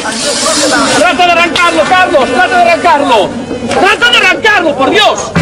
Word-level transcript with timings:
¡Trata 0.00 1.26
de 1.26 1.32
arrancarlo, 1.32 1.82
Carlos! 1.88 2.28
¡Trata 2.30 2.56
de 2.56 2.62
arrancarlo! 2.70 3.28
¡Trata 3.80 4.10
de 4.10 4.16
arrancarlo, 4.16 4.76
por 4.76 4.90
Dios! 4.90 5.32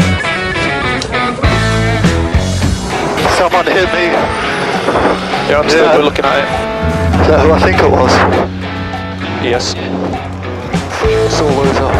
Someone 3.38 3.64
hit 3.70 3.88
me. 3.92 4.10
Yeah, 5.48 5.60
I'm 5.60 5.68
still 5.68 5.84
Yeah. 5.84 5.98
looking 5.98 6.24
at 6.24 6.38
it. 6.38 6.48
Is 7.22 7.26
that 7.28 7.40
who 7.40 7.52
I 7.52 7.58
think 7.60 7.78
it 7.80 7.90
was? 7.90 8.12
Yes. 9.42 9.74
It's 11.04 11.40
all 11.40 11.48
over. 11.48 11.90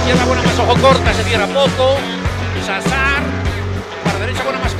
Izquierda 0.00 0.24
buena 0.26 0.42
más 0.42 0.58
ojo 0.58 0.74
corta, 0.80 1.14
se 1.14 1.24
cierra 1.24 1.46
poco. 1.46 1.96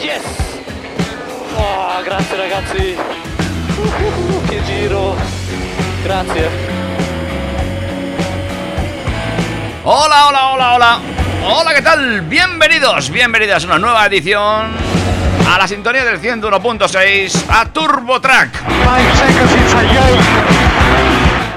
Yes! 0.00 0.22
Oh, 1.56 2.00
grazie 2.04 2.36
ragazzi! 2.36 2.96
Uh, 3.76 4.46
che 4.46 4.62
giro! 4.62 5.16
Grazie! 6.04 6.48
Hola, 9.82 10.28
hola, 10.28 10.52
hola, 10.52 10.74
hola. 10.74 11.00
Hola, 11.42 11.74
¿qué 11.74 11.82
tal? 11.82 12.20
Bienvenidos, 12.22 13.10
bienvenidas 13.10 13.64
a 13.64 13.66
una 13.66 13.78
nueva 13.80 14.06
edición 14.06 14.70
a 15.50 15.58
la 15.58 15.66
sintonía 15.66 16.04
del 16.04 16.20
101.6 16.20 17.46
a 17.48 17.66
Turbo 17.72 18.20
Track. 18.20 18.62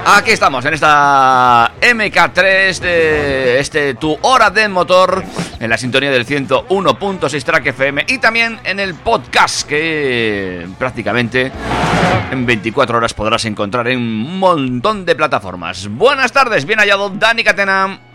Aquí 0.06 0.30
estamos 0.32 0.64
en 0.64 0.74
esta 0.74 1.72
MK3 1.80 2.78
de 2.80 3.60
este 3.60 3.94
tu 3.94 4.18
hora 4.22 4.50
de 4.50 4.68
motor 4.68 5.22
en 5.60 5.70
la 5.70 5.76
sintonía 5.76 6.10
del 6.10 6.26
101.6 6.26 7.44
Track 7.44 7.66
FM 7.66 8.06
y 8.08 8.18
también 8.18 8.58
en 8.64 8.80
el 8.80 8.94
podcast 8.94 9.68
que 9.68 10.66
prácticamente 10.78 11.52
en 12.30 12.46
24 12.46 12.98
horas 12.98 13.14
podrás 13.14 13.44
encontrar 13.44 13.88
en 13.88 13.98
un 13.98 14.38
montón 14.38 15.04
de 15.04 15.14
plataformas. 15.14 15.86
Buenas 15.88 16.32
tardes, 16.32 16.64
bien 16.64 16.78
hallado 16.78 17.10
Dani 17.10 17.44
Catena. 17.44 18.09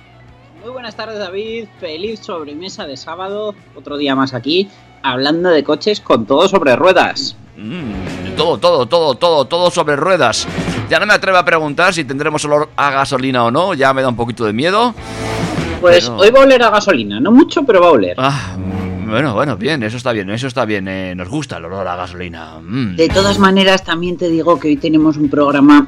Muy 0.65 0.73
buenas 0.73 0.95
tardes 0.95 1.19
David, 1.19 1.65
feliz 1.79 2.21
sobremesa 2.21 2.87
de 2.87 2.97
sábado, 2.97 3.53
otro 3.75 3.97
día 3.97 4.15
más 4.15 4.33
aquí, 4.33 4.67
hablando 5.03 5.49
de 5.49 5.63
coches 5.63 6.01
con 6.01 6.25
todo 6.25 6.47
sobre 6.47 6.75
ruedas. 6.75 7.35
Mm, 7.55 8.35
todo, 8.35 8.57
todo, 8.57 8.87
todo, 8.87 9.13
todo, 9.13 9.45
todo 9.45 9.69
sobre 9.69 9.95
ruedas. 9.95 10.47
Ya 10.89 10.99
no 10.99 11.05
me 11.05 11.13
atrevo 11.13 11.37
a 11.37 11.45
preguntar 11.45 11.93
si 11.93 12.03
tendremos 12.03 12.43
olor 12.45 12.69
a 12.77 12.89
gasolina 12.89 13.43
o 13.45 13.51
no, 13.51 13.75
ya 13.75 13.93
me 13.93 14.01
da 14.01 14.09
un 14.09 14.15
poquito 14.15 14.43
de 14.43 14.53
miedo. 14.53 14.95
Pues 15.81 16.05
Pero- 16.05 16.17
hoy 16.17 16.31
va 16.31 16.39
a 16.39 16.43
oler 16.45 16.63
a 16.63 16.71
gasolina, 16.71 17.19
no 17.19 17.31
mucho, 17.31 17.61
pero 17.63 17.81
va 17.81 17.89
a 17.89 17.91
oler. 17.91 18.15
Ah, 18.17 18.55
mm, 18.57 19.07
bueno, 19.07 19.35
bueno, 19.35 19.57
bien, 19.57 19.83
eso 19.83 19.97
está 19.97 20.13
bien, 20.13 20.31
eso 20.31 20.47
está 20.47 20.65
bien. 20.65 20.87
eh, 20.87 21.13
nos 21.13 21.29
gusta 21.29 21.57
el 21.57 21.65
olor 21.65 21.87
a 21.87 21.95
gasolina. 21.95 22.57
mm. 22.59 22.95
De 22.95 23.07
todas 23.09 23.37
maneras, 23.37 23.83
también 23.83 24.17
te 24.17 24.29
digo 24.29 24.59
que 24.59 24.69
hoy 24.69 24.77
tenemos 24.77 25.15
un 25.17 25.29
programa 25.29 25.85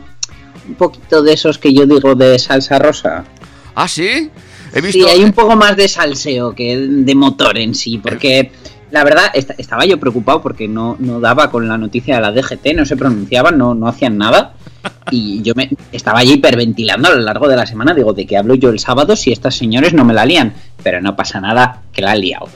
un 0.67 0.75
poquito 0.75 1.23
de 1.23 1.33
esos 1.33 1.57
que 1.57 1.73
yo 1.73 1.87
digo 1.87 2.13
de 2.13 2.37
salsa 2.37 2.77
rosa. 2.77 3.25
Ah, 3.73 3.87
sí. 3.87 4.29
He 4.77 4.81
visto. 4.81 4.99
Sí, 4.99 5.05
hay 5.09 5.23
un 5.23 5.33
poco 5.33 5.55
más 5.55 5.75
de 5.75 5.87
salseo 5.87 6.53
que 6.53 6.77
de 6.77 7.15
motor 7.15 7.57
en 7.57 7.73
sí, 7.75 7.97
porque 7.97 8.51
la 8.91 9.03
verdad 9.03 9.25
est- 9.33 9.51
estaba 9.57 9.85
yo 9.85 9.99
preocupado 9.99 10.41
porque 10.41 10.67
no, 10.67 10.95
no 10.99 11.19
daba 11.19 11.49
con 11.51 11.67
la 11.67 11.77
noticia 11.77 12.15
de 12.15 12.21
la 12.21 12.31
DGT, 12.31 12.73
no 12.75 12.85
se 12.85 12.95
pronunciaban, 12.95 13.57
no, 13.57 13.73
no 13.73 13.87
hacían 13.87 14.17
nada. 14.17 14.53
Y 15.11 15.41
yo 15.41 15.53
me 15.55 15.69
estaba 15.91 16.19
allí 16.19 16.33
hiperventilando 16.33 17.07
a 17.09 17.15
lo 17.15 17.21
largo 17.21 17.47
de 17.47 17.55
la 17.55 17.65
semana. 17.65 17.93
Digo, 17.93 18.13
¿de 18.13 18.25
qué 18.25 18.37
hablo 18.37 18.55
yo 18.55 18.69
el 18.69 18.79
sábado 18.79 19.15
si 19.15 19.31
estas 19.31 19.55
señores 19.55 19.93
no 19.93 20.03
me 20.05 20.13
la 20.13 20.25
lían? 20.25 20.53
Pero 20.83 21.01
no 21.01 21.15
pasa 21.15 21.39
nada, 21.41 21.81
que 21.93 22.01
la 22.01 22.11
han 22.11 22.19
liado. 22.21 22.47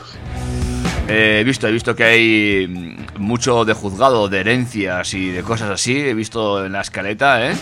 eh, 1.07 1.39
he 1.41 1.43
visto, 1.43 1.67
he 1.67 1.71
visto 1.71 1.95
que 1.95 2.03
hay 2.03 2.67
mm, 2.67 3.21
mucho 3.21 3.65
de 3.65 3.73
juzgado, 3.73 4.27
de 4.29 4.39
herencias 4.41 5.13
y 5.13 5.29
de 5.29 5.41
cosas 5.43 5.69
así. 5.71 5.97
He 5.97 6.13
visto 6.13 6.63
en 6.65 6.73
la 6.73 6.81
escaleta, 6.81 7.49
¿eh? 7.49 7.53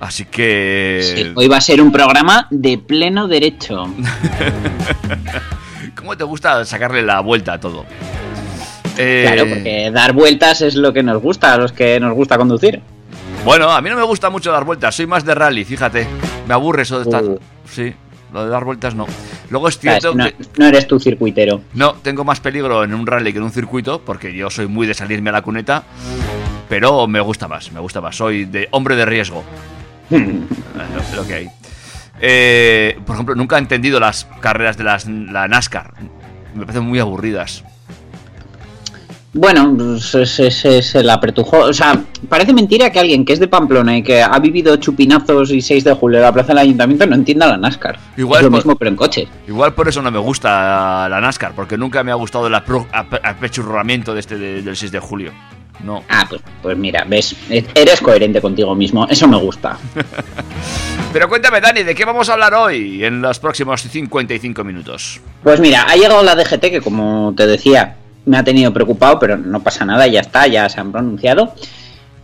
Así 0.00 0.26
que. 0.26 1.00
Sí, 1.02 1.32
hoy 1.34 1.48
va 1.48 1.56
a 1.56 1.60
ser 1.60 1.82
un 1.82 1.90
programa 1.90 2.46
de 2.50 2.78
pleno 2.78 3.26
derecho. 3.26 3.86
¿Cómo 5.96 6.16
te 6.16 6.24
gusta 6.24 6.64
sacarle 6.64 7.02
la 7.02 7.20
vuelta 7.20 7.54
a 7.54 7.60
todo? 7.60 7.84
Eh, 8.96 9.24
Claro, 9.26 9.48
porque 9.48 9.90
dar 9.92 10.12
vueltas 10.12 10.60
es 10.60 10.76
lo 10.76 10.92
que 10.92 11.02
nos 11.02 11.20
gusta, 11.20 11.54
a 11.54 11.58
los 11.58 11.72
que 11.72 11.98
nos 11.98 12.14
gusta 12.14 12.36
conducir. 12.36 12.80
Bueno, 13.44 13.70
a 13.70 13.80
mí 13.80 13.90
no 13.90 13.96
me 13.96 14.02
gusta 14.02 14.30
mucho 14.30 14.52
dar 14.52 14.64
vueltas, 14.64 14.94
soy 14.94 15.06
más 15.06 15.24
de 15.24 15.34
rally, 15.34 15.64
fíjate. 15.64 16.06
Me 16.46 16.54
aburre 16.54 16.82
eso 16.82 16.98
de 16.98 17.04
estar. 17.04 17.24
Uh. 17.24 17.38
Sí, 17.70 17.92
lo 18.32 18.44
de 18.44 18.50
dar 18.50 18.64
vueltas 18.64 18.94
no. 18.94 19.06
Luego 19.50 19.68
es 19.68 19.78
cierto 19.78 20.14
no, 20.14 20.24
que. 20.24 20.34
no 20.56 20.66
eres 20.66 20.86
tu 20.86 21.00
circuitero. 21.00 21.62
No, 21.74 21.94
tengo 21.94 22.24
más 22.24 22.40
peligro 22.40 22.84
en 22.84 22.94
un 22.94 23.06
rally 23.06 23.32
que 23.32 23.38
en 23.38 23.44
un 23.44 23.52
circuito, 23.52 24.02
porque 24.04 24.34
yo 24.34 24.50
soy 24.50 24.66
muy 24.66 24.86
de 24.86 24.94
salirme 24.94 25.30
a 25.30 25.34
la 25.34 25.42
cuneta. 25.42 25.84
Pero 26.68 27.06
me 27.06 27.20
gusta 27.20 27.48
más, 27.48 27.72
me 27.72 27.80
gusta 27.80 28.00
más. 28.00 28.16
Soy 28.16 28.44
de 28.44 28.68
hombre 28.72 28.94
de 28.94 29.06
riesgo. 29.06 29.42
Lo, 31.16 31.26
que 31.26 31.34
hay. 31.34 31.48
Eh, 32.20 32.98
por 33.06 33.14
ejemplo, 33.16 33.34
nunca 33.34 33.56
he 33.56 33.58
entendido 33.60 34.00
las 34.00 34.26
carreras 34.40 34.76
de 34.76 34.84
las, 34.84 35.06
la 35.06 35.46
NASCAR. 35.48 35.92
Me 36.54 36.64
parecen 36.66 36.84
muy 36.84 36.98
aburridas. 36.98 37.64
Bueno, 39.34 39.74
pues 39.76 40.14
es, 40.14 40.40
es- 40.40 40.64
es 40.64 40.94
el 40.94 41.08
apretujo. 41.10 41.58
O 41.58 41.72
sea, 41.72 42.02
parece 42.28 42.52
mentira 42.54 42.90
que 42.90 42.98
alguien 42.98 43.24
que 43.24 43.34
es 43.34 43.38
de 43.38 43.46
Pamplona 43.46 43.96
y 43.98 44.02
que 44.02 44.22
ha 44.22 44.38
vivido 44.38 44.74
chupinazos 44.76 45.50
y 45.52 45.60
6 45.60 45.84
de 45.84 45.92
julio 45.92 46.18
en 46.18 46.24
la 46.24 46.32
plaza 46.32 46.48
del 46.48 46.58
ayuntamiento 46.58 47.06
no 47.06 47.14
entienda 47.14 47.46
la 47.46 47.58
NASCAR. 47.58 47.98
Igual 48.16 48.38
es 48.40 48.44
lo 48.44 48.50
por- 48.50 48.58
mismo, 48.58 48.76
pero 48.76 48.90
en 48.90 48.96
coche. 48.96 49.28
Igual 49.46 49.74
por 49.74 49.86
eso 49.86 50.00
no 50.02 50.10
me 50.10 50.18
gusta 50.18 51.08
la 51.10 51.20
NASCAR, 51.20 51.52
porque 51.54 51.76
nunca 51.76 52.02
me 52.02 52.10
ha 52.10 52.14
gustado 52.14 52.46
el 52.46 52.54
apechurramiento 52.54 54.14
de 54.14 54.20
este 54.20 54.38
de- 54.38 54.62
del 54.62 54.76
6 54.76 54.90
de 54.90 54.98
julio. 54.98 55.32
No. 55.84 56.02
Ah, 56.08 56.26
pues, 56.28 56.42
pues 56.62 56.76
mira, 56.76 57.04
ves, 57.06 57.36
eres 57.48 58.00
coherente 58.00 58.40
contigo 58.40 58.74
mismo. 58.74 59.06
Eso 59.08 59.28
me 59.28 59.36
gusta. 59.36 59.78
Pero 61.12 61.28
cuéntame, 61.28 61.60
Dani, 61.60 61.84
¿de 61.84 61.94
qué 61.94 62.04
vamos 62.04 62.28
a 62.28 62.34
hablar 62.34 62.54
hoy 62.54 63.04
en 63.04 63.22
los 63.22 63.38
próximos 63.38 63.80
55 63.82 64.62
minutos? 64.64 65.20
Pues 65.42 65.58
mira, 65.60 65.84
ha 65.88 65.96
llegado 65.96 66.22
la 66.22 66.34
DGT 66.34 66.60
que, 66.60 66.80
como 66.82 67.32
te 67.36 67.46
decía, 67.46 67.96
me 68.26 68.36
ha 68.36 68.44
tenido 68.44 68.72
preocupado, 68.72 69.18
pero 69.18 69.38
no 69.38 69.60
pasa 69.60 69.84
nada, 69.84 70.06
ya 70.06 70.20
está, 70.20 70.46
ya 70.46 70.68
se 70.68 70.80
han 70.80 70.92
pronunciado. 70.92 71.54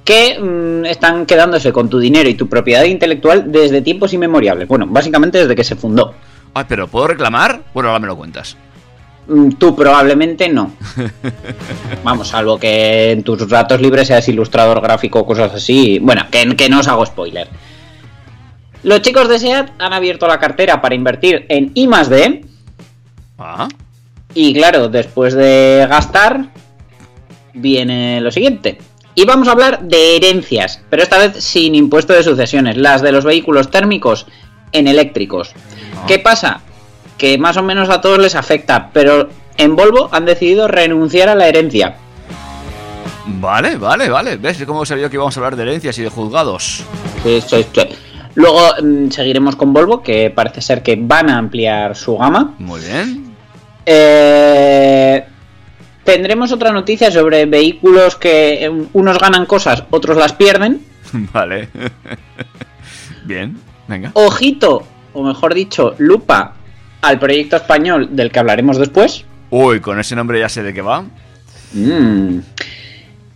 Que 0.05 0.39
mm, 0.39 0.85
están 0.85 1.25
quedándose 1.25 1.73
con 1.73 1.89
tu 1.89 1.99
dinero 1.99 2.29
y 2.29 2.35
tu 2.35 2.49
propiedad 2.49 2.85
intelectual 2.85 3.51
desde 3.51 3.81
tiempos 3.81 4.13
inmemoriales. 4.13 4.69
Bueno, 4.69 4.87
básicamente 4.87 5.39
desde 5.39 5.55
que 5.57 5.65
se 5.65 5.77
fundó. 5.77 6.15
Ay, 6.53 6.67
pero 6.69 6.87
¿puedo 6.87 7.07
reclamar? 7.07 7.63
Bueno, 7.73 7.89
ahora 7.89 8.01
me 8.01 8.07
lo 8.07 8.17
cuentas. 8.17 8.57
Mm, 9.27 9.51
Tú 9.53 9.75
probablemente 9.75 10.49
no. 10.49 10.73
Vamos, 12.05 12.29
salvo 12.29 12.59
que 12.59 13.13
en 13.13 13.23
tus 13.23 13.49
ratos 13.51 13.81
libres 13.81 14.09
seas 14.09 14.29
ilustrador 14.29 14.81
gráfico 14.81 15.21
o 15.21 15.27
cosas 15.27 15.53
así. 15.55 15.99
Bueno, 16.01 16.27
que, 16.31 16.55
que 16.57 16.69
no 16.69 16.81
os 16.81 16.89
hago 16.89 17.07
spoiler. 17.07 17.49
Los 18.83 19.01
chicos 19.01 19.29
de 19.29 19.39
SEAT 19.39 19.71
han 19.79 19.93
abierto 19.95 20.27
la 20.27 20.39
cartera 20.39 20.83
para 20.83 20.95
invertir 20.95 21.47
en 21.49 21.71
I 21.75 21.87
más 21.89 22.09
D. 22.11 22.45
Ah, 23.39 23.67
Y 24.35 24.53
claro, 24.53 24.89
después 24.89 25.33
de 25.35 25.87
gastar, 25.89 26.49
viene 27.55 28.21
lo 28.21 28.31
siguiente. 28.31 28.79
Y 29.15 29.25
vamos 29.25 29.49
a 29.49 29.53
hablar 29.53 29.81
de 29.83 30.17
herencias, 30.17 30.83
pero 30.91 31.03
esta 31.03 31.19
vez 31.19 31.43
sin 31.43 31.75
impuesto 31.75 32.13
de 32.13 32.25
sucesiones, 32.25 32.77
las 32.77 33.01
de 33.01 33.13
los 33.13 33.25
vehículos 33.25 33.71
térmicos 33.71 34.27
en 34.73 34.89
eléctricos. 34.89 35.53
¿Qué 36.09 36.19
pasa? 36.19 36.61
Que 37.25 37.39
más 37.39 37.57
o 37.57 37.63
menos 37.63 37.89
a 37.89 38.03
todos 38.03 38.19
les 38.19 38.35
afecta, 38.35 38.91
pero 38.93 39.31
en 39.57 39.77
Volvo 39.77 40.11
han 40.13 40.27
decidido 40.27 40.69
renunciar 40.69 41.31
a 41.31 41.35
la 41.35 41.49
herencia. 41.49 41.97
vale, 43.25 43.77
vale, 43.77 44.11
vale. 44.11 44.37
¿Ves 44.37 44.63
cómo 44.67 44.85
sabía 44.85 45.09
que 45.09 45.17
íbamos 45.17 45.35
a 45.35 45.41
hablar 45.41 45.57
de 45.57 45.63
herencias 45.63 45.97
y 45.97 46.03
de 46.03 46.11
juzgados? 46.11 46.85
Sí, 47.23 47.41
sí, 47.41 47.65
sí. 47.73 47.81
Luego 48.35 48.61
mm, 48.83 49.09
seguiremos 49.09 49.57
con 49.57 49.73
Volvo, 49.73 50.03
que 50.03 50.29
parece 50.29 50.61
ser 50.61 50.83
que 50.83 50.99
van 51.01 51.31
a 51.31 51.39
ampliar 51.39 51.97
su 51.97 52.15
gama. 52.19 52.57
Muy 52.59 52.83
bien. 52.83 53.35
Eh, 53.87 55.25
tendremos 56.05 56.53
otra 56.53 56.73
noticia 56.73 57.11
sobre 57.11 57.47
vehículos 57.47 58.17
que 58.17 58.67
eh, 58.67 58.87
unos 58.93 59.19
ganan 59.19 59.47
cosas, 59.47 59.83
otros 59.89 60.19
las 60.19 60.35
pierden. 60.35 60.85
Vale. 61.33 61.71
bien, 63.25 63.59
venga. 63.89 64.11
Ojito, 64.13 64.83
o 65.15 65.23
mejor 65.23 65.55
dicho, 65.55 65.95
lupa 65.97 66.57
al 67.07 67.19
proyecto 67.19 67.57
español 67.57 68.09
del 68.13 68.31
que 68.31 68.39
hablaremos 68.39 68.79
después. 68.79 69.25
Uy, 69.51 69.81
con 69.81 69.99
ese 70.01 70.17
nombre 70.17 70.41
ya 70.41 70.49
sé 70.49 70.63
de 70.63 70.75
qué 70.75 70.83
va. 70.83 71.05
Mm. 71.73 72.39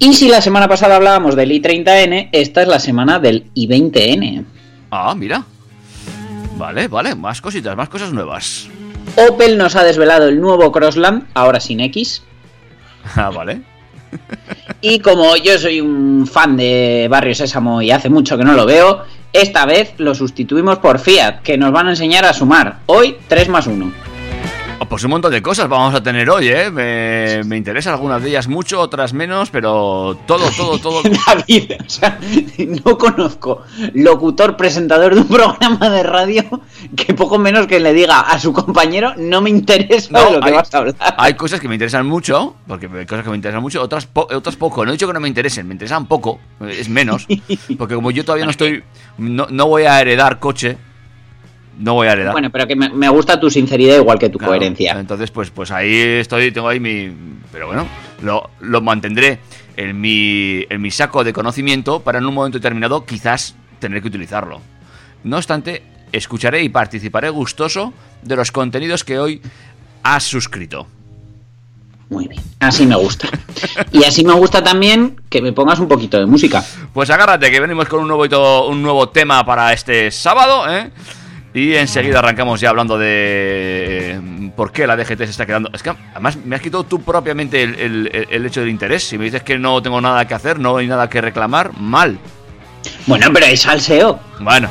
Y 0.00 0.14
si 0.14 0.28
la 0.28 0.40
semana 0.40 0.68
pasada 0.68 0.96
hablábamos 0.96 1.34
del 1.34 1.50
i30N, 1.50 2.30
esta 2.32 2.62
es 2.62 2.68
la 2.68 2.78
semana 2.78 3.18
del 3.18 3.52
i20N. 3.54 4.44
Ah, 4.90 5.14
mira. 5.16 5.44
Vale, 6.56 6.88
vale, 6.88 7.14
más 7.14 7.40
cositas, 7.40 7.76
más 7.76 7.88
cosas 7.88 8.12
nuevas. 8.12 8.68
Opel 9.16 9.58
nos 9.58 9.76
ha 9.76 9.84
desvelado 9.84 10.28
el 10.28 10.40
nuevo 10.40 10.70
Crossland, 10.70 11.26
ahora 11.34 11.60
sin 11.60 11.80
X. 11.80 12.22
Ah, 13.16 13.30
vale. 13.30 13.62
Y 14.82 14.98
como 14.98 15.34
yo 15.36 15.58
soy 15.58 15.80
un 15.80 16.26
fan 16.26 16.56
de 16.56 17.06
Barrio 17.10 17.34
Sésamo 17.34 17.80
y 17.80 17.90
hace 17.90 18.10
mucho 18.10 18.36
que 18.36 18.44
no 18.44 18.52
lo 18.52 18.66
veo, 18.66 19.04
esta 19.32 19.66
vez 19.66 19.94
lo 19.98 20.14
sustituimos 20.14 20.78
por 20.78 20.98
Fiat, 20.98 21.42
que 21.42 21.58
nos 21.58 21.72
van 21.72 21.88
a 21.88 21.90
enseñar 21.90 22.24
a 22.24 22.32
sumar. 22.32 22.78
Hoy 22.86 23.16
3 23.28 23.48
más 23.48 23.66
1. 23.66 24.07
Oh, 24.80 24.84
Pues 24.86 25.02
un 25.02 25.10
montón 25.10 25.32
de 25.32 25.42
cosas 25.42 25.68
vamos 25.68 25.92
a 25.94 26.02
tener 26.02 26.30
hoy, 26.30 26.48
¿eh? 26.48 26.70
Me, 26.70 27.42
me 27.44 27.56
interesan 27.56 27.94
algunas 27.94 28.22
de 28.22 28.28
ellas 28.28 28.46
mucho, 28.46 28.80
otras 28.80 29.12
menos, 29.12 29.50
pero 29.50 30.16
todo, 30.26 30.48
todo, 30.56 30.78
todo. 30.82 31.02
La 31.26 31.34
vida, 31.46 31.76
o 31.84 31.88
sea, 31.90 32.18
no 32.84 32.96
conozco 32.96 33.62
locutor, 33.94 34.56
presentador 34.56 35.14
de 35.16 35.22
un 35.22 35.26
programa 35.28 35.90
de 35.90 36.02
radio 36.04 36.44
que 36.94 37.12
poco 37.14 37.38
menos 37.38 37.66
que 37.66 37.80
le 37.80 37.92
diga 37.92 38.20
a 38.20 38.38
su 38.38 38.52
compañero 38.52 39.14
no 39.16 39.40
me 39.40 39.50
interesa 39.50 40.10
No, 40.12 40.26
de 40.26 40.30
lo 40.32 40.40
que 40.40 40.48
hay- 40.50 40.54
vas 40.54 40.72
a 40.72 40.78
hablar. 40.78 40.94
Hay 41.16 41.34
cosas 41.34 41.58
que 41.60 41.68
me 41.68 41.74
interesan 41.74 42.06
mucho, 42.06 42.54
porque 42.68 42.86
hay 42.86 43.06
cosas 43.06 43.24
que 43.24 43.30
me 43.30 43.36
interesan 43.36 43.62
mucho, 43.62 43.82
otras, 43.82 44.06
po- 44.06 44.28
otras 44.32 44.54
poco. 44.54 44.84
No 44.84 44.92
he 44.92 44.94
dicho 44.94 45.08
que 45.08 45.12
no 45.12 45.20
me 45.20 45.28
interesen, 45.28 45.66
me 45.66 45.74
interesan 45.74 46.06
poco, 46.06 46.38
es 46.68 46.88
menos. 46.88 47.26
Porque 47.78 47.94
como 47.96 48.10
yo 48.12 48.24
todavía 48.24 48.44
no 48.44 48.50
estoy, 48.52 48.84
no, 49.18 49.46
no 49.50 49.66
voy 49.66 49.84
a 49.84 50.00
heredar 50.00 50.38
coche, 50.38 50.78
no 51.78 51.94
voy 51.94 52.08
a 52.08 52.12
heredar. 52.12 52.32
Bueno, 52.32 52.50
pero 52.50 52.66
que 52.66 52.76
me, 52.76 52.88
me 52.90 53.08
gusta 53.08 53.38
tu 53.40 53.50
sinceridad 53.50 53.96
igual 53.96 54.18
que 54.18 54.28
tu 54.28 54.38
Claro, 54.38 54.52
coherencia. 54.52 54.98
Entonces, 54.98 55.30
pues, 55.30 55.50
pues 55.50 55.70
ahí 55.70 55.94
estoy, 55.94 56.52
tengo 56.52 56.68
ahí 56.68 56.80
mi. 56.80 57.10
Pero 57.52 57.68
bueno, 57.68 57.86
lo, 58.22 58.50
lo 58.60 58.80
mantendré 58.80 59.38
en 59.76 60.00
mi, 60.00 60.66
en 60.68 60.80
mi 60.82 60.90
saco 60.90 61.24
de 61.24 61.32
conocimiento 61.32 62.00
para 62.00 62.18
en 62.18 62.26
un 62.26 62.34
momento 62.34 62.58
determinado 62.58 63.04
quizás 63.04 63.54
tener 63.78 64.02
que 64.02 64.08
utilizarlo. 64.08 64.60
No 65.24 65.36
obstante, 65.36 65.82
escucharé 66.12 66.62
y 66.62 66.68
participaré 66.68 67.30
gustoso 67.30 67.92
de 68.22 68.36
los 68.36 68.50
contenidos 68.52 69.04
que 69.04 69.18
hoy 69.18 69.40
has 70.02 70.24
suscrito. 70.24 70.86
Muy 72.10 72.26
bien, 72.26 72.42
así 72.60 72.86
me 72.86 72.96
gusta. 72.96 73.28
Y 73.92 74.02
así 74.04 74.24
me 74.24 74.32
gusta 74.32 74.64
también 74.64 75.20
que 75.28 75.42
me 75.42 75.52
pongas 75.52 75.78
un 75.78 75.88
poquito 75.88 76.18
de 76.18 76.24
música. 76.24 76.64
Pues 76.94 77.10
agárrate 77.10 77.50
que 77.50 77.60
venimos 77.60 77.86
con 77.86 78.00
un 78.00 78.08
nuevo, 78.08 78.68
un 78.68 78.82
nuevo 78.82 79.10
tema 79.10 79.44
para 79.44 79.72
este 79.74 80.10
sábado, 80.10 80.72
¿eh? 80.74 80.90
Y 81.58 81.74
enseguida 81.76 82.20
arrancamos 82.20 82.60
ya 82.60 82.70
hablando 82.70 82.96
de 82.98 83.08
eh, 84.12 84.20
por 84.54 84.70
qué 84.70 84.86
la 84.86 84.96
DGT 84.96 85.18
se 85.18 85.24
está 85.24 85.44
quedando. 85.46 85.70
Es 85.72 85.82
que 85.82 85.90
además 86.12 86.36
me 86.44 86.54
has 86.56 86.62
quitado 86.62 86.84
tú 86.84 87.00
propiamente 87.02 87.62
el, 87.62 87.74
el- 87.76 88.26
el 88.30 88.46
hecho 88.46 88.60
del 88.60 88.68
interés. 88.68 89.02
Si 89.02 89.18
me 89.18 89.24
dices 89.24 89.42
que 89.42 89.58
no 89.58 89.82
tengo 89.82 90.00
nada 90.00 90.26
que 90.28 90.34
hacer, 90.34 90.58
no 90.60 90.76
hay 90.76 90.86
nada 90.86 91.08
que 91.08 91.20
reclamar, 91.20 91.72
mal. 91.78 92.18
Bueno, 93.06 93.26
pero 93.32 93.46
hay 93.46 93.56
salseo. 93.56 94.20
Bueno, 94.38 94.68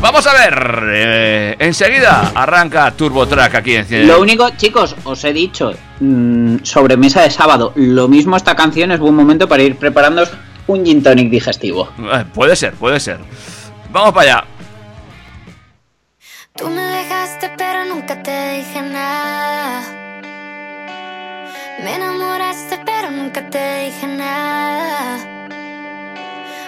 vamos 0.00 0.24
a 0.26 0.32
ver. 0.32 0.80
eh, 0.92 1.56
enseguida 1.58 2.30
arranca 2.34 2.90
Turbo 2.92 3.26
Track 3.26 3.56
aquí 3.56 3.74
en 3.74 4.06
Lo 4.06 4.20
único, 4.20 4.48
chicos, 4.50 4.94
os 5.04 5.24
he 5.24 5.32
dicho, 5.32 5.72
mm, 6.00 6.58
sobre 6.62 6.96
mesa 6.96 7.22
de 7.22 7.30
sábado, 7.30 7.72
lo 7.74 8.06
mismo 8.06 8.36
esta 8.36 8.54
canción 8.54 8.92
es 8.92 9.00
buen 9.00 9.14
momento 9.14 9.48
para 9.48 9.64
ir 9.64 9.74
preparándoos 9.76 10.30
un 10.68 10.84
gin 10.84 11.02
tonic 11.02 11.30
digestivo. 11.30 11.88
Eh, 11.98 12.24
Puede 12.32 12.54
ser, 12.54 12.74
puede 12.74 13.00
ser. 13.00 13.18
Vamos 13.90 14.12
para 14.12 14.36
allá. 14.36 14.44
Tú 16.56 16.70
me 16.70 16.82
dejaste 16.82 17.50
pero 17.58 17.84
nunca 17.84 18.22
te 18.22 18.52
dije 18.56 18.80
nada. 18.80 19.82
Me 21.84 21.96
enamoraste 21.96 22.80
pero 22.84 23.10
nunca 23.10 23.50
te 23.50 23.84
dije 23.84 24.06
nada. 24.06 25.18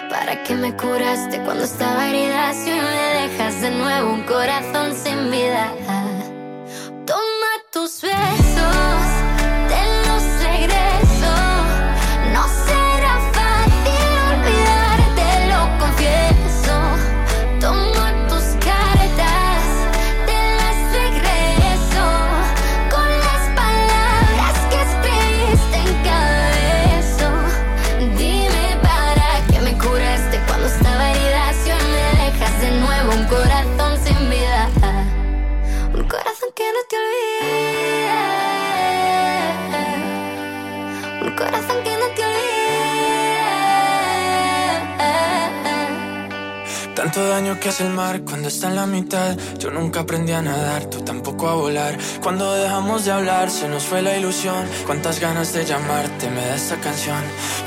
¿Para 0.09 0.43
qué 0.43 0.53
me 0.53 0.75
curaste 0.75 1.39
cuando 1.41 1.63
estaba 1.63 2.07
herida 2.07 2.53
si 2.53 2.71
hoy 2.71 2.79
me 2.79 3.07
dejas 3.21 3.61
de 3.61 3.71
nuevo 3.71 4.13
un 4.13 4.23
corazón 4.23 4.95
sin 4.95 5.31
vida? 5.31 5.73
Toma 7.07 7.51
tus 7.71 8.01
besos, 8.01 9.08
Tanto 47.09 47.27
daño 47.27 47.59
que 47.59 47.69
hace 47.69 47.87
el 47.87 47.89
mar 47.89 48.21
cuando 48.21 48.49
está 48.49 48.67
en 48.67 48.75
la 48.75 48.85
mitad. 48.85 49.35
Yo 49.57 49.71
nunca 49.71 50.01
aprendí 50.01 50.31
a 50.31 50.43
nadar, 50.43 50.85
tú 50.91 51.01
tampoco 51.01 51.49
a 51.49 51.55
volar. 51.55 51.97
Cuando 52.21 52.53
dejamos 52.53 53.03
de 53.03 53.11
hablar, 53.11 53.49
se 53.49 53.67
nos 53.67 53.81
fue 53.81 54.03
la 54.03 54.15
ilusión. 54.15 54.67
Cuántas 54.85 55.19
ganas 55.19 55.51
de 55.51 55.65
llamarte 55.65 56.29
me 56.29 56.45
da 56.45 56.53
esta 56.53 56.75
canción. 56.75 57.17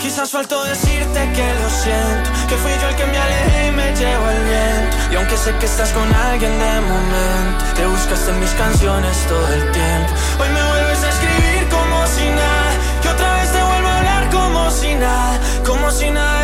Quizás 0.00 0.30
faltó 0.30 0.62
decirte 0.62 1.20
que 1.34 1.46
lo 1.60 1.70
siento, 1.70 2.30
que 2.48 2.54
fui 2.54 2.70
yo 2.70 2.88
el 2.88 2.94
que 2.94 3.06
me 3.06 3.18
alejé 3.18 3.66
y 3.66 3.70
me 3.72 3.96
llevo 3.96 4.30
el 4.30 4.44
viento. 4.44 4.96
Y 5.10 5.16
aunque 5.16 5.36
sé 5.36 5.52
que 5.58 5.66
estás 5.66 5.90
con 5.90 6.14
alguien 6.14 6.52
de 6.52 6.80
momento, 6.80 7.64
te 7.74 7.84
buscaste 7.84 8.30
en 8.30 8.38
mis 8.38 8.50
canciones 8.50 9.16
todo 9.26 9.48
el 9.48 9.72
tiempo. 9.72 10.12
Hoy 10.38 10.48
me 10.50 10.62
vuelves 10.70 11.02
a 11.02 11.08
escribir 11.08 11.68
como 11.68 12.06
si 12.06 12.26
nada, 12.30 12.72
y 13.02 13.08
otra 13.08 13.34
vez 13.34 13.50
te 13.50 13.60
vuelvo 13.60 13.88
a 13.88 13.98
hablar 13.98 14.30
como 14.30 14.70
si 14.70 14.94
nada, 14.94 15.40
como 15.66 15.90
si 15.90 16.10
nada 16.10 16.41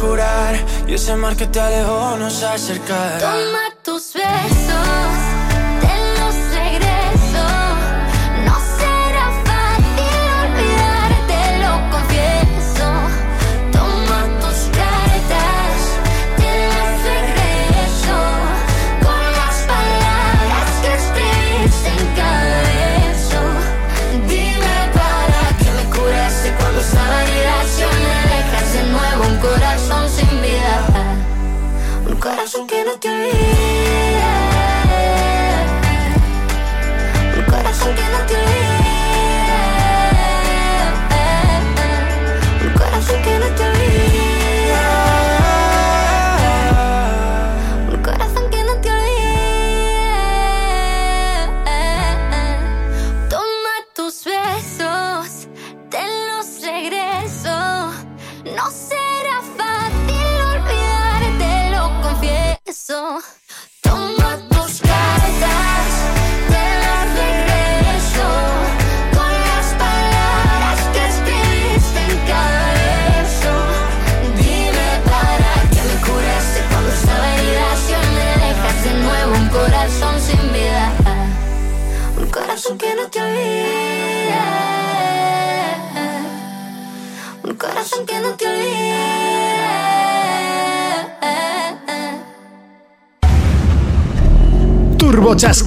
jurar. 0.00 0.54
Y 0.86 0.94
ese 0.94 1.14
mar 1.16 1.36
que 1.36 1.46
te 1.46 1.60
alejó 1.60 2.16
nos 2.16 2.42
acercará. 2.42 3.18
Toma 3.18 3.64
tus 3.84 4.12
besos, 4.14 5.19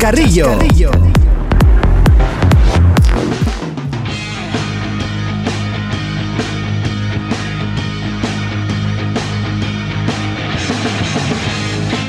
chascarrillo. 0.04 0.52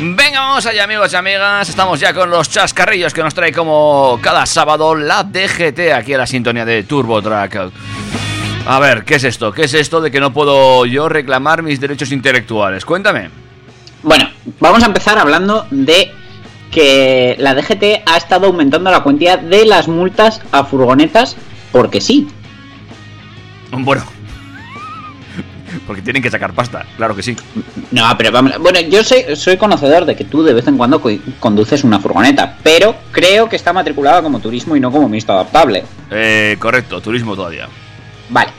Venga, 0.01 0.41
vamos 0.41 0.67
allá 0.67 0.83
amigos 0.83 1.13
y 1.13 1.17
amigas, 1.17 1.69
estamos 1.69 2.01
ya 2.01 2.13
con 2.13 2.31
los 2.31 2.51
chascarrillos 2.51 3.15
que 3.15 3.23
nos 3.23 3.33
trae 3.33 3.53
como 3.53 4.19
cada 4.21 4.45
sábado 4.45 4.97
la 4.97 5.23
DGT 5.23 5.93
aquí 5.95 6.15
a 6.15 6.19
la 6.19 6.27
sintonía 6.27 6.65
de 6.65 6.83
Turbo 6.83 7.23
Track. 7.23 7.71
A 8.67 8.79
ver, 8.81 9.05
¿qué 9.05 9.15
es 9.15 9.25
esto? 9.25 9.53
¿Qué 9.53 9.63
es 9.63 9.75
esto 9.75 10.01
de 10.01 10.11
que 10.11 10.19
no 10.19 10.33
puedo 10.33 10.85
yo 10.85 11.09
reclamar 11.09 11.63
mis 11.63 11.79
derechos 11.79 12.11
intelectuales? 12.11 12.85
Cuéntame. 12.85 13.31
Bueno, 14.03 14.29
vamos 14.59 14.83
a 14.83 14.87
empezar 14.87 15.17
hablando 15.17 15.69
de 15.71 16.24
que 16.71 17.37
la 17.39 17.55
DGT 17.55 18.03
ha 18.07 18.17
estado 18.17 18.47
aumentando 18.47 18.91
la 18.91 19.01
cuantía 19.03 19.37
de 19.37 19.65
las 19.65 19.89
multas 19.89 20.41
a 20.53 20.65
furgonetas 20.65 21.37
porque 21.73 22.01
sí. 22.01 22.29
Bueno. 23.71 24.03
Porque 25.89 26.03
tienen 26.03 26.23
que 26.23 26.31
sacar 26.31 26.53
pasta, 26.53 26.87
claro 26.97 27.17
que 27.17 27.23
sí. 27.23 27.37
No, 27.91 28.05
pero 28.17 28.31
vamos, 28.31 28.53
bueno, 28.61 28.81
yo 28.81 29.03
soy, 29.03 29.25
soy 29.35 29.57
conocedor 29.57 30.05
de 30.05 30.15
que 30.15 30.25
tú 30.25 30.43
de 30.45 30.55
vez 30.55 30.67
en 30.69 30.77
cuando 30.77 31.01
co- 31.01 31.11
conduces 31.41 31.83
una 31.83 31.99
furgoneta, 31.99 32.59
pero 32.63 32.95
creo 33.11 33.49
que 33.49 33.57
está 33.57 33.73
matriculada 33.73 34.23
como 34.23 34.39
turismo 34.39 34.77
y 34.77 34.81
no 34.81 34.93
como 34.93 35.09
mixto 35.09 35.33
adaptable. 35.33 35.83
Eh, 36.13 36.57
correcto, 36.61 37.01
turismo 37.01 37.35
todavía. 37.35 37.69
Vale, 38.31 38.51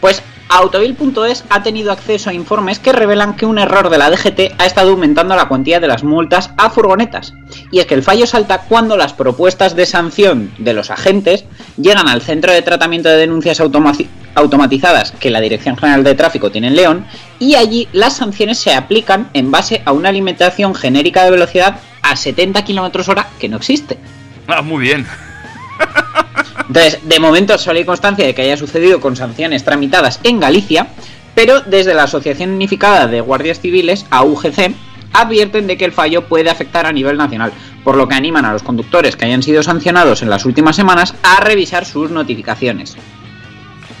pues 0.00 0.20
Autovil.es 0.48 1.44
ha 1.48 1.62
tenido 1.62 1.90
acceso 1.90 2.30
a 2.30 2.34
informes 2.34 2.78
que 2.78 2.92
revelan 2.92 3.34
que 3.34 3.46
un 3.46 3.58
error 3.58 3.90
de 3.90 3.98
la 3.98 4.10
DGT 4.10 4.54
ha 4.58 4.66
estado 4.66 4.90
aumentando 4.90 5.34
la 5.34 5.48
cuantía 5.48 5.80
de 5.80 5.88
las 5.88 6.04
multas 6.04 6.50
a 6.56 6.70
furgonetas. 6.70 7.32
Y 7.70 7.80
es 7.80 7.86
que 7.86 7.94
el 7.94 8.02
fallo 8.02 8.26
salta 8.26 8.62
cuando 8.68 8.96
las 8.96 9.12
propuestas 9.12 9.74
de 9.74 9.86
sanción 9.86 10.52
de 10.58 10.74
los 10.74 10.90
agentes 10.90 11.44
llegan 11.76 12.08
al 12.08 12.22
centro 12.22 12.52
de 12.52 12.62
tratamiento 12.62 13.08
de 13.08 13.16
denuncias 13.16 13.60
automatizadas 13.60 15.12
que 15.12 15.30
la 15.30 15.40
Dirección 15.40 15.76
General 15.76 16.04
de 16.04 16.14
Tráfico 16.14 16.50
tiene 16.50 16.68
en 16.68 16.76
León 16.76 17.06
y 17.38 17.56
allí 17.56 17.88
las 17.92 18.16
sanciones 18.16 18.58
se 18.58 18.74
aplican 18.74 19.30
en 19.32 19.50
base 19.50 19.82
a 19.84 19.92
una 19.92 20.12
limitación 20.12 20.74
genérica 20.74 21.24
de 21.24 21.30
velocidad 21.30 21.76
a 22.02 22.16
70 22.16 22.64
km 22.64 23.08
hora 23.08 23.28
que 23.38 23.48
no 23.48 23.56
existe. 23.56 23.98
Ah, 24.46 24.62
muy 24.62 24.82
bien. 24.82 25.06
Entonces, 26.68 27.00
de 27.02 27.20
momento 27.20 27.58
solo 27.58 27.78
hay 27.78 27.84
constancia 27.84 28.26
de 28.26 28.34
que 28.34 28.42
haya 28.42 28.56
sucedido 28.56 29.00
con 29.00 29.16
sanciones 29.16 29.64
tramitadas 29.64 30.20
en 30.22 30.40
Galicia, 30.40 30.88
pero 31.34 31.60
desde 31.60 31.94
la 31.94 32.04
Asociación 32.04 32.50
Unificada 32.50 33.06
de 33.06 33.20
Guardias 33.20 33.60
Civiles, 33.60 34.06
AUGC, 34.10 34.74
advierten 35.12 35.66
de 35.66 35.76
que 35.76 35.84
el 35.84 35.92
fallo 35.92 36.26
puede 36.26 36.50
afectar 36.50 36.86
a 36.86 36.92
nivel 36.92 37.16
nacional, 37.16 37.52
por 37.84 37.96
lo 37.96 38.08
que 38.08 38.14
animan 38.14 38.44
a 38.44 38.52
los 38.52 38.62
conductores 38.62 39.16
que 39.16 39.26
hayan 39.26 39.42
sido 39.42 39.62
sancionados 39.62 40.22
en 40.22 40.30
las 40.30 40.44
últimas 40.44 40.76
semanas 40.76 41.14
a 41.22 41.40
revisar 41.40 41.84
sus 41.84 42.10
notificaciones. 42.10 42.96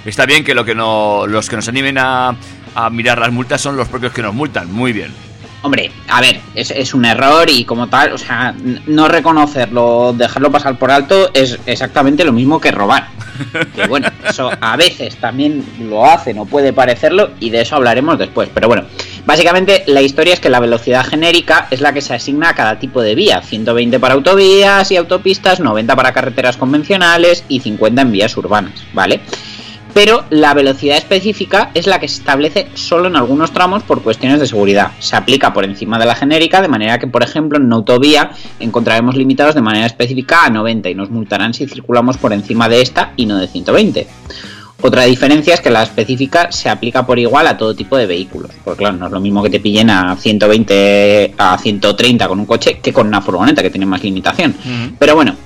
Está 0.04 0.26
bien 0.26 0.44
que, 0.44 0.54
lo 0.54 0.64
que 0.64 0.74
los 0.74 1.48
que 1.48 1.56
nos 1.56 1.68
animen 1.68 1.98
a 1.98 2.36
mirar 2.90 3.18
las 3.18 3.32
multas 3.32 3.60
son 3.60 3.76
los 3.76 3.88
propios 3.88 4.12
que 4.12 4.22
nos 4.22 4.34
multan. 4.34 4.72
Muy 4.72 4.92
bien. 4.92 5.12
Hombre, 5.64 5.90
a 6.08 6.20
ver, 6.20 6.42
es, 6.54 6.70
es 6.70 6.92
un 6.92 7.06
error 7.06 7.48
y 7.48 7.64
como 7.64 7.86
tal, 7.86 8.12
o 8.12 8.18
sea, 8.18 8.54
no 8.84 9.08
reconocerlo, 9.08 10.12
dejarlo 10.12 10.52
pasar 10.52 10.78
por 10.78 10.90
alto 10.90 11.30
es 11.32 11.58
exactamente 11.64 12.22
lo 12.22 12.32
mismo 12.32 12.60
que 12.60 12.70
robar. 12.70 13.08
Que 13.74 13.86
bueno, 13.88 14.08
eso 14.28 14.50
a 14.60 14.76
veces 14.76 15.16
también 15.16 15.64
lo 15.80 16.04
hace, 16.04 16.34
no 16.34 16.44
puede 16.44 16.74
parecerlo 16.74 17.30
y 17.40 17.48
de 17.48 17.62
eso 17.62 17.76
hablaremos 17.76 18.18
después. 18.18 18.50
Pero 18.52 18.68
bueno, 18.68 18.84
básicamente 19.24 19.84
la 19.86 20.02
historia 20.02 20.34
es 20.34 20.40
que 20.40 20.50
la 20.50 20.60
velocidad 20.60 21.02
genérica 21.06 21.66
es 21.70 21.80
la 21.80 21.94
que 21.94 22.02
se 22.02 22.12
asigna 22.12 22.50
a 22.50 22.54
cada 22.54 22.78
tipo 22.78 23.00
de 23.00 23.14
vía. 23.14 23.40
120 23.40 23.98
para 23.98 24.12
autovías 24.12 24.90
y 24.90 24.96
autopistas, 24.98 25.60
90 25.60 25.96
para 25.96 26.12
carreteras 26.12 26.58
convencionales 26.58 27.42
y 27.48 27.60
50 27.60 28.02
en 28.02 28.12
vías 28.12 28.36
urbanas, 28.36 28.84
¿vale? 28.92 29.22
Pero 29.94 30.24
la 30.30 30.52
velocidad 30.54 30.98
específica 30.98 31.70
es 31.72 31.86
la 31.86 32.00
que 32.00 32.08
se 32.08 32.18
establece 32.18 32.66
solo 32.74 33.06
en 33.06 33.16
algunos 33.16 33.52
tramos 33.52 33.84
por 33.84 34.02
cuestiones 34.02 34.40
de 34.40 34.46
seguridad. 34.46 34.90
Se 34.98 35.14
aplica 35.14 35.54
por 35.54 35.64
encima 35.64 35.98
de 35.98 36.06
la 36.06 36.16
genérica, 36.16 36.60
de 36.60 36.68
manera 36.68 36.98
que, 36.98 37.06
por 37.06 37.22
ejemplo, 37.22 37.58
en 37.58 37.66
una 37.66 37.76
autovía 37.76 38.32
encontraremos 38.58 39.14
limitados 39.14 39.54
de 39.54 39.62
manera 39.62 39.86
específica 39.86 40.44
a 40.44 40.50
90 40.50 40.90
y 40.90 40.94
nos 40.96 41.10
multarán 41.10 41.54
si 41.54 41.66
circulamos 41.66 42.16
por 42.16 42.32
encima 42.32 42.68
de 42.68 42.82
esta 42.82 43.12
y 43.16 43.26
no 43.26 43.38
de 43.38 43.46
120. 43.46 44.06
Otra 44.82 45.04
diferencia 45.04 45.54
es 45.54 45.60
que 45.60 45.70
la 45.70 45.82
específica 45.82 46.52
se 46.52 46.68
aplica 46.68 47.06
por 47.06 47.18
igual 47.18 47.46
a 47.46 47.56
todo 47.56 47.74
tipo 47.74 47.96
de 47.96 48.04
vehículos. 48.04 48.50
Porque 48.64 48.80
claro, 48.80 48.96
no 48.96 49.06
es 49.06 49.12
lo 49.12 49.20
mismo 49.20 49.42
que 49.42 49.48
te 49.48 49.60
pillen 49.60 49.88
a 49.88 50.16
120, 50.16 51.34
a 51.38 51.56
130 51.56 52.28
con 52.28 52.40
un 52.40 52.46
coche 52.46 52.80
que 52.82 52.92
con 52.92 53.06
una 53.06 53.22
furgoneta 53.22 53.62
que 53.62 53.70
tiene 53.70 53.86
más 53.86 54.02
limitación. 54.02 54.54
Pero 54.98 55.14
bueno, 55.14 55.36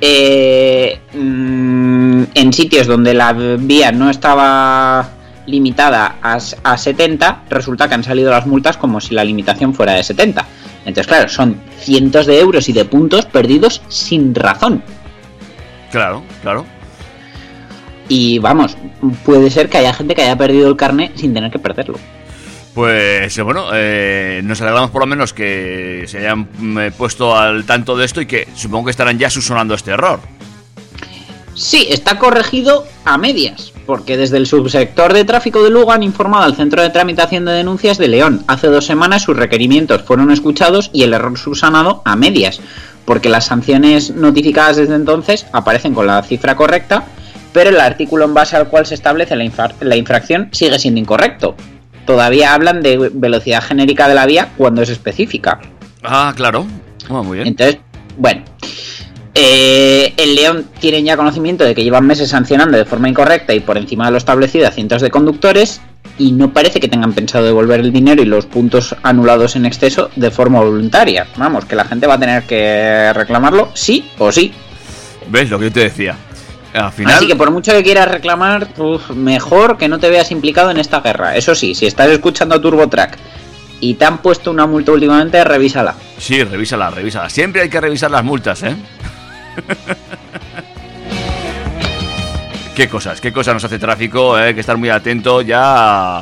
eh, 0.00 1.00
mm, 1.14 2.22
en 2.34 2.52
sitios 2.52 2.86
donde 2.86 3.14
la 3.14 3.32
vía 3.32 3.92
no 3.92 4.10
estaba 4.10 5.10
limitada 5.46 6.16
a, 6.22 6.38
a 6.64 6.76
70, 6.78 7.44
resulta 7.48 7.88
que 7.88 7.94
han 7.94 8.04
salido 8.04 8.30
las 8.30 8.46
multas 8.46 8.76
como 8.76 9.00
si 9.00 9.14
la 9.14 9.24
limitación 9.24 9.74
fuera 9.74 9.92
de 9.92 10.02
70. 10.02 10.44
Entonces, 10.84 11.06
claro, 11.06 11.28
son 11.28 11.60
cientos 11.78 12.26
de 12.26 12.38
euros 12.38 12.68
y 12.68 12.72
de 12.72 12.84
puntos 12.84 13.26
perdidos 13.26 13.82
sin 13.88 14.34
razón. 14.34 14.82
Claro, 15.90 16.22
claro. 16.42 16.64
Y 18.08 18.38
vamos, 18.38 18.76
puede 19.24 19.50
ser 19.50 19.68
que 19.68 19.78
haya 19.78 19.92
gente 19.92 20.14
que 20.14 20.22
haya 20.22 20.36
perdido 20.36 20.68
el 20.68 20.76
carnet 20.76 21.16
sin 21.16 21.34
tener 21.34 21.50
que 21.50 21.58
perderlo. 21.58 21.98
Pues 22.76 23.38
eh, 23.38 23.42
bueno, 23.42 23.68
eh, 23.72 24.42
nos 24.44 24.60
alegramos 24.60 24.90
por 24.90 25.00
lo 25.00 25.06
menos 25.06 25.32
que 25.32 26.04
se 26.06 26.18
hayan 26.18 26.46
mm, 26.58 26.78
eh, 26.78 26.90
puesto 26.90 27.34
al 27.34 27.64
tanto 27.64 27.96
de 27.96 28.04
esto 28.04 28.20
y 28.20 28.26
que 28.26 28.46
supongo 28.54 28.84
que 28.84 28.90
estarán 28.90 29.18
ya 29.18 29.30
subsanando 29.30 29.74
este 29.74 29.92
error. 29.92 30.20
Sí, 31.54 31.86
está 31.88 32.18
corregido 32.18 32.86
a 33.06 33.16
medias, 33.16 33.72
porque 33.86 34.18
desde 34.18 34.36
el 34.36 34.46
subsector 34.46 35.14
de 35.14 35.24
tráfico 35.24 35.64
de 35.64 35.70
Lugo 35.70 35.90
han 35.90 36.02
informado 36.02 36.44
al 36.44 36.54
Centro 36.54 36.82
de 36.82 36.90
Tramitación 36.90 37.46
de 37.46 37.52
Denuncias 37.52 37.96
de 37.96 38.08
León. 38.08 38.44
Hace 38.46 38.66
dos 38.66 38.84
semanas 38.84 39.22
sus 39.22 39.38
requerimientos 39.38 40.02
fueron 40.02 40.30
escuchados 40.30 40.90
y 40.92 41.02
el 41.04 41.14
error 41.14 41.38
subsanado 41.38 42.02
a 42.04 42.14
medias, 42.14 42.60
porque 43.06 43.30
las 43.30 43.46
sanciones 43.46 44.10
notificadas 44.10 44.76
desde 44.76 44.96
entonces 44.96 45.46
aparecen 45.52 45.94
con 45.94 46.06
la 46.06 46.22
cifra 46.22 46.56
correcta, 46.56 47.04
pero 47.54 47.70
el 47.70 47.80
artículo 47.80 48.26
en 48.26 48.34
base 48.34 48.54
al 48.54 48.68
cual 48.68 48.84
se 48.84 48.94
establece 48.96 49.34
la, 49.34 49.44
infra- 49.44 49.72
la 49.80 49.96
infracción 49.96 50.50
sigue 50.52 50.78
siendo 50.78 51.00
incorrecto. 51.00 51.56
Todavía 52.06 52.54
hablan 52.54 52.82
de 52.82 53.10
velocidad 53.12 53.62
genérica 53.62 54.08
de 54.08 54.14
la 54.14 54.26
vía 54.26 54.52
cuando 54.56 54.82
es 54.82 54.88
específica. 54.88 55.60
Ah, 56.02 56.32
claro. 56.36 56.66
Ah, 57.08 57.22
muy 57.22 57.38
bien. 57.38 57.48
Entonces, 57.48 57.78
bueno. 58.16 58.42
Eh, 59.38 60.14
en 60.16 60.34
León 60.34 60.66
tienen 60.80 61.04
ya 61.04 61.14
conocimiento 61.14 61.62
de 61.62 61.74
que 61.74 61.84
llevan 61.84 62.06
meses 62.06 62.30
sancionando 62.30 62.78
de 62.78 62.86
forma 62.86 63.10
incorrecta 63.10 63.52
y 63.52 63.60
por 63.60 63.76
encima 63.76 64.06
de 64.06 64.12
lo 64.12 64.16
establecido 64.16 64.66
a 64.66 64.70
cientos 64.70 65.02
de 65.02 65.10
conductores 65.10 65.82
y 66.16 66.32
no 66.32 66.54
parece 66.54 66.80
que 66.80 66.88
tengan 66.88 67.12
pensado 67.12 67.44
devolver 67.44 67.80
el 67.80 67.92
dinero 67.92 68.22
y 68.22 68.24
los 68.24 68.46
puntos 68.46 68.96
anulados 69.02 69.54
en 69.54 69.66
exceso 69.66 70.10
de 70.16 70.30
forma 70.30 70.60
voluntaria. 70.60 71.26
Vamos, 71.36 71.66
que 71.66 71.76
la 71.76 71.84
gente 71.84 72.06
va 72.06 72.14
a 72.14 72.18
tener 72.18 72.44
que 72.44 73.12
reclamarlo 73.12 73.68
sí 73.74 74.08
o 74.18 74.32
sí. 74.32 74.52
¿Ves 75.30 75.50
lo 75.50 75.58
que 75.58 75.66
yo 75.66 75.72
te 75.72 75.80
decía? 75.80 76.16
Al 76.76 76.92
final. 76.92 77.14
Así 77.14 77.26
que 77.26 77.34
por 77.36 77.50
mucho 77.50 77.72
que 77.72 77.82
quieras 77.82 78.08
reclamar, 78.08 78.68
uf, 78.78 79.10
mejor 79.10 79.78
que 79.78 79.88
no 79.88 79.98
te 79.98 80.10
veas 80.10 80.30
implicado 80.30 80.70
en 80.70 80.78
esta 80.78 81.00
guerra. 81.00 81.34
Eso 81.36 81.54
sí, 81.54 81.74
si 81.74 81.86
estás 81.86 82.08
escuchando 82.08 82.54
a 82.54 82.60
TurboTrack 82.60 83.16
y 83.80 83.94
te 83.94 84.04
han 84.04 84.18
puesto 84.18 84.50
una 84.50 84.66
multa 84.66 84.92
últimamente, 84.92 85.42
revísala. 85.44 85.94
Sí, 86.18 86.42
revísala, 86.44 86.90
revísala. 86.90 87.28
Siempre 87.30 87.62
hay 87.62 87.68
que 87.70 87.80
revisar 87.80 88.10
las 88.10 88.24
multas, 88.24 88.62
¿eh? 88.62 88.76
qué 92.74 92.88
cosas, 92.88 93.20
qué 93.20 93.32
cosas 93.32 93.54
nos 93.54 93.64
hace 93.64 93.78
tráfico, 93.78 94.38
¿eh? 94.38 94.42
hay 94.48 94.54
que 94.54 94.60
estar 94.60 94.76
muy 94.76 94.90
atento 94.90 95.40
ya. 95.40 96.20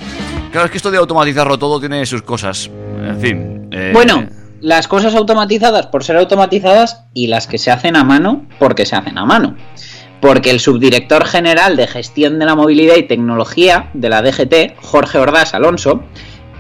Claro, 0.52 0.66
es 0.66 0.70
que 0.70 0.76
esto 0.76 0.90
de 0.90 0.98
automatizarlo 0.98 1.58
todo 1.58 1.80
tiene 1.80 2.06
sus 2.06 2.22
cosas. 2.22 2.70
En 3.02 3.20
fin. 3.20 3.68
eh, 3.72 3.90
Bueno, 3.92 4.28
las 4.60 4.86
cosas 4.86 5.14
automatizadas 5.16 5.86
por 5.88 6.04
ser 6.04 6.16
automatizadas 6.16 7.04
y 7.12 7.26
las 7.26 7.46
que 7.48 7.58
se 7.58 7.70
hacen 7.72 7.96
a 7.96 8.04
mano 8.04 8.46
porque 8.58 8.86
se 8.86 8.94
hacen 8.96 9.18
a 9.18 9.24
mano. 9.24 9.56
Porque 10.24 10.48
el 10.48 10.58
subdirector 10.58 11.26
general 11.26 11.76
de 11.76 11.86
gestión 11.86 12.38
de 12.38 12.46
la 12.46 12.54
movilidad 12.54 12.96
y 12.96 13.02
tecnología 13.02 13.90
de 13.92 14.08
la 14.08 14.22
DGT, 14.22 14.74
Jorge 14.80 15.18
Ordaz 15.18 15.52
Alonso, 15.52 16.02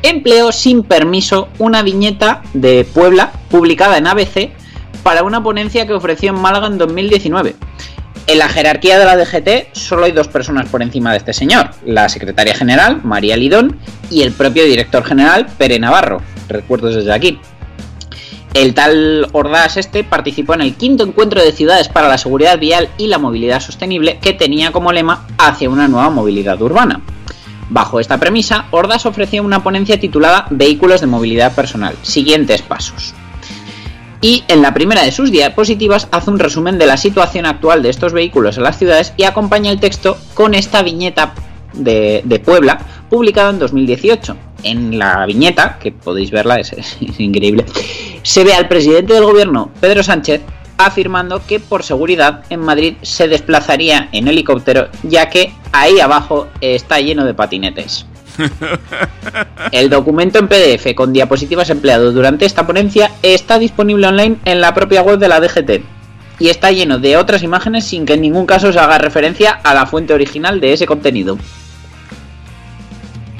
empleó 0.02 0.52
sin 0.52 0.82
permiso 0.82 1.48
una 1.58 1.82
viñeta 1.82 2.42
de 2.52 2.84
Puebla 2.84 3.32
publicada 3.48 3.96
en 3.96 4.06
ABC 4.06 4.50
para 5.02 5.22
una 5.22 5.42
ponencia 5.42 5.86
que 5.86 5.94
ofreció 5.94 6.28
en 6.28 6.42
Málaga 6.42 6.66
en 6.66 6.76
2019. 6.76 7.56
En 8.26 8.38
la 8.38 8.50
jerarquía 8.50 8.98
de 8.98 9.06
la 9.06 9.16
DGT 9.16 9.74
solo 9.74 10.04
hay 10.04 10.12
dos 10.12 10.28
personas 10.28 10.68
por 10.68 10.82
encima 10.82 11.12
de 11.12 11.16
este 11.16 11.32
señor, 11.32 11.70
la 11.86 12.10
secretaria 12.10 12.54
general, 12.54 13.00
María 13.02 13.38
Lidón, 13.38 13.78
y 14.10 14.24
el 14.24 14.32
propio 14.32 14.66
director 14.66 15.04
general, 15.04 15.46
Pere 15.56 15.78
Navarro. 15.78 16.20
Recuerdos 16.50 16.96
desde 16.96 17.14
aquí. 17.14 17.40
El 18.54 18.72
tal 18.72 19.26
Ordaz 19.32 19.76
este 19.76 20.04
participó 20.04 20.54
en 20.54 20.60
el 20.60 20.76
quinto 20.76 21.02
encuentro 21.02 21.42
de 21.42 21.50
ciudades 21.50 21.88
para 21.88 22.06
la 22.06 22.18
seguridad 22.18 22.56
vial 22.56 22.88
y 22.98 23.08
la 23.08 23.18
movilidad 23.18 23.58
sostenible 23.58 24.18
que 24.20 24.32
tenía 24.32 24.70
como 24.70 24.92
lema 24.92 25.26
hacia 25.38 25.68
una 25.68 25.88
nueva 25.88 26.08
movilidad 26.10 26.62
urbana. 26.62 27.00
Bajo 27.68 27.98
esta 27.98 28.18
premisa, 28.18 28.66
Ordaz 28.70 29.06
ofreció 29.06 29.42
una 29.42 29.64
ponencia 29.64 29.98
titulada 29.98 30.46
Vehículos 30.50 31.00
de 31.00 31.08
movilidad 31.08 31.52
personal. 31.52 31.96
Siguientes 32.02 32.62
pasos. 32.62 33.12
Y 34.20 34.44
en 34.46 34.62
la 34.62 34.72
primera 34.72 35.02
de 35.02 35.10
sus 35.10 35.32
diapositivas 35.32 36.06
hace 36.12 36.30
un 36.30 36.38
resumen 36.38 36.78
de 36.78 36.86
la 36.86 36.96
situación 36.96 37.46
actual 37.46 37.82
de 37.82 37.90
estos 37.90 38.12
vehículos 38.12 38.56
en 38.56 38.62
las 38.62 38.78
ciudades 38.78 39.12
y 39.16 39.24
acompaña 39.24 39.72
el 39.72 39.80
texto 39.80 40.16
con 40.34 40.54
esta 40.54 40.82
viñeta 40.82 41.34
de, 41.72 42.22
de 42.24 42.38
Puebla, 42.38 42.78
publicada 43.10 43.50
en 43.50 43.58
2018. 43.58 44.36
En 44.64 44.98
la 44.98 45.24
viñeta, 45.26 45.78
que 45.78 45.92
podéis 45.92 46.30
verla, 46.30 46.58
es, 46.58 46.72
es 46.72 46.96
increíble, 47.20 47.64
se 48.22 48.42
ve 48.42 48.54
al 48.54 48.66
presidente 48.66 49.14
del 49.14 49.24
gobierno, 49.24 49.70
Pedro 49.80 50.02
Sánchez, 50.02 50.40
afirmando 50.78 51.42
que 51.46 51.60
por 51.60 51.82
seguridad 51.82 52.44
en 52.50 52.60
Madrid 52.60 52.94
se 53.02 53.28
desplazaría 53.28 54.08
en 54.12 54.28
helicóptero, 54.28 54.88
ya 55.02 55.30
que 55.30 55.52
ahí 55.72 56.00
abajo 56.00 56.48
está 56.60 57.00
lleno 57.00 57.24
de 57.24 57.34
patinetes. 57.34 58.06
El 59.72 59.90
documento 59.90 60.38
en 60.38 60.48
PDF 60.48 60.94
con 60.94 61.12
diapositivas 61.12 61.70
empleado 61.70 62.12
durante 62.12 62.44
esta 62.44 62.66
ponencia 62.66 63.10
está 63.22 63.58
disponible 63.58 64.08
online 64.08 64.36
en 64.44 64.60
la 64.60 64.74
propia 64.74 65.02
web 65.02 65.18
de 65.18 65.28
la 65.28 65.40
DGT 65.40 65.82
y 66.40 66.48
está 66.48 66.72
lleno 66.72 66.98
de 66.98 67.16
otras 67.16 67.42
imágenes 67.44 67.84
sin 67.84 68.04
que 68.04 68.14
en 68.14 68.22
ningún 68.22 68.46
caso 68.46 68.72
se 68.72 68.78
haga 68.78 68.98
referencia 68.98 69.52
a 69.52 69.72
la 69.72 69.86
fuente 69.86 70.14
original 70.14 70.60
de 70.60 70.72
ese 70.72 70.86
contenido. 70.86 71.38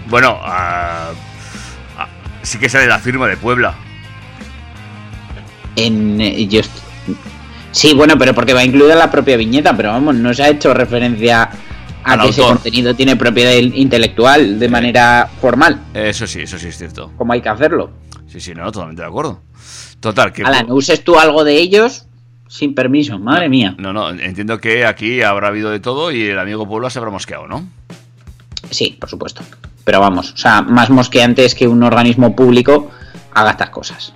Bueno, 0.09 0.39
ah, 0.43 1.13
sí 2.43 2.59
que 2.59 2.69
sale 2.69 2.87
la 2.87 2.99
firma 2.99 3.27
de 3.27 3.37
Puebla. 3.37 3.75
En, 5.77 6.21
eh, 6.21 6.47
yo 6.47 6.61
sí, 7.73 7.95
bueno, 7.95 8.17
pero 8.17 8.35
porque 8.35 8.55
va 8.55 8.65
incluida 8.65 8.95
la 8.95 9.11
propia 9.11 9.37
viñeta, 9.37 9.77
pero 9.77 9.91
vamos, 9.91 10.15
no 10.15 10.33
se 10.33 10.45
ha 10.45 10.49
hecho 10.49 10.73
referencia 10.73 11.51
a 12.05 12.13
Al 12.13 12.21
que 12.21 12.29
ese 12.29 12.43
contenido 12.43 12.95
tiene 12.95 13.17
propiedad 13.17 13.53
intelectual 13.53 14.59
de 14.59 14.69
manera 14.69 15.29
formal, 15.41 15.81
Eso 15.95 16.27
sí, 16.27 16.43
eso 16.43 16.59
sí 16.59 16.69
es 16.69 16.79
cierto. 16.79 17.11
como 17.17 17.33
hay 17.33 17.41
que 17.41 17.49
hacerlo. 17.49 17.91
Sí, 18.27 18.41
sí, 18.41 18.55
no, 18.55 18.71
totalmente 18.71 19.03
de 19.03 19.09
acuerdo. 19.09 19.41
Total, 20.01 20.33
que... 20.33 20.43
Alan, 20.43 20.67
no 20.69 20.75
uses 20.75 21.03
tú 21.03 21.19
algo 21.19 21.45
de 21.45 21.57
ellos 21.57 22.07
sin 22.47 22.75
permiso, 22.75 23.19
madre 23.19 23.49
mía. 23.49 23.75
No, 23.79 23.93
no, 23.93 24.11
entiendo 24.11 24.61
que 24.61 24.87
aquí 24.87 25.23
habrá 25.23 25.49
habido 25.49 25.71
de 25.71 25.81
todo 25.81 26.13
y 26.13 26.23
el 26.23 26.39
amigo 26.39 26.69
Puebla 26.69 26.91
se 26.91 26.99
habrá 26.99 27.11
mosqueado, 27.11 27.49
¿no? 27.49 27.67
Sí, 28.71 28.97
por 29.01 29.09
supuesto. 29.09 29.43
Pero 29.85 30.01
vamos, 30.01 30.33
o 30.33 30.37
sea, 30.37 30.63
más 30.63 30.89
mosqueante 30.91 31.45
es 31.45 31.55
que 31.55 31.69
un 31.69 31.83
organismo 31.83 32.35
público 32.35 32.91
haga 33.35 33.51
estas 33.51 33.71
cosas. 33.71 34.13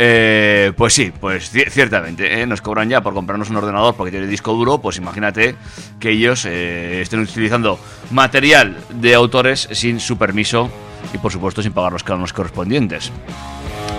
Eh, 0.00 0.72
pues 0.76 0.94
sí, 0.94 1.12
pues 1.20 1.52
ci- 1.52 1.68
ciertamente, 1.70 2.40
¿eh? 2.40 2.46
nos 2.46 2.60
cobran 2.60 2.88
ya 2.88 3.00
por 3.00 3.14
comprarnos 3.14 3.50
un 3.50 3.56
ordenador 3.56 3.94
porque 3.96 4.12
tiene 4.12 4.26
disco 4.28 4.52
duro, 4.52 4.78
pues 4.78 4.96
imagínate 4.96 5.56
que 5.98 6.10
ellos 6.10 6.44
eh, 6.46 7.00
estén 7.00 7.18
utilizando 7.20 7.78
material 8.12 8.76
de 8.90 9.14
autores 9.14 9.68
sin 9.72 9.98
su 9.98 10.16
permiso 10.16 10.70
y 11.12 11.18
por 11.18 11.32
supuesto 11.32 11.62
sin 11.62 11.72
pagar 11.72 11.92
los 11.92 12.04
cánones 12.04 12.32
correspondientes. 12.32 13.10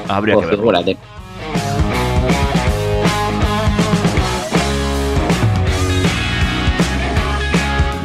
Habría 0.08 0.36
que 0.36 0.46
verlo. 0.46 0.58
figúrate. 0.58 0.98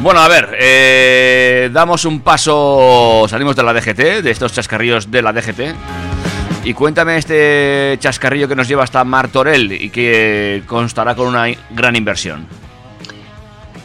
Bueno, 0.05 0.19
a 0.19 0.27
ver, 0.27 0.55
eh, 0.59 1.71
damos 1.73 2.05
un 2.05 2.19
paso, 2.19 3.25
salimos 3.27 3.55
de 3.55 3.63
la 3.63 3.73
DGT, 3.73 4.21
de 4.21 4.29
estos 4.29 4.53
chascarrillos 4.53 5.09
de 5.09 5.23
la 5.23 5.33
DGT. 5.33 5.73
Y 6.63 6.75
cuéntame 6.75 7.17
este 7.17 7.97
chascarrillo 7.99 8.47
que 8.47 8.55
nos 8.55 8.67
lleva 8.67 8.83
hasta 8.83 9.03
Martorell 9.03 9.71
y 9.71 9.89
que 9.89 10.61
constará 10.67 11.15
con 11.15 11.29
una 11.29 11.47
gran 11.71 11.95
inversión. 11.95 12.45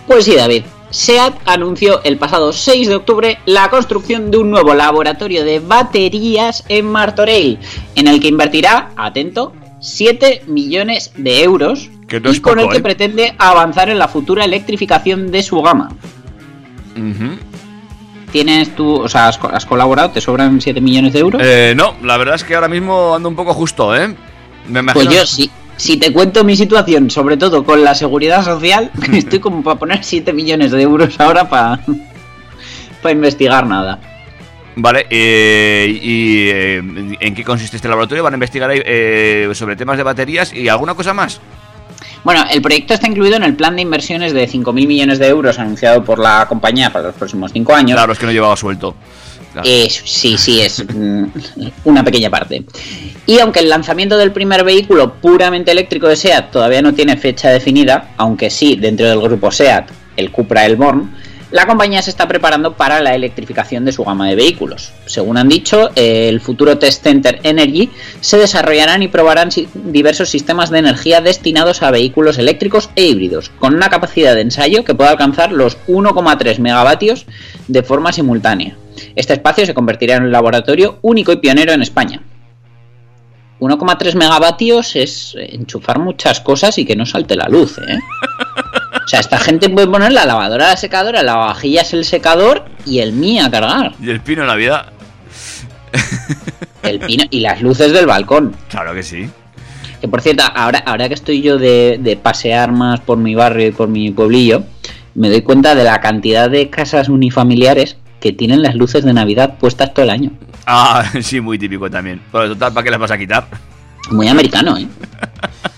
Pues 0.07 0.27
sí, 0.27 0.37
David. 0.37 0.65
SEAT 0.91 1.37
anunció 1.47 2.03
el 2.05 2.19
pasado 2.19 2.53
6 2.53 2.89
de 2.89 2.97
octubre 2.97 3.39
la 3.47 3.71
construcción 3.71 4.31
de 4.31 4.37
un 4.37 4.51
nuevo 4.51 4.75
laboratorio 4.75 5.43
de 5.43 5.61
baterías 5.61 6.65
en 6.69 6.85
Martorell, 6.85 7.59
en 7.95 8.09
el 8.09 8.21
que 8.21 8.29
invertirá, 8.29 8.91
atento, 8.95 9.55
7 9.81 10.45
millones 10.47 11.13
de 11.17 11.43
euros 11.43 11.91
Que 12.07 12.21
no 12.21 12.33
y 12.33 12.41
con 12.41 12.55
poco, 12.55 12.67
el 12.67 12.73
que 12.73 12.79
¿eh? 12.79 12.83
pretende 12.83 13.35
avanzar 13.39 13.89
en 13.89 13.99
la 13.99 14.09
futura 14.09 14.45
electrificación 14.45 15.31
de 15.31 15.43
su 15.43 15.61
gama. 15.63 15.91
¿Tienes 18.31 18.75
tú, 18.77 19.01
o 19.01 19.09
sea, 19.09 19.29
has 19.29 19.67
colaborado? 19.67 20.11
¿Te 20.11 20.21
sobran 20.21 20.61
7 20.61 20.81
millones 20.81 21.13
de 21.13 21.19
euros? 21.19 21.43
Eh, 21.45 21.75
no, 21.77 21.95
la 22.03 22.17
verdad 22.17 22.37
es 22.37 22.45
que 22.45 22.55
ahora 22.55 22.69
mismo 22.69 23.15
ando 23.15 23.29
un 23.29 23.35
poco 23.35 23.55
justo, 23.55 23.97
¿eh? 23.97 24.15
Me 24.69 24.81
imagino... 24.81 25.05
Pues 25.05 25.09
yo 25.09 25.27
sí. 25.27 25.51
Si 25.77 25.97
te 25.97 26.13
cuento 26.13 26.45
mi 26.45 26.57
situación, 26.57 27.11
sobre 27.11 27.39
todo 27.39 27.65
con 27.65 27.83
la 27.83 27.95
seguridad 27.95 28.45
social, 28.45 28.91
estoy 29.15 29.39
como 29.39 29.63
para 29.63 29.79
poner 29.79 30.05
7 30.05 30.33
millones 30.35 30.73
de 30.73 30.83
euros 30.83 31.19
ahora 31.19 31.49
para 31.49 31.81
para 33.03 33.13
investigar 33.13 33.67
nada. 33.67 33.99
Vale, 34.77 35.07
eh, 35.11 35.99
¿y 36.03 36.49
eh, 36.49 36.77
en 37.21 37.35
qué 37.35 37.45
consiste 37.45 37.77
este 37.77 37.89
laboratorio? 37.89 38.23
¿Van 38.23 38.35
a 38.35 38.37
investigar 38.37 38.71
eh, 38.73 39.51
sobre 39.55 39.77
temas 39.77 39.97
de 39.97 40.03
baterías 40.05 40.53
y 40.53 40.69
alguna 40.69 40.95
cosa 40.95 41.13
más? 41.13 41.41
Bueno, 42.23 42.45
el 42.51 42.61
proyecto 42.63 42.95
está 42.95 43.09
incluido 43.09 43.37
en 43.37 43.43
el 43.45 43.55
plan 43.57 43.75
de 43.77 43.83
inversiones 43.83 44.33
de 44.33 44.47
5.000 44.49 44.73
millones 44.87 45.19
de 45.19 45.27
euros 45.29 45.59
anunciado 45.59 46.05
por 46.05 46.19
la 46.19 46.47
compañía 46.49 46.91
para 46.93 47.07
los 47.07 47.15
próximos 47.15 47.51
5 47.53 47.75
años. 47.75 47.97
Claro, 47.97 48.13
es 48.13 48.19
que 48.19 48.27
no 48.27 48.33
llevaba 48.33 48.57
suelto. 48.57 48.95
Claro. 49.53 49.69
Es- 49.69 50.03
sí, 50.05 50.37
sí, 50.39 50.61
es 50.61 50.85
mm, 50.95 51.25
una 51.85 52.05
pequeña 52.05 52.31
parte. 52.31 52.63
Y 53.27 53.39
aunque 53.41 53.61
el 53.61 53.69
lanzamiento 53.69 54.17
del 54.17 54.33
primer 54.33 54.65
vehículo 54.65 55.15
puramente 55.15 55.73
eléctrico 55.73 56.09
de 56.09 56.17
SEAT 56.17 56.51
todavía 56.53 56.83
no 56.83 56.95
tiene 56.95 57.17
fecha 57.17 57.49
definida, 57.51 58.11
aunque 58.17 58.51
sí 58.51 58.77
dentro 58.77 59.09
del 59.09 59.21
grupo 59.21 59.51
SEAT, 59.51 59.91
el 60.17 60.31
Cupra 60.31 60.67
Elborn, 60.67 61.11
la 61.51 61.67
compañía 61.67 62.01
se 62.01 62.11
está 62.11 62.29
preparando 62.29 62.75
para 62.75 63.01
la 63.01 63.15
electrificación 63.15 63.85
de 63.85 63.93
su 63.93 64.05
gama 64.05 64.29
de 64.29 64.37
vehículos. 64.37 64.93
Según 65.07 65.37
han 65.37 65.49
dicho, 65.49 65.91
el 65.97 66.41
futuro 66.41 66.79
Test 66.79 67.03
Center 67.03 67.41
Energy 67.43 67.91
se 68.21 68.39
desarrollarán 68.39 69.03
y 69.03 69.09
probarán 69.09 69.51
diversos 69.75 70.29
sistemas 70.29 70.71
de 70.71 70.79
energía 70.79 71.21
destinados 71.21 71.83
a 71.83 71.91
vehículos 71.91 72.39
eléctricos 72.39 72.91
e 72.95 73.07
híbridos, 73.07 73.51
con 73.59 73.75
una 73.75 73.89
capacidad 73.89 74.35
de 74.35 74.43
ensayo 74.43 74.85
que 74.85 74.95
puede 74.95 75.11
alcanzar 75.11 75.51
los 75.51 75.77
1,3 75.89 76.59
megavatios 76.59 77.27
de 77.67 77.83
forma 77.83 78.13
simultánea. 78.13 78.77
Este 79.17 79.33
espacio 79.33 79.67
se 79.67 79.75
convertirá 79.75 80.17
en 80.17 80.25
un 80.25 80.33
laboratorio 80.33 80.99
único 81.03 81.33
y 81.33 81.37
pionero 81.39 81.73
en 81.73 81.83
España. 81.83 82.23
1,3 83.59 84.15
megavatios 84.15 84.97
es 84.97 85.35
enchufar 85.37 85.99
muchas 85.99 86.41
cosas 86.41 86.79
y 86.79 86.87
que 86.87 86.97
no 86.97 87.05
salte 87.05 87.37
la 87.37 87.49
luz, 87.49 87.77
¿eh? 87.79 87.99
O 88.93 89.09
sea, 89.09 89.21
esta 89.21 89.39
gente 89.39 89.69
puede 89.69 89.87
poner 89.87 90.13
la 90.13 90.25
lavadora 90.25 90.67
a 90.67 90.71
la 90.71 90.77
secadora, 90.77 91.23
la 91.23 91.37
vajilla 91.37 91.83
es 91.83 91.93
el 91.93 92.05
secador 92.05 92.65
y 92.85 92.99
el 93.01 93.13
mío 93.13 93.45
a 93.47 93.51
cargar. 93.51 93.93
Y 94.01 94.11
el 94.11 94.21
pino 94.21 94.45
Navidad, 94.45 94.87
El 96.83 96.99
pino 97.01 97.25
y 97.31 97.41
las 97.41 97.61
luces 97.63 97.93
del 97.93 98.07
balcón. 98.07 98.55
claro 98.69 98.95
que 98.95 99.03
sí. 99.03 99.29
Que 100.01 100.09
por 100.09 100.23
cierto, 100.23 100.45
ahora, 100.55 100.79
ahora 100.87 101.09
que 101.09 101.15
estoy 101.15 101.43
yo 101.43 101.59
de, 101.59 101.99
de 102.01 102.17
pasear 102.17 102.73
más 102.73 103.01
por 103.01 103.19
mi 103.19 103.35
barrio 103.35 103.69
y 103.69 103.71
por 103.73 103.89
mi 103.89 104.11
pueblillo, 104.11 104.65
me 105.15 105.29
doy 105.29 105.43
cuenta 105.43 105.75
de 105.75 105.85
la 105.85 106.01
cantidad 106.01 106.49
de 106.49 106.71
casas 106.71 107.09
unifamiliares 107.09 107.97
que 108.19 108.33
tienen 108.33 108.63
las 108.63 108.75
luces 108.75 109.05
de 109.05 109.13
Navidad 109.13 109.59
puestas 109.59 109.93
todo 109.93 110.05
el 110.05 110.11
año. 110.11 110.31
Ah, 110.67 111.05
sí, 111.23 111.41
muy 111.41 111.59
típico 111.59 111.91
también. 111.91 112.21
Pero 112.33 112.49
total, 112.51 112.73
¿para 112.73 112.85
qué 112.85 112.91
las 112.91 113.01
vas 113.01 113.11
a 113.11 113.19
quitar? 113.19 113.47
Muy 114.11 114.29
americano, 114.29 114.77
¿eh? 114.79 114.87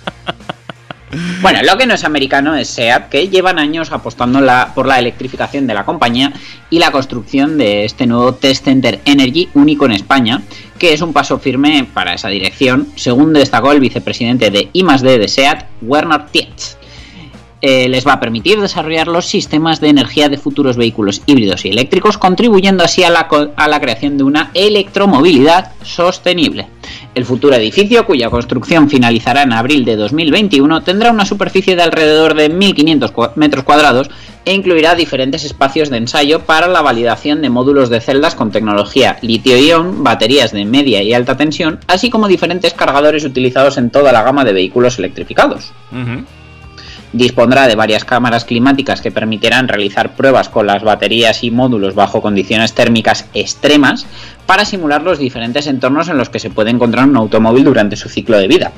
Bueno, 1.43 1.59
lo 1.63 1.77
que 1.77 1.87
no 1.87 1.95
es 1.95 2.05
americano 2.05 2.55
es 2.55 2.69
SEAT, 2.69 3.11
que 3.11 3.29
llevan 3.29 3.59
años 3.59 3.93
apostando 3.93 4.41
por 4.75 4.87
la 4.87 4.99
electrificación 4.99 5.67
de 5.67 5.75
la 5.75 5.85
compañía 5.85 6.33
y 6.71 6.79
la 6.79 6.91
construcción 6.91 7.59
de 7.59 7.85
este 7.85 8.07
nuevo 8.07 8.35
Test 8.35 8.65
Center 8.65 9.01
Energy 9.05 9.51
único 9.53 9.85
en 9.85 9.93
España, 9.93 10.43
que 10.79 10.95
es 10.95 11.03
un 11.03 11.13
paso 11.13 11.39
firme 11.39 11.87
para 11.93 12.15
esa 12.15 12.29
dirección, 12.29 12.89
según 12.97 13.35
destacó 13.35 13.73
el 13.73 13.81
vicepresidente 13.81 14.51
de 14.51 14.71
I+D 14.73 15.19
de 15.19 15.29
SEAT, 15.29 15.67
Werner 15.83 16.27
Tietz. 16.27 16.79
Eh, 17.61 17.89
les 17.89 18.05
va 18.05 18.15
a 18.15 18.21
permitir 18.21 18.61
desarrollar 18.61 19.07
los 19.07 19.27
sistemas 19.27 19.81
de 19.81 19.89
energía 19.89 20.29
de 20.29 20.37
futuros 20.37 20.77
vehículos 20.77 21.23
híbridos 21.27 21.65
y 21.65 21.69
eléctricos, 21.69 22.19
contribuyendo 22.19 22.83
así 22.83 23.05
a 23.05 23.11
la, 23.11 23.29
a 23.55 23.69
la 23.69 23.81
creación 23.81 24.19
de 24.19 24.25
una 24.25 24.51
electromovilidad 24.55 25.71
sostenible. 25.85 26.67
El 27.15 27.27
futuro 27.27 27.55
edificio, 27.55 28.07
cuya 28.07 28.31
construcción 28.31 28.89
finalizará 28.89 29.43
en 29.43 29.53
abril 29.53 29.85
de 29.85 29.97
2021, 29.97 30.83
tendrá 30.83 31.11
una 31.11 31.27
superficie 31.27 31.77
de 31.77 31.83
alrededor 31.83 32.35
de 32.35 32.51
1.500 32.51 33.13
cua- 33.13 33.33
metros 33.37 33.65
cuadrados 33.65 34.09
e 34.47 34.55
incluirá 34.55 34.95
diferentes 34.95 35.45
espacios 35.45 35.91
de 35.91 35.99
ensayo 35.99 36.41
para 36.41 36.69
la 36.69 36.81
validación 36.81 37.43
de 37.43 37.51
módulos 37.51 37.91
de 37.91 38.01
celdas 38.01 38.35
con 38.35 38.51
tecnología 38.51 39.19
litio-ion, 39.21 40.03
baterías 40.03 40.53
de 40.53 40.65
media 40.65 41.03
y 41.03 41.13
alta 41.13 41.37
tensión, 41.37 41.79
así 41.87 42.09
como 42.09 42.29
diferentes 42.29 42.73
cargadores 42.73 43.25
utilizados 43.25 43.77
en 43.77 43.91
toda 43.91 44.11
la 44.13 44.23
gama 44.23 44.45
de 44.45 44.55
vehículos 44.55 44.99
electrificados. 44.99 45.71
Dispondrá 47.13 47.69
de 47.69 47.75
varias 47.75 48.07
cámaras 48.07 48.47
climáticas 48.47 49.03
que 49.03 49.11
permitirán 49.11 49.69
realizar 49.69 50.17
pruebas 50.17 50.49
con 50.49 50.67
las 50.67 50.83
baterías 50.83 51.45
y 51.45 51.51
módulos 51.51 51.95
bajo 51.95 52.23
condiciones 52.23 52.73
térmicas 52.73 53.27
extremas 53.35 54.07
para 54.47 54.65
simular 54.65 55.03
los 55.03 55.19
diferentes 55.19 55.67
entornos 55.67 56.09
en 56.09 56.17
los 56.17 56.31
que 56.31 56.39
se 56.39 56.51
puede 56.51 56.71
encontrar 56.71 57.07
un 57.07 57.17
automóvil 57.17 57.65
durante 57.65 57.97
su 57.97 58.09
ciclo 58.09 58.39
de 58.39 58.49
vida. 58.49 58.73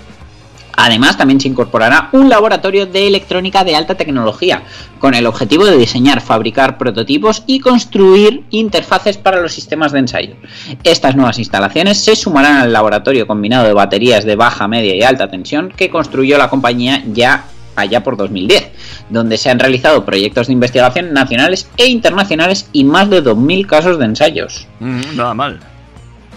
Además, 0.77 1.17
también 1.17 1.41
se 1.41 1.49
incorporará 1.49 2.09
un 2.11 2.29
laboratorio 2.29 2.87
de 2.87 3.07
electrónica 3.07 3.63
de 3.63 3.77
alta 3.77 3.95
tecnología, 3.95 4.63
con 4.99 5.15
el 5.15 5.27
objetivo 5.27 5.65
de 5.65 5.77
diseñar, 5.77 6.21
fabricar 6.21 6.79
prototipos 6.79 7.45
y 7.47 7.61
construir 7.61 8.43
interfaces 8.51 9.17
para 9.17 9.41
los 9.41 9.53
sistemas 9.53 9.93
de 9.93 10.01
ensayo. 10.01 10.35
Estas 10.83 11.15
nuevas 11.15 11.39
instalaciones 11.39 12.03
se 12.03 12.17
sumarán 12.17 12.57
al 12.57 12.73
laboratorio 12.73 13.27
combinado 13.27 13.67
de 13.67 13.73
baterías 13.73 14.25
de 14.25 14.35
baja, 14.35 14.67
media 14.67 14.97
y 14.97 15.03
alta 15.03 15.31
tensión 15.31 15.73
que 15.77 15.91
construyó 15.91 16.39
la 16.39 16.51
compañía 16.51 17.05
ya 17.07 17.45
allá 17.77 18.03
por 18.03 18.17
2010, 18.17 18.71
donde 19.11 19.39
se 19.39 19.51
han 19.51 19.59
realizado 19.59 20.05
proyectos 20.05 20.47
de 20.47 20.53
investigación 20.53 21.13
nacionales 21.13 21.69
e 21.77 21.87
internacionales 21.87 22.69
y 22.73 22.85
más 22.85 23.11
de 23.11 23.23
2.000 23.23 23.67
casos 23.67 23.99
de 23.99 24.05
ensayos. 24.05 24.67
Mm, 24.81 25.17
nada 25.17 25.35
mal. 25.35 25.61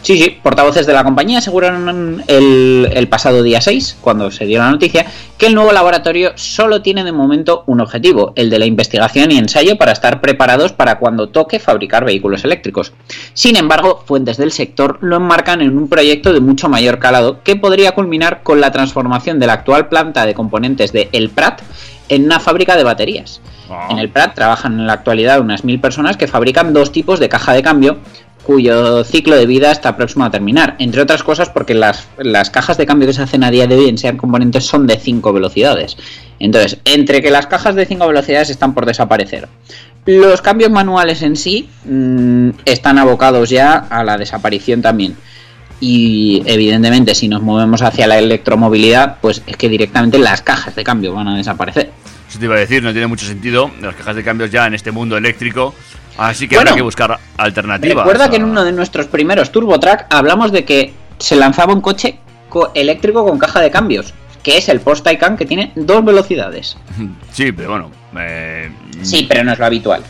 Sí, 0.08 0.18
sí, 0.18 0.40
portavoces 0.42 0.88
de 0.88 0.94
la 0.94 1.04
compañía 1.04 1.40
aseguraron 1.40 2.24
el, 2.28 2.90
el, 2.94 3.10
pasado 3.10 3.44
día 3.44 3.60
6, 3.60 3.98
cuando 4.00 4.32
se 4.32 4.46
dio 4.46 4.60
la 4.60 4.72
noticia, 4.72 5.06
que 5.38 5.48
el 5.48 5.54
nuevo 5.54 5.74
laboratorio 5.74 6.32
solo 6.36 6.82
tiene 6.82 7.04
de 7.04 7.12
momento 7.12 7.66
un 7.66 7.82
objetivo, 7.82 8.32
el 8.38 8.50
de 8.50 8.58
la 8.58 8.66
investigación 8.66 9.34
y 9.34 9.38
ensayo 9.38 9.78
para 9.78 9.92
estar 9.92 10.22
preparados 10.22 10.72
para 10.72 10.98
cuando 10.98 11.28
toque 11.28 11.60
fabricar 11.60 12.06
vehículos 12.06 12.46
eléctricos. 12.46 12.94
Sin 13.34 13.58
embargo, 13.58 14.02
fuentes 14.06 14.38
del 14.38 14.54
sector 14.54 14.98
lo 15.02 15.18
enmarcan 15.18 15.60
en 15.60 15.78
un 15.78 15.90
proyecto 15.90 16.32
de 16.32 16.40
mucho 16.40 16.70
mayor 16.70 17.00
calado 17.00 17.44
que 17.44 17.58
podría 17.58 17.92
culminar 17.92 18.44
con 18.44 18.62
la 18.62 18.72
transformación 18.72 19.40
de 19.40 19.48
la 19.48 19.56
actual 19.56 19.90
planta 19.90 20.26
de 20.26 20.34
componentes 20.34 20.94
de 20.94 21.10
El 21.12 21.32
Prat 21.32 21.62
en 22.08 22.24
una 22.24 22.40
fábrica 22.40 22.78
de 22.78 22.86
baterías. 22.86 23.42
En 23.90 24.00
el 24.00 24.10
Prat 24.10 24.34
trabajan 24.34 24.80
en 24.80 24.88
la 24.88 24.94
actualidad 24.94 25.42
unas 25.42 25.66
mil 25.66 25.82
personas 25.82 26.16
que 26.16 26.28
fabrican 26.28 26.72
dos 26.72 26.94
tipos 26.94 27.20
de 27.20 27.28
caja 27.28 27.54
de 27.54 27.64
cambio, 27.64 27.98
cuyo 28.48 29.04
ciclo 29.04 29.36
de 29.36 29.46
vida 29.46 29.72
está 29.72 29.98
próximo 29.98 30.24
a 30.24 30.32
terminar. 30.32 30.78
Entre 30.80 31.02
otras 31.02 31.22
cosas 31.22 31.50
porque 31.50 31.74
las, 31.74 32.08
las, 32.18 32.50
cajas 32.50 32.78
de 32.78 32.86
cambio 32.86 33.06
que 33.06 33.14
se 33.14 33.22
hacen 33.22 33.44
a 33.44 33.52
día 33.52 33.68
de 33.68 33.76
hoy 33.76 33.90
en 33.90 33.98
sean 33.98 34.16
componentes 34.16 34.64
son 34.64 34.88
de 34.88 34.98
5 34.98 35.34
velocidades. 35.34 35.98
Entonces, 36.40 36.78
entre 36.86 37.22
que 37.22 37.30
las 37.30 37.48
cajas 37.48 37.76
de 37.76 37.86
5 37.86 38.08
velocidades 38.08 38.50
están 38.50 38.74
por 38.74 38.86
desaparecer. 38.86 39.50
Los 40.06 40.42
cambios 40.42 40.72
manuales 40.72 41.24
en 41.24 41.36
sí 41.36 41.68
mmm, 41.84 42.52
están 42.64 42.98
abocados 42.98 43.50
ya 43.50 43.74
a 43.74 44.06
la 44.06 44.18
desaparición 44.18 44.82
también. 44.82 45.18
Y 45.82 46.42
evidentemente 46.46 47.16
si 47.16 47.28
nos 47.28 47.42
movemos 47.42 47.82
hacia 47.82 48.08
la 48.08 48.18
electromovilidad, 48.18 49.18
pues 49.20 49.44
es 49.46 49.58
que 49.58 49.68
directamente 49.68 50.18
las 50.20 50.42
cajas 50.42 50.74
de 50.74 50.86
cambio 50.86 51.14
van 51.14 51.28
a 51.28 51.36
desaparecer. 51.36 51.92
Eso 52.30 52.40
te 52.40 52.46
iba 52.46 52.56
a 52.56 52.60
decir, 52.60 52.82
no 52.82 52.94
tiene 52.94 53.08
mucho 53.08 53.26
sentido. 53.26 53.70
Las 53.82 53.96
cajas 53.96 54.16
de 54.16 54.24
cambios 54.24 54.52
ya 54.52 54.66
en 54.68 54.74
este 54.74 54.92
mundo 54.92 55.18
eléctrico 55.18 55.76
Así 56.18 56.48
que 56.48 56.56
bueno, 56.56 56.72
habrá 56.72 56.80
que 56.80 56.84
buscar 56.84 57.20
alternativas. 57.38 57.98
Recuerda 57.98 58.30
que 58.30 58.38
en 58.38 58.44
uno 58.46 58.64
de 58.64 58.72
nuestros 58.72 59.08
primeros 59.08 59.52
TurboTrack 59.52 60.08
hablamos 60.10 60.52
de 60.52 60.66
que 60.66 60.94
se 61.20 61.36
lanzaba 61.36 61.74
un 61.74 61.82
coche 61.82 62.20
eléctrico 62.74 63.26
con 63.26 63.38
caja 63.38 63.62
de 63.62 63.70
cambios, 63.70 64.14
que 64.42 64.58
es 64.58 64.70
el 64.70 64.80
Porsche 64.80 65.04
Taycan 65.04 65.38
que 65.38 65.46
tiene 65.46 65.72
dos 65.76 66.04
velocidades. 66.04 66.78
Sí, 67.32 67.52
pero 67.52 67.70
bueno. 67.70 67.92
Eh... 68.20 68.72
Sí, 69.04 69.28
pero 69.30 69.44
no 69.44 69.54
es 69.54 69.60
lo 69.60 69.66
habitual. 69.66 70.02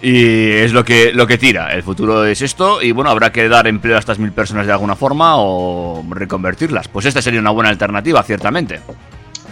Y 0.00 0.52
es 0.52 0.72
lo 0.72 0.84
que, 0.84 1.12
lo 1.12 1.26
que 1.26 1.36
tira. 1.36 1.72
El 1.72 1.82
futuro 1.82 2.24
es 2.24 2.40
esto. 2.40 2.80
Y 2.80 2.92
bueno, 2.92 3.10
habrá 3.10 3.30
que 3.30 3.48
dar 3.48 3.66
empleo 3.66 3.96
a 3.96 3.98
estas 3.98 4.18
mil 4.18 4.32
personas 4.32 4.66
de 4.66 4.72
alguna 4.72 4.96
forma 4.96 5.36
o 5.36 6.02
reconvertirlas. 6.08 6.88
Pues 6.88 7.04
esta 7.04 7.20
sería 7.20 7.40
una 7.40 7.50
buena 7.50 7.68
alternativa, 7.68 8.22
ciertamente. 8.22 8.80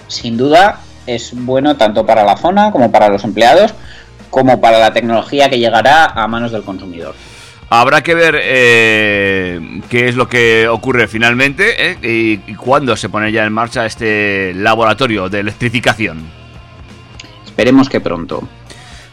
Sin 0.09 0.37
duda, 0.37 0.81
es 1.07 1.33
bueno 1.35 1.77
tanto 1.77 2.07
para 2.07 2.25
la 2.25 2.37
zona 2.37 2.70
como 2.70 2.90
para 2.90 3.09
los 3.09 3.25
empleados 3.25 3.75
como 4.35 4.61
para 4.61 4.81
la 4.81 4.92
tecnología 4.92 5.49
que 5.49 5.61
llegará 5.61 6.07
a 6.07 6.27
manos 6.27 6.51
del 6.51 6.64
consumidor. 6.64 7.14
Habrá 7.70 8.03
que 8.03 8.16
ver 8.16 8.37
eh, 8.42 9.81
qué 9.88 10.09
es 10.09 10.16
lo 10.16 10.29
que 10.29 10.66
ocurre 10.66 11.07
finalmente 11.07 11.92
eh, 11.92 11.99
y, 12.03 12.51
y 12.51 12.55
cuándo 12.57 12.97
se 12.97 13.09
pone 13.09 13.31
ya 13.31 13.44
en 13.44 13.53
marcha 13.53 13.87
este 13.87 14.53
laboratorio 14.55 15.29
de 15.29 15.38
electrificación. 15.38 16.25
Esperemos 17.44 17.88
que 17.88 18.01
pronto. 18.01 18.42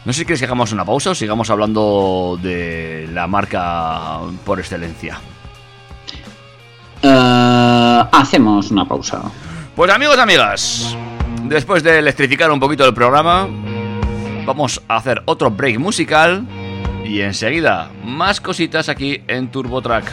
No 0.04 0.12
sé 0.12 0.18
si 0.18 0.24
quieres 0.24 0.40
que 0.40 0.46
hagamos 0.46 0.72
una 0.72 0.84
pausa 0.84 1.10
o 1.10 1.14
sigamos 1.14 1.48
hablando 1.50 2.36
de 2.42 3.08
la 3.12 3.28
marca 3.28 4.18
por 4.44 4.58
excelencia. 4.58 5.20
Uh, 7.04 8.08
hacemos 8.10 8.72
una 8.72 8.84
pausa. 8.86 9.22
Pues 9.76 9.92
amigos, 9.92 10.18
amigas, 10.18 10.96
después 11.44 11.84
de 11.84 12.00
electrificar 12.00 12.50
un 12.50 12.58
poquito 12.58 12.84
el 12.84 12.92
programa, 12.92 13.48
vamos 14.44 14.82
a 14.88 14.96
hacer 14.96 15.22
otro 15.26 15.50
break 15.50 15.78
musical 15.78 16.46
y 17.04 17.20
enseguida 17.20 17.90
más 18.04 18.40
cositas 18.40 18.88
aquí 18.88 19.22
en 19.28 19.50
TurboTrack. 19.50 20.04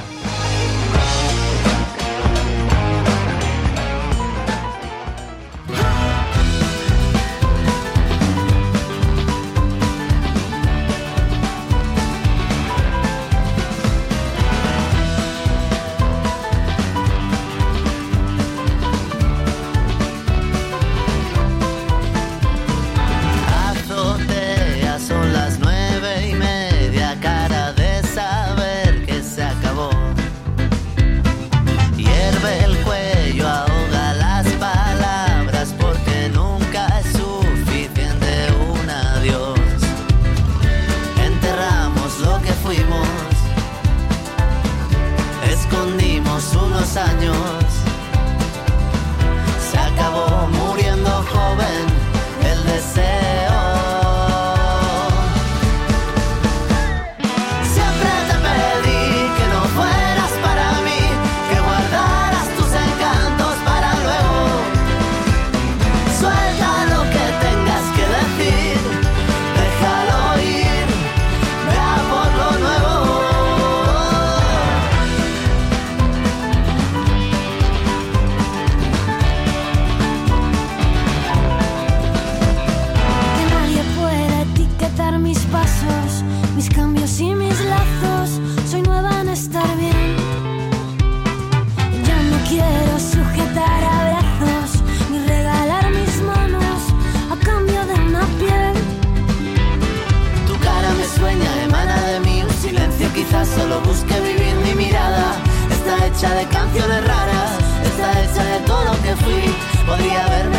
hecha 106.19 106.35
de 106.35 106.45
canciones 106.47 107.07
raras, 107.07 107.51
está 107.81 108.11
hecha 108.21 108.43
de 108.43 108.59
todo 108.67 108.83
lo 108.83 108.91
que 109.03 109.15
fui. 109.23 109.55
Podría 109.85 110.25
haberme 110.25 110.58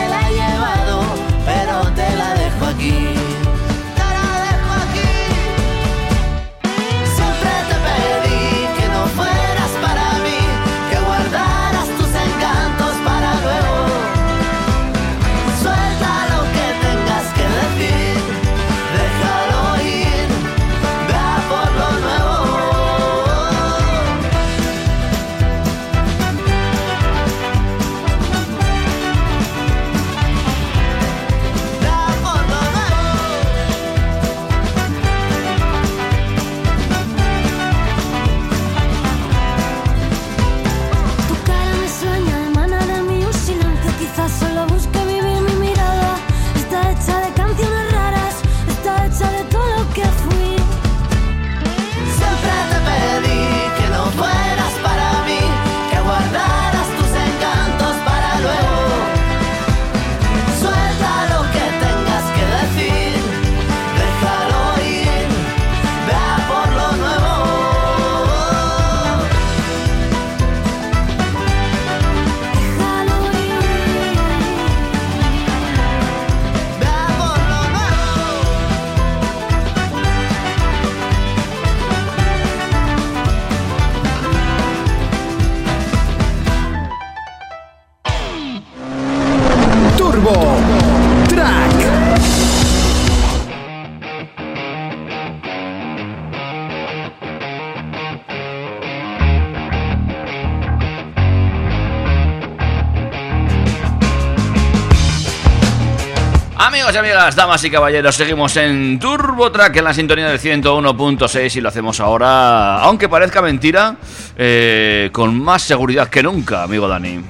Amigos 106.70 106.94
y 106.94 106.98
amigas, 106.98 107.34
damas 107.34 107.64
y 107.64 107.68
caballeros, 107.68 108.14
seguimos 108.14 108.56
en 108.56 109.00
Turbo 109.00 109.50
Track 109.50 109.78
en 109.78 109.84
la 109.84 109.92
sintonía 109.92 110.28
del 110.28 110.38
101.6 110.38 111.56
y 111.56 111.60
lo 111.60 111.68
hacemos 111.68 111.98
ahora, 111.98 112.80
aunque 112.82 113.08
parezca 113.08 113.42
mentira, 113.42 113.96
eh, 114.36 115.10
con 115.10 115.36
más 115.36 115.62
seguridad 115.62 116.08
que 116.08 116.22
nunca, 116.22 116.62
amigo 116.62 116.86
Dani. 116.86 117.22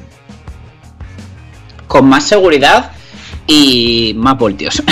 Con 1.86 2.06
más 2.06 2.24
seguridad 2.24 2.90
y 3.46 4.12
más 4.18 4.36
voltios. 4.36 4.82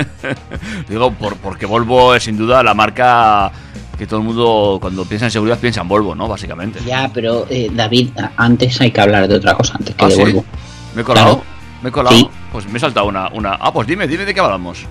Digo, 0.88 1.10
por, 1.10 1.36
porque 1.36 1.66
Volvo 1.66 2.14
es 2.14 2.22
sin 2.22 2.38
duda 2.38 2.62
la 2.62 2.72
marca 2.72 3.52
que 3.98 4.06
todo 4.06 4.20
el 4.20 4.26
mundo 4.26 4.78
cuando 4.80 5.04
piensa 5.04 5.26
en 5.26 5.32
seguridad 5.32 5.58
piensa 5.58 5.82
en 5.82 5.88
Volvo, 5.88 6.14
¿no? 6.14 6.26
Básicamente. 6.26 6.80
ya, 6.86 7.10
pero 7.12 7.46
eh, 7.50 7.70
David, 7.70 8.12
antes 8.38 8.80
hay 8.80 8.90
que 8.90 9.02
hablar 9.02 9.28
de 9.28 9.34
otra 9.34 9.52
cosa, 9.52 9.74
antes 9.78 9.94
que 9.94 10.02
¿Ah, 10.02 10.08
de 10.08 10.14
sí? 10.14 10.20
Volvo. 10.22 10.46
¿Me 10.94 11.02
he 11.02 11.04
colado? 11.04 11.26
Claro. 11.26 11.56
¿Me 11.82 11.88
he 11.90 11.92
colado? 11.92 12.16
Sí. 12.16 12.26
Pues 12.56 12.66
me 12.70 12.78
he 12.78 12.80
saltado 12.80 13.04
una, 13.06 13.28
una... 13.34 13.58
Ah, 13.60 13.70
pues 13.70 13.86
dime, 13.86 14.08
dime 14.08 14.24
de 14.24 14.32
qué 14.32 14.40
hablamos. 14.40 14.86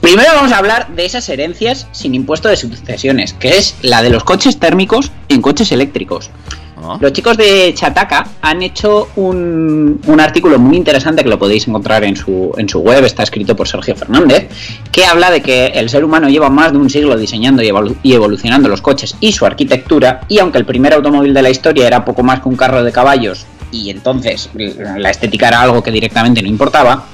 Primero 0.00 0.28
vamos 0.34 0.50
a 0.50 0.58
hablar 0.58 0.88
de 0.88 1.04
esas 1.04 1.28
herencias 1.28 1.86
sin 1.92 2.16
impuesto 2.16 2.48
de 2.48 2.56
sucesiones, 2.56 3.32
que 3.32 3.50
es 3.50 3.76
la 3.82 4.02
de 4.02 4.10
los 4.10 4.24
coches 4.24 4.58
térmicos 4.58 5.12
en 5.28 5.40
coches 5.40 5.70
eléctricos. 5.70 6.30
Ah. 6.76 6.98
Los 7.00 7.12
chicos 7.12 7.36
de 7.36 7.72
Chataka 7.76 8.26
han 8.42 8.60
hecho 8.60 9.10
un, 9.14 10.00
un 10.04 10.20
artículo 10.20 10.58
muy 10.58 10.76
interesante 10.76 11.22
que 11.22 11.28
lo 11.28 11.38
podéis 11.38 11.68
encontrar 11.68 12.02
en 12.02 12.16
su, 12.16 12.52
en 12.58 12.68
su 12.68 12.80
web, 12.80 13.04
está 13.04 13.22
escrito 13.22 13.54
por 13.54 13.68
Sergio 13.68 13.94
Fernández, 13.94 14.48
que 14.90 15.04
habla 15.04 15.30
de 15.30 15.42
que 15.42 15.66
el 15.68 15.88
ser 15.88 16.04
humano 16.04 16.28
lleva 16.28 16.50
más 16.50 16.72
de 16.72 16.78
un 16.78 16.90
siglo 16.90 17.16
diseñando 17.16 17.62
y, 17.62 17.68
evolu- 17.68 17.96
y 18.02 18.14
evolucionando 18.14 18.68
los 18.68 18.82
coches 18.82 19.14
y 19.20 19.30
su 19.30 19.46
arquitectura, 19.46 20.22
y 20.26 20.40
aunque 20.40 20.58
el 20.58 20.66
primer 20.66 20.92
automóvil 20.92 21.32
de 21.32 21.42
la 21.42 21.50
historia 21.50 21.86
era 21.86 22.04
poco 22.04 22.24
más 22.24 22.40
que 22.40 22.48
un 22.48 22.56
carro 22.56 22.82
de 22.82 22.90
caballos, 22.90 23.46
y 23.70 23.90
entonces 23.90 24.50
la 24.54 25.10
estética 25.10 25.48
era 25.48 25.62
algo 25.62 25.82
que 25.82 25.90
directamente 25.90 26.42
no 26.42 26.48
importaba, 26.48 27.06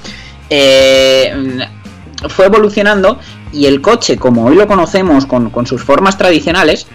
eh, 0.49 1.33
fue 2.29 2.45
evolucionando 2.45 3.19
y 3.51 3.65
el 3.65 3.81
coche, 3.81 4.17
como 4.17 4.45
hoy 4.45 4.55
lo 4.55 4.67
conocemos 4.67 5.25
con, 5.25 5.65
sus 5.65 5.83
formas 5.83 6.17
tradicionales, 6.17 6.87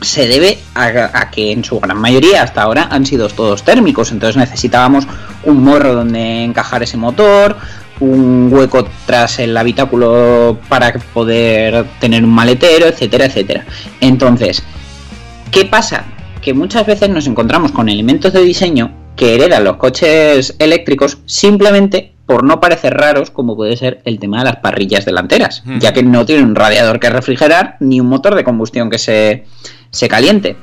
se 0.00 0.26
debe 0.26 0.58
a, 0.74 1.10
a 1.12 1.30
que 1.30 1.52
en 1.52 1.64
su 1.64 1.78
gran 1.78 1.98
mayoría 1.98 2.42
hasta 2.42 2.62
ahora 2.62 2.88
han 2.90 3.06
sido 3.06 3.28
todos 3.28 3.62
térmicos, 3.62 4.10
entonces 4.10 4.36
necesitábamos 4.36 5.06
un 5.44 5.62
morro 5.62 5.94
donde 5.94 6.44
encajar 6.44 6.82
ese 6.82 6.96
motor, 6.96 7.56
un 8.00 8.48
hueco 8.50 8.88
tras 9.06 9.38
el 9.38 9.56
habitáculo 9.56 10.58
para 10.68 10.92
poder 10.92 11.86
tener 12.00 12.24
un 12.24 12.30
maletero, 12.30 12.86
etcétera, 12.86 13.26
etcétera. 13.26 13.64
Entonces, 14.00 14.62
¿qué 15.50 15.64
pasa? 15.66 16.04
Que 16.42 16.52
muchas 16.52 16.84
veces 16.84 17.08
nos 17.08 17.26
encontramos 17.26 17.72
con 17.72 17.88
elementos 17.88 18.32
de 18.32 18.42
diseño 18.42 18.92
que 19.16 19.34
heredan 19.34 19.64
los 19.64 19.76
coches 19.76 20.56
eléctricos 20.58 21.18
simplemente 21.24 22.12
por 22.26 22.44
no 22.44 22.60
parecer 22.60 22.94
raros, 22.94 23.30
como 23.30 23.56
puede 23.56 23.76
ser 23.76 24.00
el 24.04 24.18
tema 24.18 24.38
de 24.38 24.46
las 24.46 24.56
parrillas 24.56 25.04
delanteras, 25.04 25.62
ya 25.78 25.92
que 25.92 26.02
no 26.02 26.26
tienen 26.26 26.46
un 26.46 26.54
radiador 26.54 26.98
que 26.98 27.10
refrigerar 27.10 27.76
ni 27.78 28.00
un 28.00 28.08
motor 28.08 28.34
de 28.34 28.42
combustión 28.42 28.90
que 28.90 28.98
se, 28.98 29.44
se 29.90 30.08
caliente. 30.08 30.56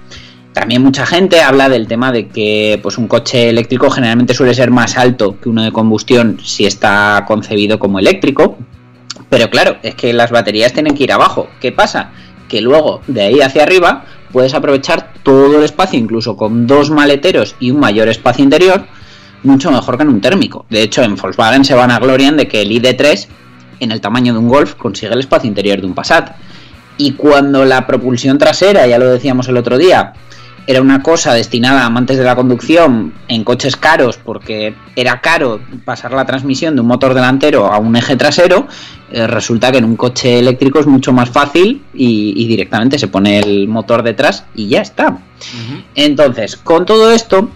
También 0.53 0.81
mucha 0.81 1.05
gente 1.05 1.41
habla 1.41 1.69
del 1.69 1.87
tema 1.87 2.11
de 2.11 2.27
que 2.27 2.79
pues 2.81 2.97
un 2.97 3.07
coche 3.07 3.49
eléctrico 3.49 3.89
generalmente 3.89 4.33
suele 4.33 4.53
ser 4.53 4.71
más 4.71 4.97
alto 4.97 5.39
que 5.39 5.47
uno 5.47 5.63
de 5.63 5.71
combustión 5.71 6.39
si 6.43 6.65
está 6.65 7.23
concebido 7.27 7.79
como 7.79 7.99
eléctrico. 7.99 8.57
Pero 9.29 9.49
claro, 9.49 9.77
es 9.83 9.95
que 9.95 10.11
las 10.11 10.31
baterías 10.31 10.73
tienen 10.73 10.95
que 10.95 11.03
ir 11.03 11.13
abajo. 11.13 11.47
¿Qué 11.61 11.71
pasa? 11.71 12.11
Que 12.47 12.61
luego 12.61 13.01
de 13.07 13.21
ahí 13.21 13.41
hacia 13.41 13.63
arriba 13.63 14.05
puedes 14.31 14.53
aprovechar 14.53 15.13
todo 15.23 15.57
el 15.57 15.63
espacio, 15.63 15.99
incluso 15.99 16.35
con 16.35 16.67
dos 16.67 16.89
maleteros 16.91 17.55
y 17.59 17.71
un 17.71 17.79
mayor 17.79 18.07
espacio 18.09 18.43
interior, 18.43 18.85
mucho 19.43 19.71
mejor 19.71 19.97
que 19.97 20.03
en 20.03 20.09
un 20.09 20.21
térmico. 20.21 20.65
De 20.69 20.81
hecho, 20.81 21.03
en 21.03 21.15
Volkswagen 21.15 21.65
se 21.65 21.75
van 21.75 21.91
a 21.91 21.99
glorian 21.99 22.37
de 22.37 22.47
que 22.47 22.61
el 22.61 22.71
ID3, 22.71 23.27
en 23.79 23.91
el 23.91 24.01
tamaño 24.01 24.33
de 24.33 24.39
un 24.39 24.47
Golf, 24.47 24.75
consigue 24.75 25.13
el 25.13 25.19
espacio 25.19 25.47
interior 25.47 25.79
de 25.79 25.87
un 25.87 25.93
Passat. 25.93 26.35
Y 26.97 27.13
cuando 27.13 27.63
la 27.63 27.87
propulsión 27.87 28.37
trasera, 28.37 28.85
ya 28.85 28.99
lo 28.99 29.09
decíamos 29.09 29.47
el 29.47 29.57
otro 29.57 29.77
día, 29.77 30.13
era 30.69 30.83
una 30.83 31.01
cosa 31.01 31.33
destinada 31.33 31.81
a 31.81 31.87
amantes 31.87 32.15
de 32.15 32.23
la 32.23 32.35
conducción 32.35 33.11
en 33.27 33.43
coches 33.43 33.75
caros 33.75 34.19
porque 34.23 34.75
era 34.95 35.19
caro 35.19 35.59
pasar 35.83 36.13
la 36.13 36.25
transmisión 36.25 36.75
de 36.75 36.81
un 36.81 36.87
motor 36.87 37.15
delantero 37.15 37.73
a 37.73 37.79
un 37.79 37.95
eje 37.95 38.15
trasero, 38.15 38.67
eh, 39.11 39.25
resulta 39.25 39.71
que 39.71 39.79
en 39.79 39.85
un 39.85 39.95
coche 39.95 40.37
eléctrico 40.37 40.79
es 40.79 40.85
mucho 40.85 41.11
más 41.11 41.31
fácil 41.31 41.83
y, 41.91 42.35
y 42.37 42.47
directamente 42.47 42.99
se 42.99 43.07
pone 43.07 43.39
el 43.39 43.67
motor 43.67 44.03
detrás 44.03 44.45
y 44.53 44.67
ya 44.67 44.81
está. 44.81 45.17
Entonces, 45.95 46.55
con 46.55 46.85
todo 46.85 47.11
esto, 47.11 47.49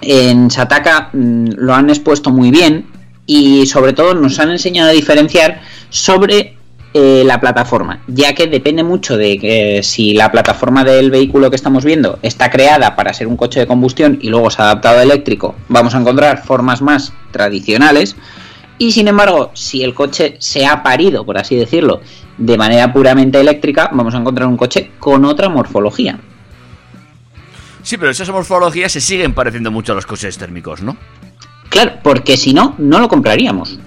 en 0.00 0.50
Sataka 0.50 1.10
mm, 1.12 1.48
lo 1.54 1.74
han 1.74 1.90
expuesto 1.90 2.30
muy 2.30 2.50
bien 2.50 2.86
y 3.26 3.66
sobre 3.66 3.92
todo 3.92 4.14
nos 4.14 4.38
han 4.38 4.52
enseñado 4.52 4.88
a 4.88 4.92
diferenciar 4.92 5.60
sobre 5.90 6.56
eh, 6.94 7.22
la 7.26 7.38
plataforma, 7.38 8.00
ya 8.06 8.34
que 8.34 8.46
depende 8.46 8.82
mucho 8.82 9.18
de 9.18 9.38
que 9.38 9.82
si 9.82 10.14
la 10.14 10.32
plataforma 10.32 10.84
del 10.84 11.10
vehículo 11.10 11.50
que 11.50 11.56
estamos 11.56 11.84
viendo 11.84 12.18
está 12.22 12.50
creada 12.50 12.96
para 12.96 13.12
ser 13.12 13.26
un 13.26 13.36
coche 13.36 13.60
de 13.60 13.66
combustión 13.66 14.18
y 14.22 14.30
luego 14.30 14.50
se 14.50 14.62
ha 14.62 14.66
adaptado 14.66 14.98
a 14.98 15.02
eléctrico, 15.02 15.54
vamos 15.68 15.94
a 15.94 15.98
encontrar 15.98 16.42
formas 16.44 16.80
más 16.80 17.12
tradicionales. 17.30 18.16
Y 18.78 18.92
sin 18.92 19.06
embargo, 19.06 19.50
si 19.54 19.82
el 19.82 19.92
coche 19.92 20.36
se 20.38 20.64
ha 20.64 20.82
parido, 20.82 21.26
por 21.26 21.36
así 21.36 21.56
decirlo, 21.56 22.00
de 22.38 22.56
manera 22.56 22.92
puramente 22.92 23.38
eléctrica, 23.38 23.90
vamos 23.92 24.14
a 24.14 24.18
encontrar 24.18 24.48
un 24.48 24.56
coche 24.56 24.92
con 24.98 25.24
otra 25.24 25.48
morfología. 25.48 26.18
Sí, 27.82 27.96
pero 27.96 28.10
esas 28.10 28.30
morfologías 28.30 28.92
se 28.92 29.00
siguen 29.00 29.34
pareciendo 29.34 29.70
mucho 29.70 29.92
a 29.92 29.94
los 29.94 30.06
coches 30.06 30.38
térmicos, 30.38 30.80
¿no? 30.82 30.96
Claro, 31.68 31.92
porque 32.02 32.36
si 32.36 32.54
no, 32.54 32.74
no 32.78 32.98
lo 32.98 33.08
compraríamos. 33.08 33.78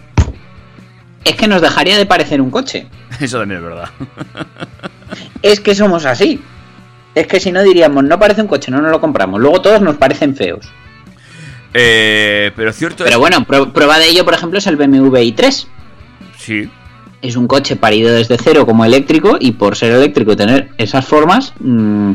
Es 1.24 1.36
que 1.36 1.48
nos 1.48 1.62
dejaría 1.62 1.98
de 1.98 2.06
parecer 2.06 2.42
un 2.42 2.50
coche. 2.52 2.88
Eso 3.20 3.40
también 3.40 3.60
es 3.62 3.66
verdad. 3.68 3.90
Es 5.42 5.60
que 5.60 5.74
somos 5.76 6.06
así. 6.06 6.40
Es 7.16 7.28
que 7.28 7.40
si 7.40 7.52
no 7.52 7.64
diríamos, 7.64 8.04
no 8.04 8.18
parece 8.20 8.42
un 8.42 8.48
coche, 8.48 8.72
no 8.72 8.80
nos 8.82 8.92
lo 8.92 9.02
compramos. 9.02 9.40
Luego 9.42 9.62
todos 9.62 9.82
nos 9.82 9.98
parecen 9.98 10.36
feos. 10.36 10.70
Eh, 11.74 12.52
pero 12.56 12.72
cierto 12.74 13.04
Pero 13.04 13.16
es... 13.16 13.20
bueno, 13.20 13.40
prue- 13.48 13.72
prueba 13.72 13.98
de 14.00 14.08
ello, 14.10 14.24
por 14.26 14.34
ejemplo, 14.34 14.60
es 14.60 14.68
el 14.68 14.76
BMW 14.78 15.16
i3. 15.18 15.68
Sí. 16.38 16.70
Es 17.22 17.36
un 17.36 17.48
coche 17.48 17.76
parido 17.76 18.14
desde 18.14 18.38
cero 18.38 18.66
como 18.66 18.86
eléctrico 18.86 19.38
y 19.40 19.52
por 19.54 19.76
ser 19.76 19.92
eléctrico 19.94 20.32
y 20.34 20.36
tener 20.36 20.70
esas 20.78 21.06
formas, 21.06 21.54
mm, 21.60 22.12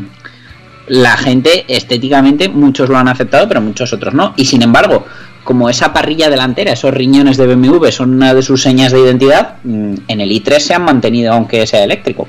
la 0.87 1.17
gente 1.17 1.65
estéticamente, 1.67 2.49
muchos 2.49 2.89
lo 2.89 2.97
han 2.97 3.07
aceptado, 3.07 3.47
pero 3.47 3.61
muchos 3.61 3.91
otros 3.93 4.13
no. 4.13 4.33
Y 4.37 4.45
sin 4.45 4.61
embargo, 4.63 5.05
como 5.47 5.69
esa 5.69 5.93
parrilla 5.93 6.29
delantera, 6.29 6.73
esos 6.73 6.93
riñones 6.93 7.37
de 7.37 7.47
BMW 7.47 7.87
son 7.87 8.13
una 8.13 8.33
de 8.33 8.41
sus 8.41 8.61
señas 8.61 8.91
de 8.91 8.99
identidad, 8.99 9.55
mm, 9.63 9.93
en 10.05 10.19
el 10.19 10.29
i3 10.29 10.59
se 10.59 10.73
han 10.73 10.83
mantenido 10.83 11.31
aunque 11.31 11.65
sea 11.65 11.85
eléctrico. 11.85 12.27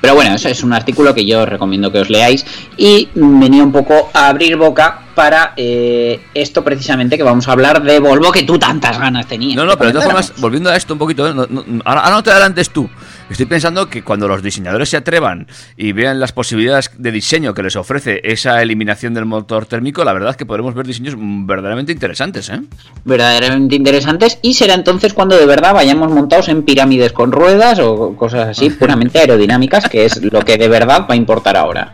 Pero 0.00 0.14
bueno, 0.14 0.36
eso 0.36 0.48
es 0.48 0.62
un 0.62 0.72
artículo 0.72 1.12
que 1.16 1.26
yo 1.26 1.42
os 1.42 1.48
recomiendo 1.48 1.90
que 1.90 1.98
os 1.98 2.10
leáis 2.10 2.46
y 2.76 3.08
venía 3.12 3.64
un 3.64 3.72
poco 3.72 4.10
a 4.14 4.28
abrir 4.28 4.56
boca 4.56 5.00
para 5.14 5.52
eh, 5.56 6.20
esto 6.34 6.62
precisamente 6.64 7.16
que 7.16 7.22
vamos 7.22 7.48
a 7.48 7.52
hablar 7.52 7.82
de 7.82 7.98
Volvo 8.00 8.30
que 8.32 8.42
tú 8.42 8.58
tantas 8.58 8.98
ganas 8.98 9.26
tenías. 9.26 9.56
No, 9.56 9.64
no, 9.64 9.76
pero 9.76 9.88
de 9.88 9.92
todas 9.94 10.06
formas, 10.06 10.32
volviendo 10.40 10.70
a 10.70 10.76
esto 10.76 10.92
un 10.94 10.98
poquito, 10.98 11.32
no- 11.32 11.46
no- 11.48 11.64
ahora, 11.84 12.10
no 12.10 12.22
te 12.22 12.30
adelantes 12.30 12.70
tú. 12.70 12.88
Estoy 13.30 13.46
pensando 13.46 13.88
que 13.88 14.02
cuando 14.02 14.28
los 14.28 14.42
diseñadores 14.42 14.90
se 14.90 14.98
atrevan 14.98 15.46
y 15.78 15.92
vean 15.92 16.20
las 16.20 16.32
posibilidades 16.32 16.90
de 16.98 17.10
diseño 17.10 17.54
que 17.54 17.62
les 17.62 17.74
ofrece 17.74 18.20
esa 18.22 18.60
eliminación 18.60 19.14
del 19.14 19.24
motor 19.24 19.64
térmico, 19.64 20.04
la 20.04 20.12
verdad 20.12 20.30
es 20.32 20.36
que 20.36 20.44
podremos 20.44 20.74
ver 20.74 20.86
diseños 20.86 21.14
verdaderamente 21.18 21.90
interesantes, 21.92 22.50
¿eh? 22.50 22.60
verdaderamente 23.04 23.76
interesantes 23.76 24.38
y 24.42 24.54
será 24.54 24.74
entonces 24.74 25.14
cuando 25.14 25.36
de 25.38 25.46
verdad 25.46 25.72
vayamos 25.72 26.12
montados 26.12 26.48
en 26.48 26.62
pirámides 26.64 27.12
con 27.12 27.32
ruedas 27.32 27.78
o 27.78 28.14
cosas 28.14 28.48
así 28.48 28.68
puramente 28.78 29.18
aerodinámicas, 29.18 29.88
que 29.88 30.04
es 30.04 30.22
lo 30.22 30.42
que 30.42 30.58
de 30.58 30.68
verdad 30.68 31.06
va 31.08 31.14
a 31.14 31.16
importar 31.16 31.56
ahora. 31.56 31.92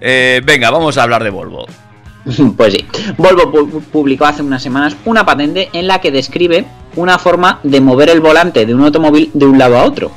Eh, 0.00 0.40
venga, 0.44 0.70
vamos 0.70 0.98
a 0.98 1.02
hablar 1.04 1.22
de 1.22 1.30
Volvo. 1.30 1.66
Pues 2.56 2.74
sí, 2.74 2.84
Volvo 3.16 3.50
pu- 3.52 3.80
publicó 3.82 4.26
hace 4.26 4.42
unas 4.42 4.62
semanas 4.62 4.96
una 5.04 5.24
patente 5.24 5.68
en 5.72 5.86
la 5.86 6.00
que 6.00 6.10
describe 6.10 6.64
una 6.96 7.18
forma 7.18 7.60
de 7.62 7.80
mover 7.80 8.10
el 8.10 8.20
volante 8.20 8.66
de 8.66 8.74
un 8.74 8.82
automóvil 8.84 9.30
de 9.34 9.46
un 9.46 9.58
lado 9.58 9.78
a 9.78 9.84
otro. 9.84 10.10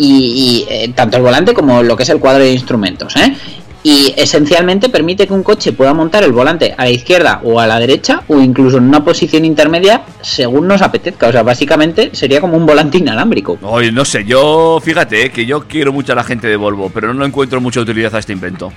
Y, 0.00 0.64
eh, 0.70 0.92
tanto 0.94 1.16
el 1.16 1.24
volante 1.24 1.54
como 1.54 1.82
lo 1.82 1.96
que 1.96 2.04
es 2.04 2.08
el 2.10 2.20
cuadro 2.20 2.44
de 2.44 2.52
instrumentos, 2.52 3.16
¿eh? 3.16 3.34
Y 3.82 4.12
esencialmente 4.16 4.88
permite 4.88 5.26
que 5.26 5.32
un 5.32 5.42
coche 5.42 5.72
pueda 5.72 5.94
montar 5.94 6.22
el 6.22 6.32
volante 6.32 6.74
a 6.76 6.84
la 6.84 6.90
izquierda 6.90 7.40
o 7.42 7.58
a 7.58 7.66
la 7.66 7.78
derecha 7.80 8.22
o 8.28 8.38
incluso 8.40 8.76
en 8.78 8.84
una 8.84 9.04
posición 9.04 9.44
intermedia 9.44 10.02
según 10.20 10.68
nos 10.68 10.82
apetezca. 10.82 11.28
O 11.28 11.32
sea, 11.32 11.42
básicamente 11.42 12.10
sería 12.12 12.40
como 12.40 12.56
un 12.56 12.66
volante 12.66 12.98
inalámbrico. 12.98 13.56
Oye, 13.62 13.90
no 13.90 14.04
sé, 14.04 14.24
yo, 14.24 14.78
fíjate, 14.82 15.26
eh, 15.26 15.30
que 15.30 15.46
yo 15.46 15.66
quiero 15.66 15.92
mucho 15.92 16.12
a 16.12 16.16
la 16.16 16.24
gente 16.24 16.48
de 16.48 16.56
Volvo, 16.56 16.90
pero 16.92 17.14
no 17.14 17.24
encuentro 17.24 17.60
mucha 17.60 17.80
utilidad 17.80 18.14
a 18.14 18.18
este 18.18 18.32
invento. 18.32 18.72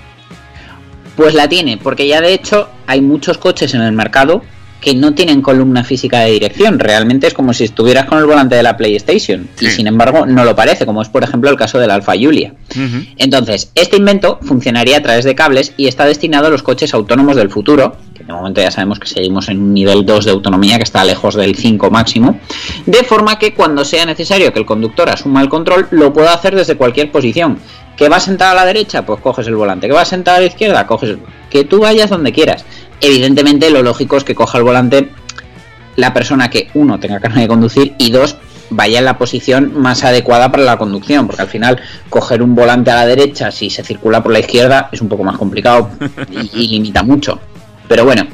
Pues 1.16 1.34
la 1.34 1.48
tiene, 1.48 1.78
porque 1.78 2.08
ya 2.08 2.22
de 2.22 2.34
hecho 2.34 2.70
hay 2.88 3.02
muchos 3.02 3.38
coches 3.38 3.74
en 3.74 3.82
el 3.82 3.92
mercado 3.92 4.42
que 4.82 4.96
no 4.96 5.14
tienen 5.14 5.42
columna 5.42 5.84
física 5.84 6.22
de 6.22 6.32
dirección. 6.32 6.80
Realmente 6.80 7.28
es 7.28 7.34
como 7.34 7.54
si 7.54 7.64
estuvieras 7.64 8.06
con 8.06 8.18
el 8.18 8.26
volante 8.26 8.56
de 8.56 8.64
la 8.64 8.76
PlayStation. 8.76 9.48
Y 9.60 9.68
sin 9.68 9.86
embargo 9.88 10.26
no 10.26 10.44
lo 10.44 10.56
parece, 10.56 10.88
como 10.88 11.04
es 11.04 11.08
por 11.08 11.24
ejemplo 11.24 11.50
el 11.52 11.56
caso 11.56 11.78
del 11.78 11.92
Alfa 11.92 12.14
Julia. 12.20 12.56
Entonces, 13.18 13.72
este 13.76 13.98
invento 13.98 14.40
funcionaría 14.42 14.98
a 14.98 15.02
través 15.02 15.24
de 15.24 15.36
cables 15.36 15.74
y 15.78 15.88
está 15.88 16.06
destinado 16.06 16.48
a 16.48 16.50
los 16.50 16.64
coches 16.64 16.94
autónomos 16.96 17.36
del 17.36 17.52
futuro, 17.52 17.96
que 18.16 18.24
De 18.24 18.34
momento 18.34 18.62
ya 18.62 18.72
sabemos 18.72 19.00
que 19.00 19.08
seguimos 19.08 19.50
en 19.50 19.60
un 19.60 19.74
nivel 19.74 20.06
2 20.06 20.26
de 20.26 20.32
autonomía 20.32 20.78
que 20.78 20.84
está 20.84 21.04
lejos 21.04 21.36
del 21.36 21.56
5 21.56 21.92
máximo, 21.92 22.40
de 22.86 23.04
forma 23.04 23.38
que 23.38 23.54
cuando 23.54 23.86
sea 23.86 24.06
necesario 24.06 24.52
que 24.52 24.60
el 24.60 24.66
conductor 24.66 25.10
asuma 25.10 25.42
el 25.42 25.50
control, 25.50 25.88
lo 25.92 26.12
pueda 26.12 26.34
hacer 26.34 26.56
desde 26.56 26.76
cualquier 26.76 27.12
posición. 27.12 27.60
Que 28.02 28.10
va 28.10 28.20
sentado 28.20 28.54
a 28.54 28.56
la 28.56 28.66
derecha, 28.66 29.06
pues 29.06 29.22
coges 29.22 29.46
el 29.46 29.56
volante. 29.56 29.86
Que 29.86 29.94
va 29.94 30.04
sentado 30.06 30.38
a 30.38 30.40
la 30.40 30.48
izquierda, 30.48 30.88
coges 30.88 31.12
el 31.12 31.20
Que 31.52 31.66
tú 31.66 31.82
vayas 31.82 32.10
donde 32.10 32.34
quieras. 32.34 32.66
Evidentemente 33.00 33.70
lo 33.70 33.84
lógico 33.84 34.18
es 34.18 34.24
que 34.24 34.34
coja 34.34 34.58
el 34.58 34.64
volante 34.64 35.10
la 35.98 36.12
persona 36.12 36.50
que, 36.50 36.72
uno, 36.74 37.00
tenga 37.00 37.20
carne 37.20 37.42
de 37.42 37.48
conducir 37.48 37.94
y 38.00 38.10
dos, 38.10 38.38
vaya 38.72 38.98
en 38.98 39.06
la 39.06 39.20
posición 39.20 39.80
más 39.80 40.04
adecuada 40.04 40.52
para 40.52 40.64
la 40.64 40.80
conducción, 40.80 41.28
porque 41.28 41.44
al 41.44 41.48
final 41.48 41.80
coger 42.10 42.42
un 42.42 42.56
volante 42.56 42.90
a 42.90 42.96
la 42.96 43.06
derecha 43.06 43.52
si 43.52 43.70
se 43.70 43.84
circula 43.84 44.24
por 44.24 44.32
la 44.32 44.40
izquierda 44.40 44.90
es 44.92 45.00
un 45.00 45.08
poco 45.08 45.24
más 45.24 45.38
complicado 45.38 45.92
y, 46.32 46.50
y 46.60 46.68
limita 46.70 47.04
mucho. 47.04 47.40
Pero 47.88 48.04
bueno, 48.04 48.26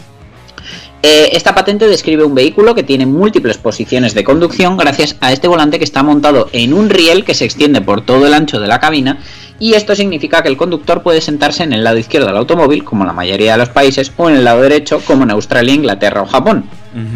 eh, 1.04 1.30
esta 1.34 1.54
patente 1.54 1.88
describe 1.88 2.24
un 2.24 2.34
vehículo 2.34 2.74
que 2.74 2.84
tiene 2.84 3.06
múltiples 3.06 3.58
posiciones 3.58 4.16
de 4.16 4.24
conducción 4.24 4.78
gracias 4.78 5.16
a 5.22 5.32
este 5.32 5.48
volante 5.48 5.78
que 5.78 5.84
está 5.86 6.02
montado 6.02 6.50
en 6.54 6.74
un 6.74 6.90
riel 6.90 7.24
que 7.24 7.36
se 7.36 7.46
extiende 7.46 7.82
por 7.82 8.02
todo 8.02 8.26
el 8.26 8.34
ancho 8.34 8.60
de 8.60 8.68
la 8.68 8.80
cabina 8.80 9.20
y 9.60 9.74
esto 9.74 9.96
significa 9.96 10.42
que 10.42 10.50
el 10.50 10.58
conductor 10.58 11.02
puede 11.02 11.22
sentarse 11.22 11.64
en 11.64 11.74
el 11.74 11.84
lado 11.84 11.98
izquierdo 11.98 12.28
del 12.28 12.38
automóvil, 12.38 12.84
como 12.84 13.04
en 13.04 13.08
la 13.08 13.14
mayoría 13.14 13.54
de 13.54 13.58
los 13.58 13.70
países, 13.70 14.12
o 14.18 14.30
en 14.30 14.38
el 14.38 14.44
lado 14.44 14.62
derecho, 14.62 15.02
como 15.06 15.24
en 15.24 15.32
Australia, 15.32 15.74
Inglaterra 15.74 16.22
o 16.22 16.28
Japón. 16.28 16.66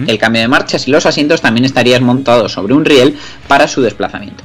El 0.05 0.19
cambio 0.19 0.43
de 0.43 0.47
marchas 0.47 0.87
y 0.87 0.91
los 0.91 1.07
asientos 1.07 1.41
también 1.41 1.65
estarían 1.65 2.03
montados 2.03 2.51
sobre 2.51 2.75
un 2.75 2.85
riel 2.85 3.17
para 3.47 3.67
su 3.67 3.81
desplazamiento. 3.81 4.43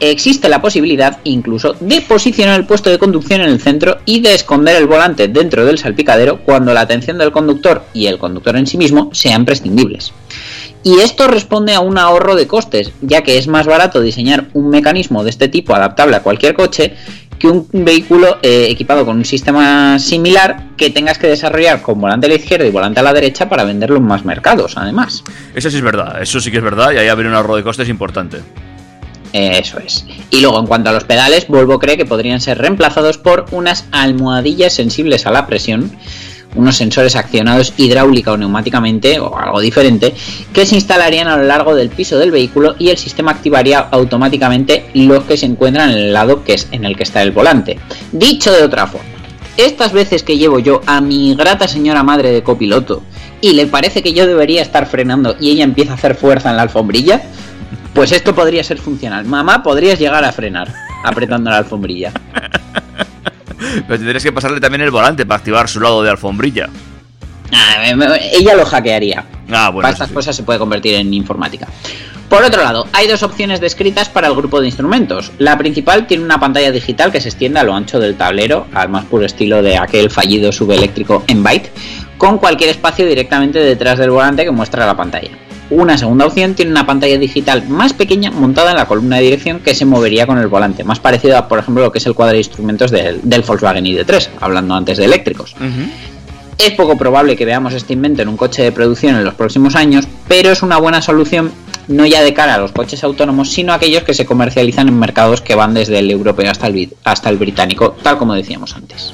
Existe 0.00 0.48
la 0.48 0.60
posibilidad 0.60 1.18
incluso 1.22 1.76
de 1.78 2.00
posicionar 2.00 2.58
el 2.58 2.66
puesto 2.66 2.90
de 2.90 2.98
conducción 2.98 3.40
en 3.40 3.50
el 3.50 3.60
centro 3.60 3.98
y 4.04 4.20
de 4.20 4.34
esconder 4.34 4.74
el 4.76 4.88
volante 4.88 5.28
dentro 5.28 5.64
del 5.64 5.78
salpicadero 5.78 6.40
cuando 6.40 6.74
la 6.74 6.80
atención 6.80 7.18
del 7.18 7.30
conductor 7.30 7.84
y 7.94 8.06
el 8.06 8.18
conductor 8.18 8.56
en 8.56 8.66
sí 8.66 8.76
mismo 8.76 9.10
sean 9.12 9.44
prescindibles. 9.44 10.12
Y 10.82 10.98
esto 10.98 11.28
responde 11.28 11.72
a 11.72 11.80
un 11.80 11.96
ahorro 11.96 12.36
de 12.36 12.46
costes, 12.46 12.92
ya 13.00 13.22
que 13.22 13.38
es 13.38 13.46
más 13.46 13.66
barato 13.66 14.02
diseñar 14.02 14.48
un 14.52 14.68
mecanismo 14.68 15.24
de 15.24 15.30
este 15.30 15.48
tipo 15.48 15.74
adaptable 15.74 16.16
a 16.16 16.22
cualquier 16.22 16.52
coche 16.52 16.94
que 17.38 17.48
un 17.48 17.66
vehículo 17.72 18.38
eh, 18.42 18.68
equipado 18.70 19.04
con 19.04 19.16
un 19.18 19.24
sistema 19.24 19.98
similar 19.98 20.70
que 20.76 20.90
tengas 20.90 21.18
que 21.18 21.26
desarrollar 21.26 21.82
con 21.82 22.00
volante 22.00 22.26
a 22.26 22.28
la 22.28 22.36
izquierda 22.36 22.66
y 22.66 22.70
volante 22.70 23.00
a 23.00 23.02
la 23.02 23.12
derecha 23.12 23.48
para 23.48 23.64
venderlo 23.64 23.96
en 23.96 24.04
más 24.04 24.24
mercados, 24.24 24.76
además. 24.76 25.24
Eso 25.54 25.70
sí 25.70 25.76
es 25.76 25.82
verdad, 25.82 26.22
eso 26.22 26.40
sí 26.40 26.50
que 26.50 26.58
es 26.58 26.62
verdad 26.64 26.92
y 26.92 26.98
ahí 26.98 27.08
habría 27.08 27.28
un 27.30 27.36
ahorro 27.36 27.56
de 27.56 27.62
costes 27.62 27.88
importante. 27.88 28.38
Eso 29.34 29.80
es. 29.80 30.06
Y 30.30 30.40
luego, 30.40 30.60
en 30.60 30.66
cuanto 30.66 30.90
a 30.90 30.92
los 30.92 31.02
pedales, 31.02 31.48
Volvo 31.48 31.80
cree 31.80 31.96
que 31.96 32.04
podrían 32.04 32.40
ser 32.40 32.58
reemplazados 32.58 33.18
por 33.18 33.46
unas 33.50 33.84
almohadillas 33.90 34.72
sensibles 34.72 35.26
a 35.26 35.32
la 35.32 35.48
presión, 35.48 35.90
unos 36.54 36.76
sensores 36.76 37.16
accionados 37.16 37.72
hidráulica 37.76 38.32
o 38.32 38.36
neumáticamente 38.36 39.18
o 39.20 39.36
algo 39.36 39.60
diferente, 39.60 40.14
que 40.52 40.66
se 40.66 40.76
instalarían 40.76 41.28
a 41.28 41.36
lo 41.36 41.44
largo 41.44 41.74
del 41.74 41.90
piso 41.90 42.18
del 42.18 42.30
vehículo 42.30 42.76
y 42.78 42.90
el 42.90 42.98
sistema 42.98 43.32
activaría 43.32 43.78
automáticamente 43.78 44.86
los 44.94 45.24
que 45.24 45.36
se 45.36 45.46
encuentran 45.46 45.90
en 45.90 45.98
el 45.98 46.12
lado 46.12 46.44
que 46.44 46.54
es 46.54 46.68
en 46.70 46.84
el 46.84 46.96
que 46.96 47.02
está 47.02 47.22
el 47.22 47.32
volante. 47.32 47.78
Dicho 48.12 48.52
de 48.52 48.62
otra 48.62 48.86
forma, 48.86 49.06
estas 49.56 49.92
veces 49.92 50.22
que 50.22 50.36
llevo 50.36 50.58
yo 50.58 50.80
a 50.86 51.00
mi 51.00 51.34
grata 51.34 51.68
señora 51.68 52.02
madre 52.02 52.30
de 52.32 52.42
copiloto 52.42 53.02
y 53.40 53.52
le 53.52 53.66
parece 53.66 54.02
que 54.02 54.12
yo 54.12 54.26
debería 54.26 54.62
estar 54.62 54.86
frenando 54.86 55.36
y 55.38 55.50
ella 55.50 55.64
empieza 55.64 55.92
a 55.92 55.94
hacer 55.96 56.14
fuerza 56.14 56.50
en 56.50 56.56
la 56.56 56.62
alfombrilla, 56.62 57.22
pues 57.92 58.10
esto 58.10 58.34
podría 58.34 58.64
ser 58.64 58.78
funcional. 58.78 59.24
Mamá, 59.24 59.62
podrías 59.62 59.98
llegar 59.98 60.24
a 60.24 60.32
frenar 60.32 60.72
apretando 61.04 61.50
la 61.50 61.58
alfombrilla. 61.58 62.12
Pero 63.86 63.98
tendrías 63.98 64.22
que 64.22 64.32
pasarle 64.32 64.60
también 64.60 64.82
el 64.82 64.90
volante 64.90 65.26
para 65.26 65.38
activar 65.38 65.68
su 65.68 65.80
lado 65.80 66.02
de 66.02 66.10
alfombrilla. 66.10 66.68
Ah, 67.52 67.84
ella 68.32 68.54
lo 68.54 68.64
hackearía. 68.64 69.24
Ah, 69.50 69.68
bueno. 69.70 69.82
para 69.82 69.92
estas 69.92 70.08
sí. 70.08 70.14
cosas 70.14 70.36
se 70.36 70.42
puede 70.42 70.58
convertir 70.58 70.94
en 70.94 71.12
informática. 71.12 71.68
Por 72.28 72.42
otro 72.42 72.62
lado, 72.62 72.88
hay 72.92 73.06
dos 73.06 73.22
opciones 73.22 73.60
descritas 73.60 74.08
para 74.08 74.28
el 74.28 74.34
grupo 74.34 74.60
de 74.60 74.66
instrumentos. 74.66 75.30
La 75.38 75.56
principal 75.58 76.06
tiene 76.06 76.24
una 76.24 76.40
pantalla 76.40 76.70
digital 76.72 77.12
que 77.12 77.20
se 77.20 77.28
extiende 77.28 77.60
a 77.60 77.64
lo 77.64 77.74
ancho 77.74 78.00
del 78.00 78.16
tablero, 78.16 78.66
al 78.74 78.88
más 78.88 79.04
puro 79.04 79.26
estilo 79.26 79.62
de 79.62 79.76
aquel 79.76 80.10
fallido 80.10 80.50
subeléctrico 80.50 81.22
en 81.28 81.44
Byte, 81.44 81.70
con 82.16 82.38
cualquier 82.38 82.70
espacio 82.70 83.06
directamente 83.06 83.58
detrás 83.58 83.98
del 83.98 84.10
volante 84.10 84.44
que 84.44 84.50
muestra 84.50 84.86
la 84.86 84.96
pantalla. 84.96 85.30
Una 85.70 85.96
segunda 85.96 86.26
opción 86.26 86.54
tiene 86.54 86.70
una 86.70 86.86
pantalla 86.86 87.18
digital 87.18 87.66
más 87.68 87.92
pequeña 87.94 88.30
montada 88.30 88.70
en 88.72 88.76
la 88.76 88.86
columna 88.86 89.16
de 89.16 89.22
dirección 89.22 89.60
que 89.60 89.74
se 89.74 89.84
movería 89.86 90.26
con 90.26 90.38
el 90.38 90.46
volante, 90.48 90.84
más 90.84 91.00
parecido 91.00 91.38
a, 91.38 91.48
por 91.48 91.58
ejemplo, 91.58 91.82
lo 91.84 91.90
que 91.92 91.98
es 91.98 92.06
el 92.06 92.14
cuadro 92.14 92.32
de 92.32 92.38
instrumentos 92.38 92.90
del, 92.90 93.20
del 93.22 93.42
Volkswagen 93.42 93.84
ID3, 93.84 94.28
hablando 94.40 94.74
antes 94.74 94.98
de 94.98 95.06
eléctricos. 95.06 95.54
Es 96.58 96.70
poco 96.72 96.96
probable 96.96 97.34
que 97.34 97.44
veamos 97.44 97.72
este 97.74 97.94
invento 97.94 98.22
en 98.22 98.28
un 98.28 98.36
coche 98.36 98.62
de 98.62 98.72
producción 98.72 99.16
en 99.16 99.24
los 99.24 99.34
próximos 99.34 99.74
años, 99.74 100.06
pero 100.28 100.50
es 100.50 100.62
una 100.62 100.76
buena 100.78 101.02
solución 101.02 101.50
no 101.88 102.06
ya 102.06 102.22
de 102.22 102.32
cara 102.32 102.54
a 102.54 102.58
los 102.58 102.72
coches 102.72 103.02
autónomos, 103.04 103.50
sino 103.50 103.72
a 103.72 103.76
aquellos 103.76 104.04
que 104.04 104.14
se 104.14 104.24
comercializan 104.24 104.88
en 104.88 104.98
mercados 104.98 105.40
que 105.40 105.54
van 105.54 105.74
desde 105.74 105.98
el 105.98 106.10
europeo 106.10 106.50
hasta 106.50 106.66
el, 106.68 106.74
bri- 106.74 106.92
hasta 107.04 107.28
el 107.28 107.36
británico, 107.38 107.96
tal 108.02 108.16
como 108.18 108.34
decíamos 108.34 108.74
antes. 108.76 109.12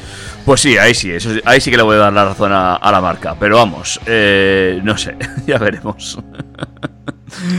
Pues 0.51 0.63
sí, 0.63 0.77
ahí 0.79 0.95
sí, 0.95 1.13
ahí 1.45 1.61
sí 1.61 1.71
que 1.71 1.77
le 1.77 1.85
voy 1.85 1.95
a 1.95 1.99
dar 2.01 2.13
la 2.13 2.25
razón 2.25 2.51
a, 2.53 2.91
la 2.91 3.01
marca. 3.01 3.37
Pero 3.39 3.55
vamos, 3.55 4.01
eh, 4.05 4.81
no 4.83 4.99
sé, 4.99 5.15
ya 5.47 5.59
veremos. 5.59 6.19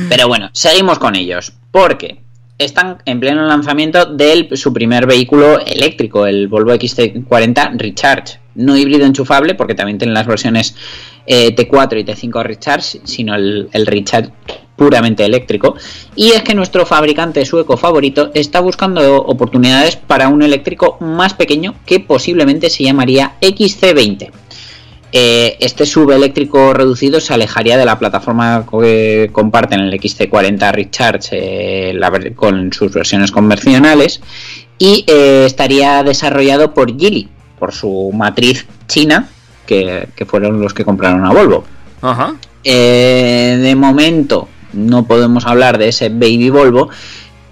Pero 0.09 0.27
bueno, 0.27 0.49
seguimos 0.51 0.99
con 0.99 1.15
ellos, 1.15 1.53
porque 1.71 2.21
están 2.57 2.97
en 3.05 3.21
pleno 3.21 3.47
lanzamiento 3.47 4.05
de 4.07 4.49
su 4.55 4.73
primer 4.73 5.07
vehículo 5.07 5.61
eléctrico, 5.65 6.27
el 6.27 6.49
Volvo 6.49 6.73
XC40 6.73 7.77
Recharge. 7.77 8.41
No 8.55 8.75
híbrido 8.75 9.05
enchufable, 9.05 9.55
porque 9.55 9.73
también 9.73 9.97
tienen 9.97 10.13
las 10.13 10.27
versiones 10.27 10.75
eh, 11.25 11.55
T4 11.55 11.97
y 11.97 12.03
T5 12.03 12.43
Recharge, 12.43 12.99
sino 13.05 13.35
el 13.35 13.85
Recharge 13.85 14.33
puramente 14.81 15.23
eléctrico. 15.23 15.75
Y 16.15 16.31
es 16.31 16.41
que 16.41 16.55
nuestro 16.55 16.87
fabricante 16.87 17.45
sueco 17.45 17.77
favorito 17.77 18.31
está 18.33 18.61
buscando 18.61 19.17
oportunidades 19.17 19.95
para 19.95 20.27
un 20.27 20.41
eléctrico 20.41 20.97
más 20.99 21.35
pequeño 21.35 21.75
que 21.85 21.99
posiblemente 21.99 22.67
se 22.71 22.85
llamaría 22.85 23.33
XC20. 23.41 24.31
Eh, 25.13 25.57
este 25.59 25.85
subeléctrico 25.85 26.73
reducido 26.73 27.21
se 27.21 27.31
alejaría 27.31 27.77
de 27.77 27.85
la 27.85 27.99
plataforma 27.99 28.65
que 28.65 29.29
comparten 29.31 29.81
el 29.81 29.93
XC40 29.93 30.71
Recharge 30.71 31.29
eh, 31.33 31.93
la 31.93 32.11
con 32.33 32.73
sus 32.73 32.91
versiones 32.91 33.31
convencionales 33.31 34.19
y 34.79 35.05
eh, 35.05 35.43
estaría 35.45 36.01
desarrollado 36.01 36.73
por 36.73 36.97
Geely, 36.97 37.29
por 37.59 37.71
su 37.71 38.09
matriz 38.15 38.65
china, 38.87 39.29
que, 39.67 40.07
que 40.15 40.25
fueron 40.25 40.59
los 40.59 40.73
que 40.73 40.83
compraron 40.83 41.23
a 41.23 41.31
Volvo. 41.31 41.65
Ajá. 42.01 42.35
Eh, 42.63 43.57
de 43.59 43.75
momento 43.75 44.47
no 44.73 45.05
podemos 45.05 45.45
hablar 45.45 45.77
de 45.77 45.89
ese 45.89 46.09
baby 46.09 46.49
Volvo, 46.49 46.89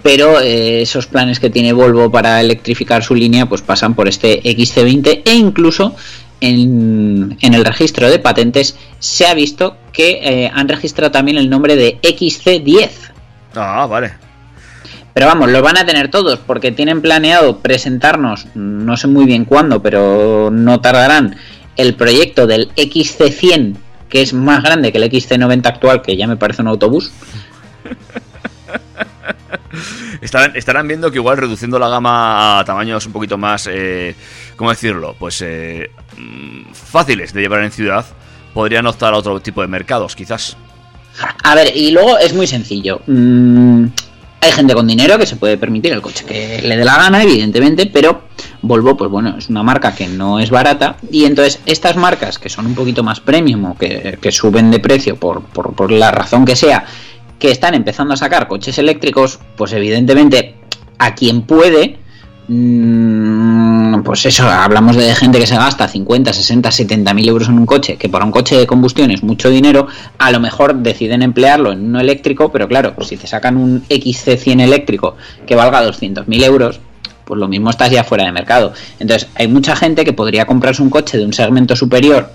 pero 0.02 0.40
eh, 0.40 0.82
esos 0.82 1.08
planes 1.08 1.40
que 1.40 1.50
tiene 1.50 1.74
Volvo 1.74 2.12
para 2.12 2.40
electrificar 2.42 3.04
su 3.04 3.16
línea 3.16 3.48
pues 3.48 3.62
pasan 3.62 3.94
por 3.96 4.08
este 4.08 4.42
XC20 4.44 5.22
e 5.26 5.34
incluso 5.34 5.96
en, 6.42 7.38
en 7.42 7.54
el 7.54 7.66
registro 7.66 8.10
de 8.10 8.20
patentes 8.20 8.78
se 9.00 9.28
ha 9.28 9.34
visto 9.34 9.78
que 9.92 10.20
eh, 10.24 10.52
han 10.54 10.70
registrado 10.70 11.12
también 11.12 11.38
el 11.38 11.50
nombre 11.50 11.76
de 11.76 12.00
XC10. 12.02 12.90
Ah, 13.56 13.86
vale. 13.90 14.14
Pero 15.14 15.26
vamos, 15.26 15.50
lo 15.50 15.62
van 15.62 15.78
a 15.78 15.86
tener 15.86 16.10
todos 16.10 16.40
porque 16.40 16.72
tienen 16.72 17.02
planeado 17.02 17.58
presentarnos, 17.58 18.46
no 18.56 18.96
sé 18.96 19.08
muy 19.08 19.26
bien 19.26 19.44
cuándo, 19.44 19.82
pero 19.82 20.50
no 20.52 20.80
tardarán, 20.80 21.36
el 21.76 21.96
proyecto 21.96 22.48
del 22.48 22.70
XC100, 22.76 23.76
que 24.10 24.22
es 24.22 24.34
más 24.34 24.64
grande 24.64 24.92
que 24.92 24.98
el 24.98 25.04
XC90 25.06 25.66
actual, 25.66 26.02
que 26.02 26.18
ya 26.18 26.28
me 26.28 26.38
parece 26.38 26.62
un 26.62 26.68
autobús. 26.68 27.12
Estarán, 30.22 30.56
estarán 30.56 30.88
viendo 30.88 31.12
que 31.12 31.18
igual 31.18 31.38
reduciendo 31.38 31.80
la 31.80 31.88
gama 31.88 32.60
a 32.60 32.66
tamaños 32.66 33.06
un 33.06 33.14
poquito 33.14 33.38
más, 33.38 33.68
eh, 33.72 34.16
¿cómo 34.58 34.70
decirlo? 34.70 35.16
Pues 35.18 35.42
eh, 35.42 35.92
mm, 36.18 36.74
fáciles 36.74 37.34
de 37.34 37.42
llevar 37.42 37.64
en 37.64 37.72
ciudad, 37.72 38.06
podrían 38.54 38.86
optar 38.88 39.14
a 39.14 39.18
otro 39.18 39.40
tipo 39.40 39.62
de 39.62 39.68
mercados, 39.68 40.16
quizás. 40.16 40.58
A 41.44 41.56
ver, 41.56 41.76
y 41.76 41.92
luego 41.92 42.18
es 42.18 42.34
muy 42.34 42.48
sencillo. 42.48 43.02
Mm, 43.08 43.86
hay 44.42 44.52
gente 44.52 44.74
con 44.74 44.88
dinero 44.88 45.18
que 45.18 45.26
se 45.26 45.36
puede 45.36 45.58
permitir 45.58 45.94
el 45.94 46.02
coche 46.02 46.26
que 46.26 46.62
le 46.64 46.78
dé 46.78 46.86
la 46.86 46.98
gana, 46.98 47.24
evidentemente, 47.24 47.86
pero 47.88 48.30
Volvo, 48.62 48.98
pues 48.98 49.10
bueno, 49.10 49.36
es 49.38 49.50
una 49.50 49.64
marca 49.64 49.96
que 49.96 50.08
no 50.08 50.40
es 50.40 50.50
barata. 50.50 50.98
Y 51.12 51.26
entonces 51.26 51.62
estas 51.66 51.96
marcas 51.96 52.38
que 52.38 52.50
son 52.50 52.66
un 52.66 52.76
poquito 52.76 53.04
más 53.04 53.20
premium 53.20 53.66
o 53.66 53.78
que, 53.78 54.32
suben 54.32 54.70
de 54.72 54.80
precio 54.80 55.16
por, 55.16 55.42
por, 55.44 55.74
por 55.74 55.92
la 55.92 56.12
razón 56.12 56.46
que 56.46 56.56
sea, 56.56 56.86
que 57.38 57.52
están 57.52 57.74
empezando 57.74 58.14
a 58.14 58.18
sacar 58.18 58.48
coches 58.48 58.78
eléctricos, 58.78 59.40
pues 59.56 59.72
evidentemente 59.74 60.56
a 60.98 61.16
quien 61.16 61.44
puede, 61.44 62.00
pues 62.50 64.26
eso, 64.26 64.50
hablamos 64.50 64.96
de 64.96 65.14
gente 65.14 65.38
que 65.38 65.46
se 65.46 65.56
gasta 65.56 65.88
50, 65.88 66.34
60, 66.34 66.72
70 66.72 67.14
mil 67.14 67.30
euros 67.30 67.48
en 67.48 67.60
un 67.60 67.68
coche, 67.68 67.96
que 67.98 68.10
para 68.10 68.26
un 68.26 68.32
coche 68.32 68.58
de 68.58 68.66
combustión 68.66 69.12
es 69.12 69.22
mucho 69.22 69.52
dinero, 69.52 69.86
a 70.18 70.32
lo 70.32 70.40
mejor 70.40 70.74
deciden 70.76 71.22
emplearlo 71.22 71.72
en 71.72 71.86
uno 71.86 72.00
eléctrico, 72.00 72.52
pero 72.52 72.68
claro, 72.68 72.96
si 73.04 73.18
te 73.18 73.28
sacan 73.28 73.56
un 73.56 73.84
XC100 73.88 74.62
eléctrico 74.62 75.16
que 75.46 75.56
valga 75.56 75.84
200 75.84 76.28
mil 76.28 76.44
euros, 76.44 76.80
pues 77.24 77.40
lo 77.40 77.48
mismo 77.48 77.70
estás 77.70 77.92
ya 77.92 78.04
fuera 78.04 78.26
de 78.26 78.32
mercado. 78.32 78.74
Entonces, 79.00 79.30
hay 79.36 79.48
mucha 79.48 79.76
gente 79.76 80.04
que 80.04 80.14
podría 80.14 80.48
comprarse 80.48 80.82
un 80.82 80.90
coche 80.90 81.20
de 81.20 81.26
un 81.26 81.34
segmento 81.34 81.76
superior 81.76 82.32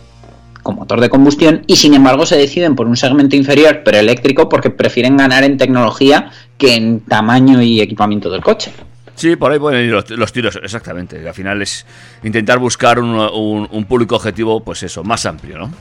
con 0.62 0.76
motor 0.76 1.00
de 1.00 1.10
combustión 1.10 1.64
y 1.66 1.74
sin 1.74 1.92
embargo 1.92 2.24
se 2.24 2.36
deciden 2.36 2.76
por 2.76 2.86
un 2.86 2.96
segmento 2.96 3.34
inferior 3.34 3.82
pero 3.84 3.98
eléctrico 3.98 4.48
porque 4.48 4.70
prefieren 4.70 5.16
ganar 5.16 5.42
en 5.42 5.58
tecnología 5.58 6.30
que 6.56 6.76
en 6.76 7.00
tamaño 7.00 7.60
y 7.60 7.80
equipamiento 7.80 8.30
del 8.30 8.42
coche. 8.42 8.70
Sí, 9.14 9.36
por 9.36 9.52
ahí 9.52 9.58
pueden 9.58 9.84
ir 9.86 9.92
los, 9.92 10.10
los 10.10 10.32
tiros, 10.32 10.58
exactamente. 10.62 11.26
Al 11.26 11.34
final 11.34 11.62
es 11.62 11.86
intentar 12.24 12.58
buscar 12.58 12.98
un, 12.98 13.10
un- 13.14 13.68
un 13.70 13.84
público 13.84 14.16
objetivo, 14.16 14.62
pues 14.62 14.82
eso, 14.82 15.04
más 15.04 15.24
amplio, 15.26 15.58
¿no? 15.58 15.72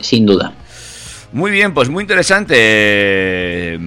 Sin 0.00 0.24
duda. 0.26 0.52
Muy 1.32 1.50
bien, 1.50 1.74
pues 1.74 1.88
muy 1.88 2.02
interesante 2.02 2.54
eh, 2.56 3.78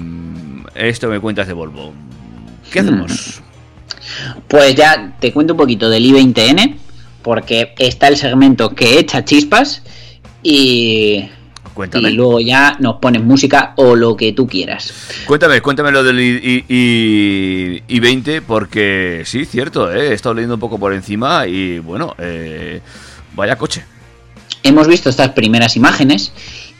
esto 0.75 1.07
me 1.07 1.19
cuentas 1.19 1.47
de 1.47 1.53
Volvo. 1.53 1.93
¿Qué 2.71 2.81
Hmm. 2.81 2.85
hacemos? 2.85 3.41
Pues 4.47 4.75
ya 4.75 5.15
te 5.19 5.31
cuento 5.31 5.53
un 5.53 5.57
poquito 5.57 5.89
del 5.89 6.03
i20N 6.05 6.75
porque 7.21 7.73
está 7.77 8.07
el 8.09 8.17
segmento 8.17 8.75
que 8.75 8.99
echa 8.99 9.23
chispas 9.23 9.83
y, 10.43 11.29
Cuéntame. 11.73 12.09
y 12.09 12.13
luego 12.13 12.39
ya 12.39 12.75
nos 12.79 12.95
pones 12.97 13.23
música 13.23 13.73
o 13.77 13.95
lo 13.95 14.15
que 14.17 14.33
tú 14.33 14.47
quieras. 14.47 14.93
Cuéntame, 15.25 15.61
cuéntame 15.61 15.91
lo 15.91 16.03
del 16.03 16.19
I, 16.19 16.65
I- 16.67 17.83
I- 17.87 17.99
20 17.99 18.41
porque 18.41 19.23
sí, 19.25 19.45
cierto, 19.45 19.91
¿eh? 19.93 20.09
he 20.09 20.13
estado 20.13 20.35
leyendo 20.35 20.55
un 20.55 20.59
poco 20.59 20.77
por 20.79 20.93
encima 20.93 21.47
y 21.47 21.79
bueno, 21.79 22.15
eh, 22.19 22.81
vaya 23.35 23.55
coche. 23.57 23.83
Hemos 24.63 24.87
visto 24.87 25.09
estas 25.09 25.29
primeras 25.29 25.75
imágenes 25.75 26.31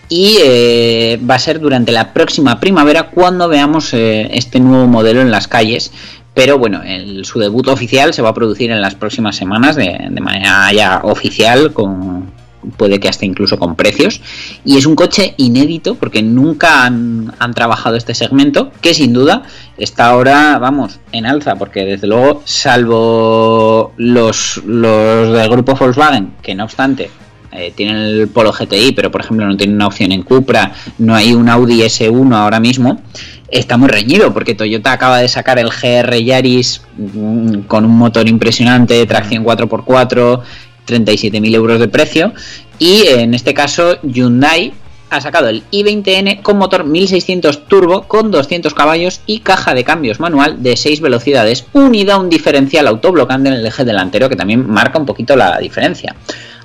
y 0.09 0.37
eh, 0.43 1.19
va 1.27 1.35
a 1.35 1.39
ser 1.39 1.59
durante 1.59 1.91
la 1.91 2.13
próxima 2.13 2.59
primavera 2.59 3.09
cuando 3.09 3.47
veamos 3.47 3.91
este 3.93 4.59
nuevo 4.59 4.87
modelo 4.87 5.21
en 5.21 5.31
las 5.31 5.47
calles. 5.47 5.91
Pero 6.33 6.57
bueno, 6.57 6.81
el- 6.83 7.25
su 7.25 7.39
debut 7.39 7.67
oficial 7.67 8.13
se 8.13 8.21
va 8.21 8.29
a 8.29 8.33
producir 8.33 8.71
en 8.71 8.81
las 8.81 8.95
próximas 8.95 9.35
semanas 9.35 9.75
de, 9.75 9.97
de 10.09 10.21
manera 10.21 10.71
ya 10.73 11.01
oficial, 11.03 11.73
con, 11.73 12.31
puede 12.78 12.99
que 12.99 13.09
hasta 13.09 13.26
incluso 13.26 13.57
con 13.57 13.76
precios. 13.76 14.22
Y 14.66 14.78
es 14.78 14.86
un 14.86 14.95
coche 14.95 15.34
inédito 15.38 15.95
porque 15.95 16.22
nunca 16.22 16.86
han, 16.86 17.32
trabajado 17.53 17.95
este 17.95 18.14
segmento, 18.14 18.72
que 18.82 18.93
sin 18.93 19.14
duda 19.14 19.43
está 19.78 20.07
ahora, 20.07 20.57
vamos, 20.59 20.99
en 21.12 21.26
alza, 21.26 21.55
porque 21.55 21.86
desde 21.86 22.07
luego, 22.07 22.41
salvo 22.45 23.93
los, 23.97 24.62
los 24.66 25.34
del 25.34 25.49
grupo 25.49 25.76
Volkswagen, 25.76 26.34
que 26.41 26.55
no 26.55 26.64
obstante 26.64 27.09
eh, 27.51 27.74
tienen 27.76 27.97
el 27.97 28.28
Polo 28.30 28.53
GTI, 28.53 28.93
pero 28.93 29.12
por 29.12 29.22
ejemplo 29.22 29.45
no 29.45 29.57
tienen 29.57 29.76
una 29.76 29.88
opción 29.88 30.14
en 30.14 30.24
Cupra, 30.24 30.72
no 30.97 31.14
hay 31.14 31.34
un 31.34 31.49
Audi 31.49 31.82
S1 31.82 32.34
ahora 32.34 32.62
mismo, 32.62 33.01
está 33.49 33.76
muy 33.76 33.89
reñido 33.89 34.34
porque 34.34 34.55
Toyota 34.55 34.93
acaba 34.93 35.18
de 35.18 35.28
sacar 35.28 35.59
el 35.59 35.70
GR 35.70 36.24
Yaris 36.24 36.82
mm, 36.97 37.64
con 37.64 37.84
un 37.84 37.97
motor 37.97 38.30
impresionante, 38.30 39.05
tracción 39.05 39.43
4x4, 39.43 40.41
37.000 40.88 41.53
euros 41.55 41.79
de 41.79 41.88
precio, 41.88 42.34
y 42.79 43.07
en 43.07 43.34
este 43.34 43.53
caso 43.53 43.97
Hyundai 44.01 44.73
ha 45.11 45.19
sacado 45.19 45.49
el 45.49 45.63
i20N 45.71 46.41
con 46.41 46.57
motor 46.57 46.86
1600 46.86 47.67
turbo 47.67 48.03
con 48.03 48.32
200 48.32 48.73
caballos 48.73 49.19
y 49.25 49.39
caja 49.39 49.73
de 49.73 49.84
cambios 49.84 50.21
manual 50.21 50.63
de 50.63 50.77
6 50.77 51.01
velocidades, 51.01 51.65
unida 51.73 52.13
a 52.13 52.17
un 52.17 52.29
diferencial 52.29 52.88
autoblocante 52.88 53.49
en 53.49 53.55
el 53.55 53.65
eje 53.65 53.84
delantero 53.84 54.29
que 54.29 54.38
también 54.38 54.65
marca 54.69 54.97
un 54.97 55.05
poquito 55.05 55.36
la 55.36 55.57
diferencia. 55.59 56.15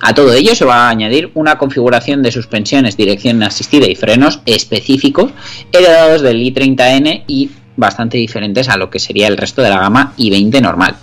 A 0.01 0.13
todo 0.13 0.33
ello 0.33 0.55
se 0.55 0.63
va 0.63 0.87
a 0.87 0.89
añadir 0.89 1.29
una 1.33 1.57
configuración 1.57 2.23
de 2.23 2.31
suspensiones, 2.31 2.95
dirección 2.95 3.43
asistida 3.43 3.87
y 3.87 3.95
frenos 3.95 4.39
específicos 4.45 5.31
heredados 5.73 6.21
del 6.21 6.37
i30N 6.37 7.23
y 7.27 7.49
bastante 7.75 8.17
diferentes 8.17 8.69
a 8.69 8.77
lo 8.77 8.89
que 8.89 8.99
sería 8.99 9.27
el 9.27 9.35
resto 9.35 9.61
de 9.61 9.69
la 9.69 9.79
gama 9.79 10.13
i20 10.17 10.61
normal. 10.61 10.95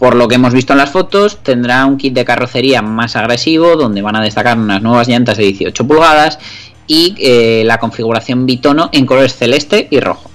Por 0.00 0.16
lo 0.16 0.28
que 0.28 0.36
hemos 0.36 0.54
visto 0.54 0.72
en 0.72 0.78
las 0.78 0.88
fotos, 0.88 1.42
tendrá 1.42 1.84
un 1.84 1.98
kit 1.98 2.14
de 2.14 2.24
carrocería 2.24 2.80
más 2.80 3.16
agresivo, 3.16 3.76
donde 3.76 4.00
van 4.00 4.16
a 4.16 4.22
destacar 4.22 4.58
unas 4.58 4.80
nuevas 4.80 5.08
llantas 5.08 5.36
de 5.36 5.44
18 5.44 5.86
pulgadas 5.86 6.38
y 6.86 7.14
eh, 7.18 7.64
la 7.66 7.76
configuración 7.76 8.46
bitono 8.46 8.88
en 8.94 9.04
colores 9.04 9.36
celeste 9.36 9.88
y 9.90 10.00
rojo. 10.00 10.30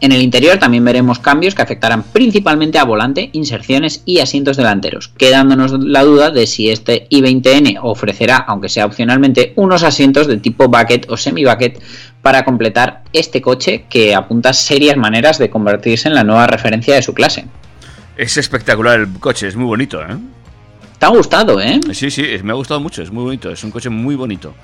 En 0.00 0.10
el 0.10 0.20
interior 0.20 0.58
también 0.58 0.84
veremos 0.84 1.20
cambios 1.20 1.54
que 1.54 1.62
afectarán 1.62 2.02
principalmente 2.02 2.80
a 2.80 2.84
volante, 2.84 3.30
inserciones 3.32 4.02
y 4.04 4.18
asientos 4.18 4.56
delanteros, 4.56 5.12
quedándonos 5.16 5.72
la 5.78 6.02
duda 6.02 6.32
de 6.32 6.48
si 6.48 6.70
este 6.70 7.08
i20N 7.08 7.78
ofrecerá, 7.82 8.38
aunque 8.38 8.68
sea 8.68 8.84
opcionalmente, 8.84 9.52
unos 9.54 9.84
asientos 9.84 10.26
de 10.26 10.38
tipo 10.38 10.66
bucket 10.66 11.08
o 11.08 11.16
semi-bucket 11.16 11.80
para 12.20 12.44
completar 12.44 13.04
este 13.12 13.40
coche 13.40 13.84
que 13.88 14.12
apunta 14.12 14.52
serias 14.52 14.96
maneras 14.96 15.38
de 15.38 15.50
convertirse 15.50 16.08
en 16.08 16.14
la 16.14 16.24
nueva 16.24 16.48
referencia 16.48 16.96
de 16.96 17.02
su 17.02 17.14
clase. 17.14 17.44
Es 18.16 18.36
espectacular 18.36 19.00
el 19.00 19.08
coche, 19.18 19.48
es 19.48 19.56
muy 19.56 19.66
bonito, 19.66 20.00
¿eh? 20.00 20.16
¿Te 20.98 21.06
ha 21.06 21.08
gustado, 21.08 21.60
eh? 21.60 21.80
Sí, 21.92 22.10
sí, 22.10 22.24
me 22.44 22.52
ha 22.52 22.54
gustado 22.54 22.80
mucho, 22.80 23.02
es 23.02 23.10
muy 23.10 23.24
bonito, 23.24 23.50
es 23.50 23.64
un 23.64 23.72
coche 23.72 23.90
muy 23.90 24.14
bonito. 24.14 24.54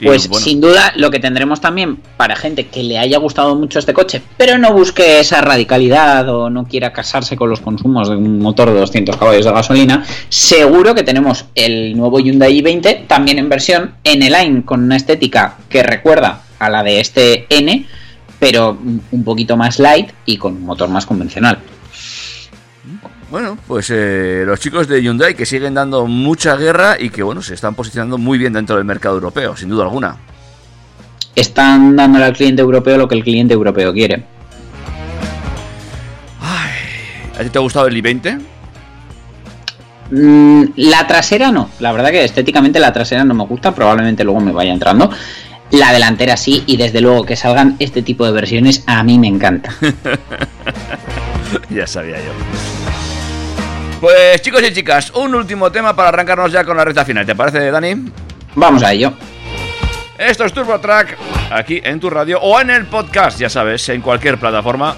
Y, 0.00 0.06
Pues 0.06 0.28
bueno, 0.28 0.44
sin 0.44 0.60
duda 0.60 0.92
lo 0.96 1.10
que 1.10 1.18
tendremos 1.18 1.60
también 1.60 1.96
para 2.16 2.36
gente 2.36 2.68
que 2.68 2.82
le 2.82 2.98
haya 2.98 3.18
gustado 3.18 3.56
mucho 3.56 3.78
este 3.78 3.92
coche, 3.92 4.22
pero 4.36 4.56
no 4.58 4.72
busque 4.72 5.18
esa 5.18 5.40
radicalidad 5.40 6.28
o 6.28 6.48
no 6.50 6.64
quiera 6.64 6.92
casarse 6.92 7.36
con 7.36 7.50
los 7.50 7.60
consumos 7.60 8.08
de 8.08 8.16
un 8.16 8.38
motor 8.38 8.70
de 8.70 8.78
200 8.78 9.16
caballos 9.16 9.44
de 9.44 9.52
gasolina, 9.52 10.04
seguro 10.28 10.94
que 10.94 11.02
tenemos 11.02 11.46
el 11.54 11.96
nuevo 11.96 12.20
Hyundai 12.20 12.62
i20 12.62 13.06
también 13.08 13.38
en 13.38 13.48
versión 13.48 13.94
N-Line 14.04 14.64
con 14.64 14.82
una 14.82 14.96
estética 14.96 15.58
que 15.68 15.82
recuerda 15.82 16.42
a 16.58 16.70
la 16.70 16.82
de 16.84 17.00
este 17.00 17.46
N, 17.50 17.86
pero 18.38 18.78
un 19.10 19.24
poquito 19.24 19.56
más 19.56 19.78
light 19.78 20.10
y 20.26 20.36
con 20.36 20.54
un 20.56 20.64
motor 20.64 20.88
más 20.88 21.06
convencional. 21.06 21.58
Bueno, 23.32 23.56
pues 23.66 23.88
eh, 23.88 24.42
los 24.44 24.60
chicos 24.60 24.86
de 24.88 25.02
Hyundai 25.02 25.34
que 25.34 25.46
siguen 25.46 25.72
dando 25.72 26.06
mucha 26.06 26.54
guerra 26.54 26.96
y 27.00 27.08
que 27.08 27.22
bueno, 27.22 27.40
se 27.40 27.54
están 27.54 27.74
posicionando 27.74 28.18
muy 28.18 28.36
bien 28.36 28.52
dentro 28.52 28.76
del 28.76 28.84
mercado 28.84 29.14
europeo, 29.14 29.56
sin 29.56 29.70
duda 29.70 29.84
alguna. 29.84 30.18
Están 31.34 31.96
dándole 31.96 32.26
al 32.26 32.34
cliente 32.34 32.60
europeo 32.60 32.98
lo 32.98 33.08
que 33.08 33.14
el 33.14 33.24
cliente 33.24 33.54
europeo 33.54 33.90
quiere. 33.94 34.26
¿A 36.42 37.42
ti 37.42 37.48
te 37.48 37.56
ha 37.56 37.62
gustado 37.62 37.86
el 37.86 37.96
i20? 37.96 38.38
Mm, 40.10 40.64
la 40.76 41.06
trasera 41.06 41.50
no, 41.50 41.70
la 41.80 41.90
verdad 41.92 42.10
que 42.10 42.24
estéticamente 42.24 42.78
la 42.80 42.92
trasera 42.92 43.24
no 43.24 43.32
me 43.32 43.46
gusta, 43.46 43.74
probablemente 43.74 44.24
luego 44.24 44.40
me 44.40 44.52
vaya 44.52 44.74
entrando. 44.74 45.10
La 45.70 45.90
delantera 45.90 46.36
sí, 46.36 46.64
y 46.66 46.76
desde 46.76 47.00
luego 47.00 47.24
que 47.24 47.36
salgan 47.36 47.76
este 47.78 48.02
tipo 48.02 48.26
de 48.26 48.32
versiones 48.32 48.84
a 48.86 49.02
mí 49.02 49.18
me 49.18 49.28
encanta. 49.28 49.74
ya 51.70 51.86
sabía 51.86 52.18
yo. 52.18 52.91
Pues 54.02 54.42
chicos 54.42 54.60
y 54.64 54.72
chicas, 54.72 55.12
un 55.14 55.32
último 55.32 55.70
tema 55.70 55.94
para 55.94 56.08
arrancarnos 56.08 56.50
ya 56.50 56.64
con 56.64 56.76
la 56.76 56.84
recta 56.84 57.04
final. 57.04 57.24
¿Te 57.24 57.36
parece, 57.36 57.70
Dani? 57.70 58.10
Vamos 58.56 58.82
a 58.82 58.92
ello. 58.92 59.12
Esto 60.18 60.44
es 60.44 60.52
Turbo 60.52 60.80
Track, 60.80 61.16
aquí 61.52 61.80
en 61.84 62.00
tu 62.00 62.10
radio 62.10 62.40
o 62.40 62.60
en 62.60 62.70
el 62.70 62.86
podcast, 62.86 63.38
ya 63.38 63.48
sabes, 63.48 63.88
en 63.90 64.00
cualquier 64.00 64.38
plataforma 64.38 64.96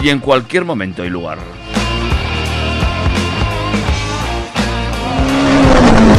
y 0.00 0.08
en 0.08 0.20
cualquier 0.20 0.64
momento 0.64 1.04
y 1.04 1.10
lugar. 1.10 1.36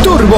Turbo 0.03 0.37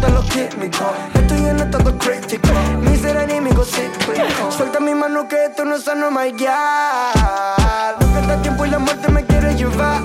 todos 0.00 0.14
los 0.14 0.24
químicos. 0.26 0.88
Estoy 1.14 1.46
en 1.46 1.70
todo 1.70 1.98
crítico, 1.98 2.48
mis 2.80 3.04
enemigos 3.04 3.70
cíclicos. 3.70 4.54
Suelta 4.54 4.80
mi 4.80 4.94
mano 4.94 5.28
que 5.28 5.44
esto 5.46 5.64
no 5.64 5.76
es 5.76 5.84
sano, 5.84 6.10
my 6.10 6.30
Lo 6.30 6.38
que 6.38 8.26
da 8.26 8.42
tiempo 8.42 8.64
y 8.66 8.70
la 8.70 8.78
muerte 8.78 9.08
me 9.10 9.24
quiere 9.24 9.54
llevar. 9.54 10.00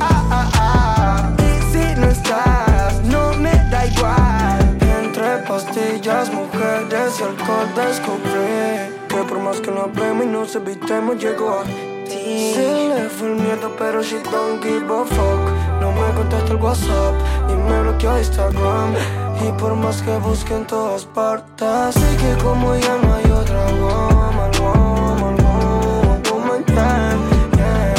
Y 1.39 1.71
si 1.71 1.99
no 1.99 2.07
estás, 2.07 3.01
no 3.03 3.33
me 3.33 3.51
da 3.69 3.85
igual. 3.85 4.77
Entre 5.03 5.37
pastillas, 5.47 6.31
mujeres 6.31 7.19
y 7.19 7.23
alcohol 7.23 7.67
descubrí. 7.75 8.95
Que 9.07 9.23
por 9.27 9.39
más 9.39 9.59
que 9.61 9.71
no 9.71 9.83
hablemos 9.83 10.25
y 10.25 10.27
nos 10.27 10.55
evitemos, 10.55 11.17
llegó 11.17 11.59
a 11.59 11.63
ti. 11.63 12.53
Se 12.53 12.89
le 12.89 13.09
fue 13.09 13.29
el 13.29 13.35
miedo, 13.35 13.71
pero 13.77 14.01
she 14.03 14.19
don't 14.31 14.61
give 14.61 14.85
a 14.85 15.05
fuck. 15.05 15.79
No 15.79 15.91
me 15.91 16.13
contesta 16.15 16.51
el 16.51 16.57
WhatsApp 16.57 17.15
y 17.49 17.53
me 17.53 17.81
bloqueó 17.81 18.17
Instagram. 18.17 19.24
Y 19.41 19.51
por 19.59 19.75
más 19.75 20.01
que 20.01 20.17
busque 20.17 20.53
en 20.55 20.65
todas 20.65 21.05
partes, 21.05 21.95
sé 21.95 22.17
que 22.17 22.43
como 22.43 22.75
ya 22.75 22.97
no 22.97 23.13
hay 23.15 23.31
otra 23.31 23.65
woman, 23.81 24.51
woman, 24.59 25.35
woman, 25.43 26.21
woman, 26.31 26.65
yeah, 26.67 27.17
yeah. 27.57 27.95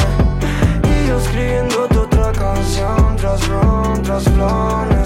Y 0.83 1.07
yo 1.07 1.17
escribiéndote 1.17 1.97
otra 1.97 2.31
canción 2.31 3.15
tras 3.17 3.47
ron, 3.47 4.01
tras 4.03 4.23
clones 4.23 4.96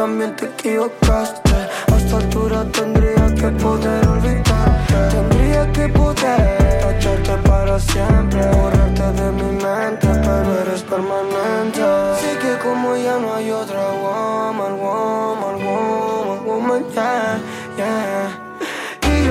también 0.00 0.34
te 0.34 0.46
equivocaste. 0.46 1.56
A 1.92 1.96
esta 1.98 2.16
altura 2.16 2.64
tendría 2.72 3.26
que 3.38 3.48
poder 3.64 4.08
olvidarte. 4.08 4.94
Tendría 5.14 5.70
que 5.72 5.88
poder 5.88 6.40
tacharte 6.82 7.36
para 7.48 7.78
siempre, 7.78 8.40
borrarte 8.56 9.06
de 9.20 9.28
mi 9.38 9.50
mente, 9.64 10.08
pero 10.24 10.50
eres 10.62 10.82
permanente. 10.84 11.82
Sé 12.20 12.30
que 12.42 12.52
como 12.64 12.96
ya 12.96 13.18
no 13.18 13.34
hay 13.34 13.50
otra 13.50 13.82
woman, 14.02 14.72
woman, 14.80 15.56
woman, 15.66 16.38
woman, 16.46 16.82
yeah, 16.94 17.38
yeah. 17.76 18.50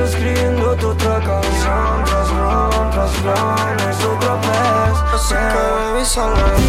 Escribiéndote 0.06 0.86
otra 0.86 1.20
canción, 1.20 2.04
tras 2.06 2.30
ron, 2.30 2.92
tras 2.92 3.24
ron, 3.24 3.80
es 3.90 4.06
otra 4.06 4.36
vez. 4.46 4.96
Así 5.14 5.36
que 5.36 5.60
baby, 5.68 6.69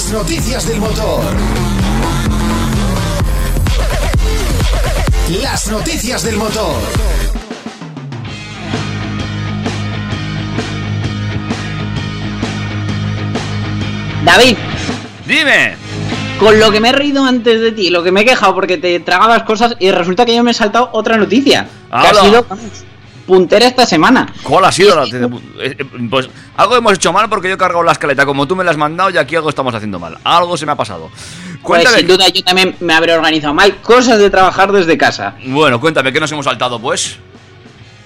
Las 0.00 0.12
noticias 0.12 0.66
del 0.66 0.80
motor. 0.80 1.24
Las 5.42 5.70
noticias 5.70 6.22
del 6.22 6.36
motor. 6.38 6.74
David, 14.24 14.56
Dime. 15.26 15.74
con 16.38 16.58
lo 16.58 16.72
que 16.72 16.80
me 16.80 16.88
he 16.88 16.92
reído 16.92 17.22
antes 17.22 17.60
de 17.60 17.72
ti, 17.72 17.90
lo 17.90 18.02
que 18.02 18.10
me 18.10 18.22
he 18.22 18.24
quejado 18.24 18.54
porque 18.54 18.78
te 18.78 19.00
tragabas 19.00 19.42
cosas 19.42 19.76
y 19.80 19.90
resulta 19.90 20.24
que 20.24 20.34
yo 20.34 20.42
me 20.42 20.52
he 20.52 20.54
saltado 20.54 20.88
otra 20.94 21.18
noticia. 21.18 21.68
Que 21.90 22.08
ha 22.08 22.14
sido 22.14 22.46
puntera 23.30 23.66
esta 23.68 23.86
semana. 23.86 24.26
¿Cuál 24.42 24.64
ha 24.64 24.72
sido 24.72 24.96
la 24.96 25.04
eh, 25.62 25.76
Pues 26.10 26.28
algo 26.56 26.76
hemos 26.76 26.94
hecho 26.94 27.12
mal 27.12 27.28
porque 27.28 27.48
yo 27.48 27.54
he 27.54 27.58
cargado 27.58 27.84
la 27.84 27.92
escaleta 27.92 28.26
como 28.26 28.46
tú 28.48 28.56
me 28.56 28.64
la 28.64 28.72
has 28.72 28.76
mandado 28.76 29.10
y 29.10 29.18
aquí 29.18 29.36
algo 29.36 29.48
estamos 29.48 29.72
haciendo 29.72 30.00
mal. 30.00 30.18
Algo 30.24 30.56
se 30.56 30.66
me 30.66 30.72
ha 30.72 30.76
pasado. 30.76 31.10
Pues 31.10 31.62
Cuéntame. 31.62 31.98
sin 31.98 32.08
duda 32.08 32.28
yo 32.28 32.42
también 32.42 32.74
me 32.80 32.92
habré 32.92 33.14
organizado 33.14 33.54
mal. 33.54 33.76
Cosas 33.82 34.18
de 34.18 34.30
trabajar 34.30 34.72
desde 34.72 34.98
casa. 34.98 35.36
Bueno, 35.46 35.80
cuéntame, 35.80 36.12
¿qué 36.12 36.18
nos 36.18 36.32
hemos 36.32 36.44
saltado 36.44 36.80
pues? 36.80 37.18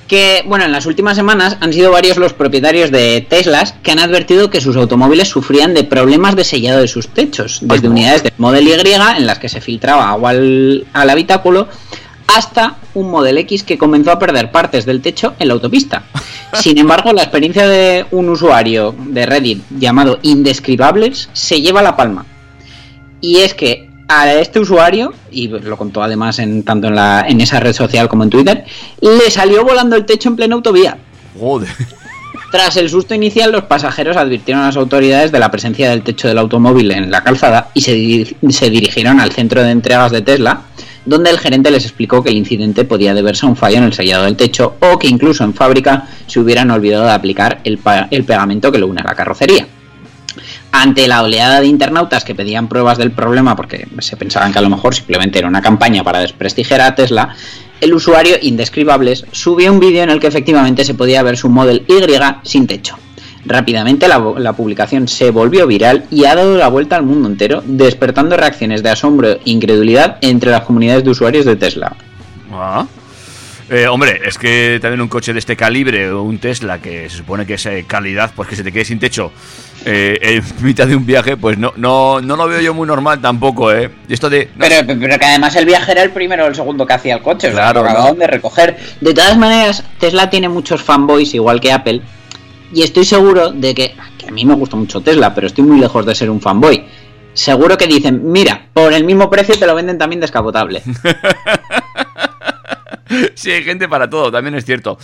Que, 0.07 0.43
bueno, 0.45 0.66
en 0.66 0.72
las 0.72 0.85
últimas 0.85 1.16
semanas 1.16 1.57
han 1.62 1.72
sido 1.72 1.91
varios 1.91 2.18
los 2.18 2.35
propietarios 2.35 2.91
de 2.91 3.27
Teslas 3.27 3.75
que 3.83 3.93
han 3.93 3.99
advertido 3.99 4.51
que 4.51 4.61
sus 4.61 4.77
automóviles 4.77 5.29
sufrían 5.29 5.72
de 5.72 5.85
problemas 5.85 6.37
de 6.37 6.45
sellado 6.45 6.83
de 6.83 6.89
sus 6.89 7.09
techos, 7.09 7.61
desde 7.62 7.89
unidades 7.89 8.25
del 8.25 8.33
Model 8.37 8.68
Y 8.68 8.72
en 8.72 9.27
las 9.27 9.39
que 9.39 9.49
se 9.49 9.62
filtraba 9.62 10.11
agua 10.11 10.31
al, 10.31 10.87
al 10.93 11.09
habitáculo 11.09 11.68
hasta 12.27 12.77
un 12.95 13.11
Model 13.11 13.39
X 13.39 13.62
que 13.62 13.79
comenzó 13.79 14.11
a 14.12 14.18
perder 14.18 14.51
partes 14.51 14.85
del 14.87 15.01
techo 15.01 15.35
en 15.39 15.49
la 15.49 15.55
autopista. 15.55 16.05
Sin 16.55 16.79
embargo, 16.79 17.12
la 17.12 17.22
experiencia 17.22 17.68
de 17.68 18.07
un 18.11 18.29
usuario 18.29 18.95
de 18.99 19.27
Reddit 19.27 19.62
llamado 19.79 20.18
Indescribables 20.22 21.29
se 21.33 21.61
lleva 21.61 21.83
la 21.83 21.97
palma. 21.97 22.27
Y 23.20 23.39
es 23.39 23.55
que 23.55 23.91
a 24.09 24.33
este 24.35 24.61
usuario, 24.61 25.14
y 25.31 25.49
lo 25.49 25.77
contó 25.77 26.03
además 26.03 26.39
en, 26.39 26.62
tanto 26.62 26.89
en, 26.89 26.95
la, 26.95 27.25
en 27.27 27.41
esa 27.41 27.59
red 27.59 27.72
social 27.72 28.09
como 28.09 28.22
en 28.22 28.31
Twitter, 28.31 28.64
le 29.01 29.31
salió 29.31 29.64
volando 29.64 29.97
el 29.97 30.05
techo 30.05 30.29
en 30.29 30.37
plena 30.37 30.55
autovía. 30.55 30.99
Joder. 31.39 31.70
Tras 32.53 32.77
el 32.77 32.89
susto 32.89 33.14
inicial, 33.14 33.51
los 33.51 33.64
pasajeros 33.64 34.16
advirtieron 34.16 34.62
a 34.62 34.66
las 34.66 34.77
autoridades 34.77 35.33
de 35.33 35.41
la 35.41 35.51
presencia 35.51 35.91
del 35.91 36.03
techo 36.03 36.29
del 36.29 36.39
automóvil 36.39 36.91
en 36.93 37.11
la 37.11 37.25
calzada 37.25 37.70
y 37.75 37.81
se, 37.81 37.97
dir- 37.97 38.37
se 38.51 38.70
dirigieron 38.70 39.18
al 39.20 39.33
centro 39.33 39.62
de 39.62 39.70
entregas 39.70 40.12
de 40.12 40.20
Tesla, 40.20 40.61
donde 41.05 41.31
el 41.31 41.39
gerente 41.39 41.71
les 41.71 41.85
explicó 41.85 42.23
que 42.23 42.31
el 42.31 42.37
incidente 42.37 42.85
podía 42.85 43.15
deberse 43.15 43.47
a 43.47 43.49
un 43.49 43.57
fallo 43.57 43.79
en 43.79 43.85
el 43.85 43.93
sellado 43.93 44.25
del 44.25 44.37
techo 44.37 44.77
o 44.81 44.99
que 44.99 45.09
incluso 45.09 45.45
en 45.45 45.55
fábrica 45.55 46.07
se 46.27 46.41
hubieran 46.41 46.71
olvidado 46.71 47.05
de 47.05 47.13
aplicar 47.13 47.61
el, 47.65 47.79
pegamento 47.79 48.73
que 48.73 48.79
lo 48.79 48.87
une 48.87 49.01
a 49.01 49.05
la 49.05 49.15
carrocería. 49.15 49.67
Ante 50.73 51.07
la 51.07 51.23
oleada 51.23 51.61
de 51.61 51.67
internautas 51.67 52.25
que 52.25 52.35
pedían 52.35 52.69
pruebas 52.69 52.99
del 52.99 53.13
problema 53.13 53.55
porque 53.55 53.87
se 54.01 54.17
pensaban 54.17 54.53
que 54.53 54.59
a 54.59 54.63
lo 54.63 54.71
mejor 54.71 54.95
simplemente 54.95 55.39
era 55.39 55.47
una 55.47 55.63
campaña 55.63 56.03
para 56.03 56.21
desprestigiar 56.21 56.81
a 56.81 56.95
Tesla, 56.95 57.35
el 57.81 57.95
usuario 57.95 58.37
Indescribables 58.41 59.27
subió 59.31 59.73
un 59.73 59.79
vídeo 59.79 60.03
en 60.03 60.11
el 60.11 60.21
que 60.21 60.27
efectivamente 60.27 60.85
se 60.85 60.95
podía 60.95 61.23
ver 61.23 61.37
su 61.37 61.49
Model 61.49 61.85
Y 61.87 62.49
sin 62.49 62.67
techo. 62.67 62.97
Rápidamente 63.47 64.09
la, 64.09 64.18
la 64.38 64.53
publicación 64.55 65.07
se 65.09 65.30
volvió 65.30 65.66
viral 65.66 66.05
y 66.11 66.24
ha 66.24 66.34
dado 66.34 66.57
la 66.57 66.68
vuelta 66.68 66.97
al 66.97 67.03
mundo 67.03 67.28
entero, 67.28 67.62
despertando 67.66 68.36
reacciones 68.36 68.82
de 68.82 68.90
asombro 68.90 69.32
e 69.32 69.40
incredulidad 69.45 70.18
entre 70.20 70.51
las 70.51 70.62
comunidades 70.62 71.05
de 71.05 71.11
usuarios 71.11 71.45
de 71.45 71.57
Tesla. 71.57 71.95
Ah. 72.53 72.86
Eh, 73.70 73.86
hombre, 73.88 74.20
es 74.26 74.36
que 74.36 74.78
también 74.80 75.01
un 75.01 75.09
coche 75.09 75.32
de 75.32 75.38
este 75.38 75.57
calibre 75.57 76.11
o 76.11 76.22
un 76.22 76.38
Tesla 76.38 76.80
que 76.80 77.09
se 77.09 77.16
supone 77.16 77.47
que 77.47 77.55
es 77.55 77.64
eh, 77.64 77.84
calidad, 77.88 78.30
pues 78.36 78.47
que 78.47 78.57
se 78.57 78.62
te 78.62 78.70
quede 78.70 78.84
sin 78.84 78.99
techo 78.99 79.32
eh, 79.86 80.18
en 80.20 80.45
mitad 80.64 80.86
de 80.86 80.95
un 80.95 81.07
viaje, 81.07 81.38
pues 81.38 81.57
no, 81.57 81.72
no, 81.76 82.20
no 82.20 82.36
lo 82.36 82.47
veo 82.47 82.61
yo 82.61 82.74
muy 82.74 82.86
normal 82.86 83.22
tampoco, 83.22 83.72
¿eh? 83.72 83.90
Esto 84.09 84.28
de... 84.28 84.51
no, 84.55 84.66
Pero, 84.68 84.86
pero 84.86 85.18
que 85.18 85.24
además 85.24 85.57
el 85.57 85.64
viaje 85.64 85.92
era 85.92 86.03
el 86.03 86.11
primero 86.11 86.45
o 86.45 86.49
el 86.49 86.55
segundo 86.55 86.86
que 86.86 86.92
hacía 86.92 87.14
el 87.14 87.22
coche, 87.22 87.49
o 87.49 87.53
sea, 87.53 87.72
Claro, 87.72 87.84
¿no? 87.90 88.14
de 88.14 88.26
recoger. 88.26 88.76
De 89.01 89.14
todas 89.14 89.38
maneras, 89.38 89.82
Tesla 89.99 90.28
tiene 90.28 90.51
muchos 90.51 90.82
fanboys, 90.82 91.32
igual 91.34 91.59
que 91.59 91.72
Apple, 91.72 92.03
y 92.75 92.83
estoy 92.83 93.05
seguro 93.05 93.53
de 93.53 93.75
que, 93.75 93.95
a 94.27 94.31
mí 94.31 94.45
me 94.45 94.55
gusta 94.55 94.77
mucho 94.77 95.01
Tesla, 95.01 95.35
pero 95.35 95.47
estoy 95.47 95.64
muy 95.64 95.79
lejos 95.79 96.05
de 96.05 96.14
ser 96.14 96.31
un 96.31 96.41
fanboy. 96.41 96.85
Seguro 97.33 97.77
que 97.77 97.87
dicen, 97.87 98.31
mira, 98.31 98.68
por 98.72 98.93
el 98.93 99.05
mismo 99.05 99.29
precio 99.29 99.59
te 99.59 99.66
lo 99.66 99.75
venden 99.75 99.99
también 99.99 100.20
descapotable. 100.20 100.83
Sí, 103.35 103.51
hay 103.51 103.62
gente 103.62 103.89
para 103.89 104.11
todo, 104.11 104.33
también 104.33 104.55
es 104.57 104.64
cierto. 104.64 104.99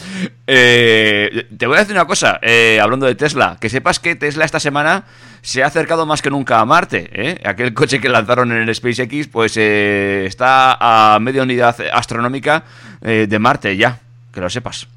Eh, 0.47 1.47
te 1.57 1.67
voy 1.67 1.77
a 1.77 1.81
decir 1.81 1.95
una 1.95 2.07
cosa, 2.07 2.41
eh, 2.43 2.81
hablando 2.83 3.07
de 3.07 3.15
Tesla, 3.15 3.57
que 3.61 3.69
sepas 3.69 4.01
que 4.01 4.17
Tesla 4.17 4.45
esta 4.45 4.59
semana 4.59 5.05
se 5.43 5.63
ha 5.63 5.67
acercado 5.67 6.07
más 6.07 6.23
que 6.23 6.31
nunca 6.31 6.61
a 6.61 6.65
Marte. 6.65 7.09
¿eh? 7.13 7.41
Aquel 7.45 7.75
coche 7.75 8.01
que 8.01 8.09
lanzaron 8.09 8.53
en 8.53 8.69
el 8.69 8.75
SpaceX, 8.75 9.29
pues 9.29 9.57
eh, 9.57 10.25
está 10.27 10.77
a 11.15 11.19
media 11.21 11.43
unidad 11.43 11.77
astronómica 11.93 12.65
eh, 13.03 13.27
de 13.29 13.39
Marte 13.39 13.77
ya, 13.77 14.01
que 14.33 14.41
lo 14.41 14.51
sepas. 14.51 14.89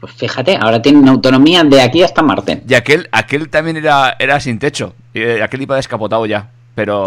Pues 0.00 0.14
fíjate, 0.14 0.56
ahora 0.56 0.80
tienen 0.80 1.06
autonomía 1.08 1.62
de 1.62 1.82
aquí 1.82 2.02
hasta 2.02 2.22
Marte. 2.22 2.62
Y 2.66 2.74
aquel, 2.74 3.08
aquel 3.12 3.50
también 3.50 3.76
era, 3.76 4.16
era 4.18 4.40
sin 4.40 4.58
techo, 4.58 4.94
eh, 5.12 5.42
aquel 5.42 5.62
iba 5.62 5.76
descapotado 5.76 6.24
ya, 6.24 6.50
pero 6.74 7.06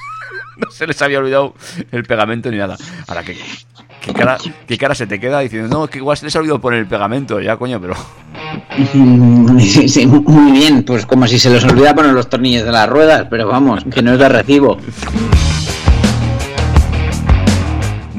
no 0.56 0.70
se 0.70 0.86
les 0.86 1.00
había 1.00 1.20
olvidado 1.20 1.54
el 1.92 2.04
pegamento 2.04 2.50
ni 2.50 2.58
nada. 2.58 2.76
Ahora. 3.06 3.22
¿Qué 4.02 4.12
cara, 4.12 4.36
¿Qué 4.66 4.76
cara 4.76 4.96
se 4.96 5.06
te 5.06 5.20
queda 5.20 5.38
diciendo, 5.38 5.68
no, 5.68 5.86
que 5.86 5.98
igual 5.98 6.16
se 6.16 6.24
les 6.24 6.34
ha 6.34 6.40
olvidado 6.40 6.60
poner 6.60 6.80
el 6.80 6.88
pegamento? 6.88 7.40
Ya, 7.40 7.56
coño, 7.56 7.80
pero... 7.80 7.94
Sí, 9.60 9.88
sí, 9.88 10.06
muy 10.06 10.52
bien, 10.52 10.82
pues 10.82 11.06
como 11.06 11.26
si 11.26 11.38
se 11.38 11.50
les 11.50 11.64
olvida 11.64 11.94
poner 11.94 12.12
los 12.12 12.28
tornillos 12.28 12.64
de 12.64 12.72
las 12.72 12.88
ruedas, 12.88 13.26
pero 13.30 13.46
vamos, 13.46 13.84
que 13.84 14.02
no 14.02 14.12
es 14.14 14.18
de 14.18 14.28
recibo. 14.28 14.78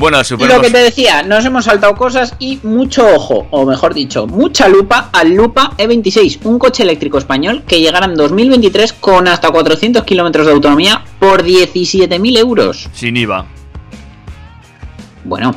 Bueno, 0.03 0.17
Lo 0.37 0.59
que 0.59 0.69
te 0.69 0.79
decía, 0.79 1.23
nos 1.23 1.45
hemos 1.45 1.63
saltado 1.63 1.95
cosas 1.95 2.35
y 2.37 2.59
mucho 2.63 3.07
ojo, 3.07 3.47
o 3.51 3.65
mejor 3.65 3.93
dicho, 3.93 4.27
mucha 4.27 4.67
lupa 4.67 5.09
al 5.13 5.33
Lupa 5.33 5.71
E26, 5.77 6.39
un 6.43 6.59
coche 6.59 6.83
eléctrico 6.83 7.17
español 7.17 7.63
que 7.65 7.79
llegará 7.79 8.07
en 8.07 8.15
2023 8.15 8.91
con 8.91 9.29
hasta 9.29 9.49
400 9.49 10.03
kilómetros 10.03 10.45
de 10.45 10.51
autonomía 10.51 11.05
por 11.19 11.45
17.000 11.45 12.37
euros. 12.37 12.89
Sin 12.91 13.15
IVA. 13.15 13.45
Bueno, 15.23 15.55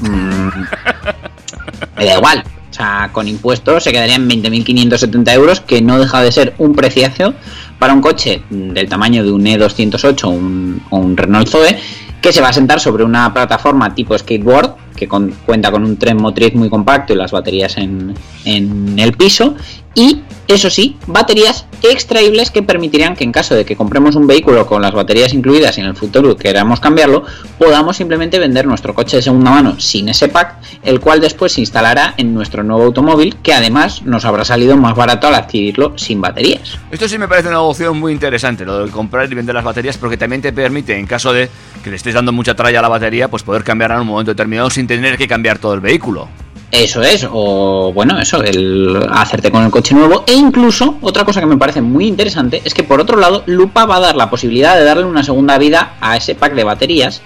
mm, 0.00 0.48
me 1.98 2.06
da 2.06 2.16
igual. 2.16 2.44
O 2.70 2.74
sea, 2.74 3.10
con 3.12 3.28
impuestos 3.28 3.84
se 3.84 3.92
quedarían 3.92 4.26
20.570 4.26 5.34
euros, 5.34 5.60
que 5.60 5.82
no 5.82 5.98
deja 5.98 6.22
de 6.22 6.32
ser 6.32 6.54
un 6.56 6.74
preciazo 6.74 7.34
para 7.78 7.92
un 7.92 8.00
coche 8.00 8.42
del 8.48 8.88
tamaño 8.88 9.22
de 9.22 9.32
un 9.32 9.44
E208 9.44 10.24
o 10.24 10.28
un, 10.30 10.82
o 10.88 10.96
un 10.96 11.14
Renault 11.14 11.50
Zoe, 11.50 11.78
que 12.22 12.32
se 12.32 12.40
va 12.40 12.48
a 12.48 12.52
sentar 12.52 12.78
sobre 12.78 13.02
una 13.02 13.34
plataforma 13.34 13.94
tipo 13.94 14.16
skateboard, 14.16 14.76
que 14.96 15.08
cuenta 15.08 15.72
con 15.72 15.84
un 15.84 15.96
tren 15.98 16.16
motriz 16.16 16.54
muy 16.54 16.70
compacto 16.70 17.12
y 17.12 17.16
las 17.16 17.32
baterías 17.32 17.76
en, 17.76 18.14
en 18.44 18.98
el 18.98 19.12
piso. 19.14 19.56
Y, 19.94 20.22
eso 20.48 20.70
sí, 20.70 20.96
baterías 21.06 21.66
extraíbles 21.82 22.50
que 22.50 22.62
permitirían 22.62 23.16
que 23.16 23.24
en 23.24 23.32
caso 23.32 23.54
de 23.54 23.64
que 23.64 23.76
compremos 23.76 24.16
un 24.16 24.26
vehículo 24.26 24.66
con 24.66 24.82
las 24.82 24.92
baterías 24.92 25.32
incluidas 25.34 25.76
y 25.78 25.80
en 25.80 25.86
el 25.86 25.96
futuro 25.96 26.36
queramos 26.36 26.80
cambiarlo, 26.80 27.24
podamos 27.58 27.96
simplemente 27.96 28.38
vender 28.38 28.66
nuestro 28.66 28.94
coche 28.94 29.16
de 29.16 29.22
segunda 29.22 29.50
mano 29.50 29.80
sin 29.80 30.08
ese 30.08 30.28
pack, 30.28 30.56
el 30.82 31.00
cual 31.00 31.20
después 31.20 31.52
se 31.52 31.60
instalará 31.60 32.14
en 32.16 32.34
nuestro 32.34 32.62
nuevo 32.62 32.84
automóvil, 32.84 33.36
que 33.36 33.52
además 33.52 34.02
nos 34.02 34.24
habrá 34.24 34.44
salido 34.44 34.76
más 34.76 34.94
barato 34.94 35.28
al 35.28 35.34
adquirirlo 35.34 35.96
sin 35.96 36.20
baterías. 36.20 36.78
Esto 36.90 37.08
sí 37.08 37.18
me 37.18 37.28
parece 37.28 37.48
una 37.48 37.60
opción 37.60 37.98
muy 37.98 38.12
interesante, 38.12 38.64
lo 38.64 38.86
de 38.86 38.90
comprar 38.90 39.30
y 39.30 39.34
vender 39.34 39.54
las 39.54 39.64
baterías, 39.64 39.98
porque 39.98 40.16
también 40.16 40.42
te 40.42 40.52
permite, 40.52 40.98
en 40.98 41.06
caso 41.06 41.32
de 41.32 41.48
que 41.82 41.90
le 41.90 41.96
estés 41.96 42.14
dando 42.14 42.32
mucha 42.32 42.54
tralla 42.54 42.78
a 42.78 42.82
la 42.82 42.88
batería, 42.88 43.28
pues 43.28 43.42
poder 43.42 43.64
cambiarla 43.64 43.96
en 43.96 44.02
un 44.02 44.08
momento 44.08 44.32
determinado 44.32 44.70
sin 44.70 44.86
tener 44.86 45.16
que 45.18 45.26
cambiar 45.26 45.58
todo 45.58 45.74
el 45.74 45.80
vehículo. 45.80 46.28
Eso 46.72 47.02
es, 47.02 47.28
o 47.30 47.92
bueno, 47.94 48.18
eso, 48.18 48.42
el 48.42 48.98
hacerte 49.12 49.50
con 49.50 49.62
el 49.62 49.70
coche 49.70 49.94
nuevo. 49.94 50.24
E 50.26 50.32
incluso, 50.32 50.96
otra 51.02 51.22
cosa 51.22 51.38
que 51.40 51.46
me 51.46 51.58
parece 51.58 51.82
muy 51.82 52.06
interesante 52.06 52.62
es 52.64 52.72
que 52.72 52.82
por 52.82 52.98
otro 52.98 53.18
lado, 53.18 53.42
Lupa 53.44 53.84
va 53.84 53.96
a 53.96 54.00
dar 54.00 54.16
la 54.16 54.30
posibilidad 54.30 54.74
de 54.78 54.84
darle 54.84 55.04
una 55.04 55.22
segunda 55.22 55.58
vida 55.58 55.96
a 56.00 56.16
ese 56.16 56.34
pack 56.34 56.54
de 56.54 56.64
baterías, 56.64 57.20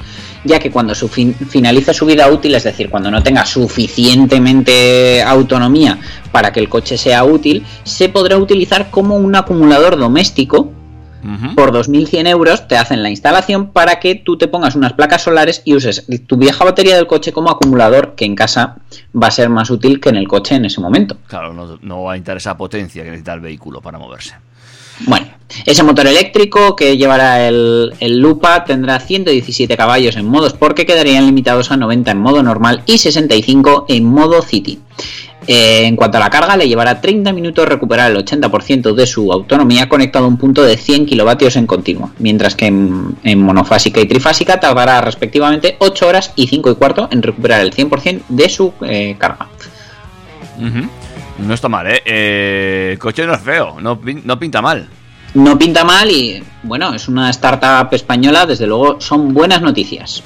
ya 0.45 0.59
que 0.59 0.73
cuando 0.73 0.97
su 0.97 1.07
fin- 1.09 1.37
finalice 1.49 1.95
su 1.95 2.07
vida 2.07 2.29
útil, 2.29 2.57
es 2.57 2.65
decir, 2.65 2.91
cuando 2.91 3.09
no 3.09 3.23
tenga 3.23 3.47
suficientemente 3.47 5.23
autonomía 5.23 6.01
para 6.33 6.53
que 6.53 6.59
el 6.59 6.69
coche 6.69 6.99
sea 6.99 7.23
útil, 7.23 7.65
se 7.85 8.09
podrá 8.09 8.37
utilizar 8.39 8.91
como 8.91 9.15
un 9.17 9.37
acumulador 9.37 9.97
doméstico 9.97 10.73
Por 11.55 11.73
2.100 11.73 12.29
euros 12.29 12.69
te 12.69 12.77
hacen 12.77 13.03
la 13.03 13.11
instalación 13.11 13.73
para 13.73 13.99
que 13.99 14.15
tú 14.15 14.39
te 14.39 14.49
pongas 14.49 14.77
unas 14.77 14.93
placas 14.93 15.23
solares 15.23 15.63
y 15.65 15.75
uses 15.75 16.07
tu 16.27 16.37
vieja 16.37 16.65
batería 16.65 16.97
del 16.97 17.07
coche 17.07 17.33
como 17.33 17.51
acumulador, 17.51 18.15
que 18.15 18.25
en 18.25 18.37
casa 18.37 18.77
va 19.21 19.27
a 19.27 19.31
ser 19.31 19.49
más 19.49 19.71
útil 19.71 20.01
que 20.01 20.11
en 20.11 20.17
el 20.17 20.29
coche 20.29 20.55
en 20.55 20.65
ese 20.65 20.81
momento. 20.81 21.17
Claro, 21.27 21.53
no, 21.53 21.79
no 21.83 22.05
va 22.05 22.13
a 22.13 22.17
interesar 22.17 22.37
esa 22.37 22.57
potencia 22.57 23.03
que 23.03 23.11
necesita 23.11 23.33
el 23.33 23.41
vehículo 23.41 23.81
para 23.81 23.99
moverse. 23.99 24.35
Bueno, 25.01 25.27
ese 25.65 25.83
motor 25.83 26.07
eléctrico 26.07 26.75
que 26.75 26.97
llevará 26.97 27.47
el, 27.47 27.95
el 28.01 28.19
Lupa 28.19 28.65
tendrá 28.65 28.99
117 28.99 29.77
caballos 29.77 30.17
en 30.17 30.27
modo 30.27 30.47
Sport 30.47 30.77
que 30.77 30.87
quedarían 30.87 31.27
limitados 31.27 31.71
a 31.71 31.77
90 31.77 32.11
en 32.13 32.19
modo 32.19 32.43
normal 32.43 32.83
y 32.87 32.99
65 32.99 33.87
en 33.89 34.05
modo 34.05 34.43
City. 34.43 34.81
Eh, 35.47 35.87
en 35.87 35.95
cuanto 35.95 36.17
a 36.17 36.21
la 36.21 36.31
carga, 36.31 36.57
le 36.57 36.69
llevará 36.69 37.01
30 37.01 37.33
minutos 37.33 37.69
recuperar 37.69 38.11
el 38.11 38.25
80% 38.25 38.95
de 38.95 39.07
su 39.07 39.33
autonomía 39.33 39.89
conectado 39.89 40.25
a 40.25 40.29
un 40.29 40.37
punto 40.37 40.63
de 40.63 40.77
100 40.77 41.07
kilovatios 41.07 41.57
en 41.57 41.67
continuo, 41.67 42.11
mientras 42.19 42.57
que 42.57 42.67
en, 42.67 43.17
en 43.23 43.41
monofásica 43.41 44.01
y 44.01 44.07
trifásica 44.07 44.59
tardará 44.59 45.01
respectivamente 45.01 45.77
8 45.79 46.07
horas 46.09 46.33
y 46.35 46.49
5 46.49 46.73
y 46.73 46.75
cuarto 46.75 47.09
en 47.13 47.23
recuperar 47.23 47.61
el 47.61 47.73
100% 47.73 48.23
de 48.29 48.49
su 48.49 48.73
eh, 48.83 49.15
carga. 49.19 49.47
Ujú. 50.59 50.89
No 51.39 51.55
está 51.55 51.69
mal, 51.69 51.87
¿eh? 51.87 52.03
Eh, 52.05 52.89
El 52.93 52.99
coche 52.99 53.27
no 53.27 53.35
es 53.35 53.41
feo, 53.41 53.77
no, 53.81 54.01
no 54.25 54.39
pinta 54.39 54.63
mal. 54.63 54.89
No 55.35 55.59
pinta 55.59 55.85
mal 55.85 56.11
y 56.11 56.43
bueno, 56.63 56.95
es 56.95 57.09
una 57.09 57.29
startup 57.31 57.93
española, 57.93 58.47
desde 58.47 58.67
luego 58.67 59.01
son 59.01 59.35
buenas 59.35 59.61
noticias. 59.61 60.23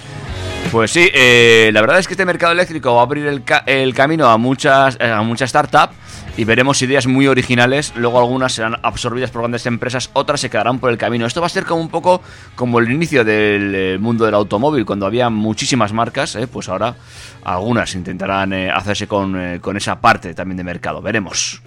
Pues 0.73 0.93
sí, 0.93 1.09
eh, 1.13 1.71
la 1.75 1.81
verdad 1.81 1.99
es 1.99 2.07
que 2.07 2.15
este 2.15 2.25
mercado 2.25 2.53
eléctrico 2.53 2.95
va 2.95 3.01
a 3.01 3.05
abrir 3.05 3.27
el, 3.27 3.43
ca- 3.43 3.65
el 3.67 3.93
camino 3.93 4.29
a 4.29 4.39
muchas, 4.39 4.97
eh, 5.01 5.11
a 5.11 5.21
muchas 5.23 5.51
startups 5.51 5.95
y 6.37 6.45
veremos 6.45 6.81
ideas 6.83 7.09
muy 7.09 7.27
originales. 7.27 7.93
Luego 7.97 8.21
algunas 8.21 8.53
serán 8.53 8.77
absorbidas 8.85 9.33
por 9.33 9.43
grandes 9.43 9.67
empresas, 9.67 10.11
otras 10.13 10.41
se 10.41 10.49
quedarán 10.49 10.79
por 10.79 10.91
el 10.93 10.97
camino. 10.97 11.27
Esto 11.27 11.41
va 11.41 11.49
a 11.49 11.51
ser 11.51 11.65
como 11.65 11.81
un 11.81 11.89
poco 11.89 12.23
como 12.55 12.79
el 12.79 12.89
inicio 12.89 13.25
del 13.25 13.75
eh, 13.75 13.99
mundo 13.99 14.25
del 14.25 14.35
automóvil, 14.35 14.87
cuando 14.87 15.07
había 15.07 15.29
muchísimas 15.29 15.93
marcas, 15.93 16.37
eh, 16.37 16.47
pues 16.47 16.69
ahora 16.69 16.95
algunas 17.43 17.93
intentarán 17.97 18.53
hacerse 18.53 19.09
con, 19.09 19.59
con 19.59 19.77
esa 19.77 20.01
parte 20.01 20.35
también 20.35 20.57
de 20.57 20.65
mercado. 20.65 21.03
Veremos. 21.03 21.63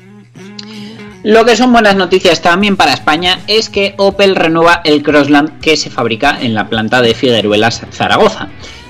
Lo 1.23 1.43
que 1.43 1.57
son 1.57 1.73
buenas 1.73 1.97
noticias 1.97 2.41
también 2.41 2.77
para 2.77 2.93
España 2.93 3.39
es 3.47 3.69
que 3.69 3.95
Opel 3.97 4.35
renueva 4.37 4.79
el 4.85 5.03
Crossland 5.03 5.59
que 5.59 5.75
se 5.75 5.89
fabrica 5.89 6.37
en 6.39 6.53
la 6.53 6.69
planta 6.69 7.01
de 7.01 7.13
Figueruelas, 7.13 7.81
Zaragoza. 7.91 8.47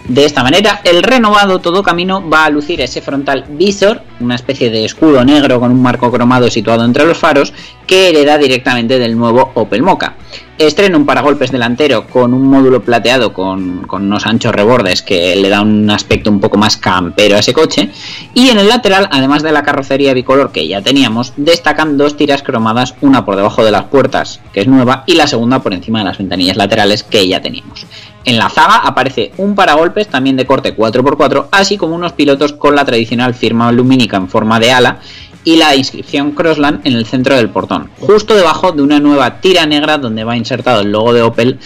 De 0.08 0.26
esta 0.26 0.43
manera, 0.43 0.82
el 0.84 1.01
renovado 1.01 1.60
todo 1.60 1.82
camino 1.82 2.28
va 2.30 2.43
a 2.43 2.49
lucir 2.49 2.82
ese 2.82 3.01
frontal 3.01 3.45
visor, 3.49 4.01
una 4.20 4.36
especie 4.36 4.70
de 4.70 4.84
escudo 4.84 5.24
negro 5.24 5.62
con 5.62 5.72
un 5.72 5.82
marco 5.82 6.12
cromado 6.12 6.51
situado 6.51 6.84
entre 6.84 7.06
los 7.06 7.18
faros, 7.18 7.54
que 7.88 8.10
hereda 8.10 8.38
directamente 8.38 8.99
del 8.99 9.18
nuevo 9.18 9.51
Opel 9.54 9.82
Mocha. 9.82 10.16
Estrena 10.58 10.97
un 10.97 11.06
paragolpes 11.06 11.51
delantero 11.51 12.06
con 12.08 12.34
un 12.34 12.47
módulo 12.47 12.84
plateado 12.84 13.34
con, 13.34 13.88
con 13.88 14.04
unos 14.04 14.26
anchos 14.26 14.54
rebordes 14.54 15.01
que 15.01 15.36
le 15.38 15.49
da 15.49 15.62
un 15.62 15.89
aspecto 15.89 16.30
un 16.30 16.39
poco 16.41 16.58
más 16.58 16.76
campero 16.76 17.38
a 17.38 17.39
ese 17.39 17.54
coche. 17.54 17.89
Y 18.34 18.49
en 18.49 18.60
el 18.60 18.68
lateral, 18.68 19.08
además 19.10 19.41
de 19.41 19.54
la 19.54 19.64
carrocería 19.64 20.14
bicolor 20.14 20.51
que 20.51 20.68
ya 20.68 20.82
teníamos, 20.82 21.34
destacan 21.38 21.97
dos 21.97 22.18
tiras 22.18 22.43
cromadas, 22.43 22.93
una 22.99 23.24
por 23.24 23.38
debajo 23.38 23.64
de 23.64 23.72
las 23.72 23.86
puertas, 23.86 24.41
que 24.51 24.62
es 24.62 24.68
nueva, 24.68 25.06
y 25.08 25.16
la 25.16 25.28
segunda 25.28 25.60
por 25.60 25.74
encima 25.74 25.99
de 25.99 26.06
las 26.06 26.18
ventanillas 26.18 26.58
laterales 26.58 27.04
que 27.04 27.28
ya 27.28 27.41
teníamos. 27.41 27.86
En 28.26 28.38
la 28.38 28.50
zaga 28.50 28.78
aparece 28.78 29.34
un 29.38 29.56
paragolpes 29.56 30.08
también 30.08 30.38
de 30.38 30.46
corte 30.46 30.76
4x4, 30.76 31.48
así 31.52 31.78
como 31.78 31.96
unos 31.96 32.14
pilotos 32.14 32.54
con 32.54 32.76
la 32.76 32.86
tradicional 32.86 33.34
firma 33.34 33.72
lumínica 33.72 34.18
en 34.18 34.30
forma 34.30 34.60
de 34.60 34.72
ala 34.72 35.00
y 35.44 35.58
la 35.58 35.76
inscripción 35.76 36.32
Crossland 36.32 36.86
en 36.86 36.94
el 36.94 37.06
centro 37.06 37.36
del 37.36 37.50
portón, 37.50 37.90
justo 38.00 38.34
debajo 38.34 38.72
de 38.72 38.82
una 38.82 39.00
nueva 39.00 39.42
tira 39.42 39.66
negra 39.66 39.98
donde 39.98 40.24
va 40.24 40.38
insertado 40.38 40.82
el 40.82 40.92
logo 40.92 41.14
de 41.14 41.22
Opel, 41.22 41.60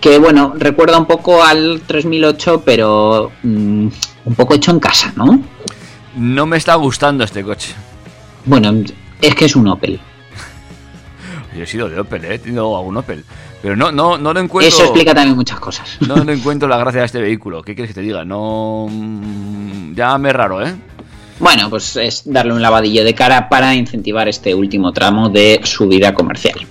que 0.00 0.18
bueno, 0.18 0.52
recuerda 0.56 0.98
un 0.98 1.06
poco 1.06 1.42
al 1.42 1.80
3008, 1.86 2.62
pero 2.64 3.32
mm, 3.42 3.88
un 4.26 4.34
poco 4.36 4.54
hecho 4.54 4.70
en 4.70 4.80
casa, 4.80 5.12
¿no? 5.16 5.42
No 6.16 6.46
me 6.46 6.56
está 6.56 6.74
gustando 6.74 7.24
este 7.24 7.42
coche. 7.42 7.74
Bueno, 8.44 8.84
es 9.20 9.34
que 9.34 9.46
es 9.46 9.56
un 9.56 9.68
Opel. 9.68 9.98
Yo 11.56 11.62
he 11.62 11.66
sido 11.66 11.88
de 11.88 11.98
Opel, 11.98 12.24
¿eh? 12.26 12.34
he 12.34 12.38
tenido 12.38 12.76
algún 12.76 12.96
Opel. 12.98 13.24
Pero 13.66 13.74
no, 13.74 13.90
no, 13.90 14.16
no 14.16 14.32
lo 14.32 14.38
encuentro. 14.38 14.68
Eso 14.68 14.84
explica 14.84 15.12
también 15.12 15.34
muchas 15.34 15.58
cosas. 15.58 15.98
No, 16.06 16.14
no 16.24 16.30
encuentro 16.30 16.68
la 16.68 16.78
gracia 16.78 17.00
de 17.00 17.06
este 17.06 17.20
vehículo. 17.20 17.62
¿Qué 17.62 17.74
quieres 17.74 17.90
que 17.92 18.00
te 18.00 18.06
diga? 18.06 18.24
No. 18.24 18.86
mm, 18.88 19.92
Llámame 19.92 20.32
raro, 20.32 20.64
¿eh? 20.64 20.72
Bueno, 21.40 21.68
pues 21.68 21.96
es 21.96 22.22
darle 22.26 22.52
un 22.52 22.62
lavadillo 22.62 23.02
de 23.02 23.12
cara 23.12 23.48
para 23.48 23.74
incentivar 23.74 24.28
este 24.28 24.54
último 24.54 24.92
tramo 24.92 25.30
de 25.30 25.60
su 25.64 25.88
vida 25.88 26.14
comercial. 26.14 26.64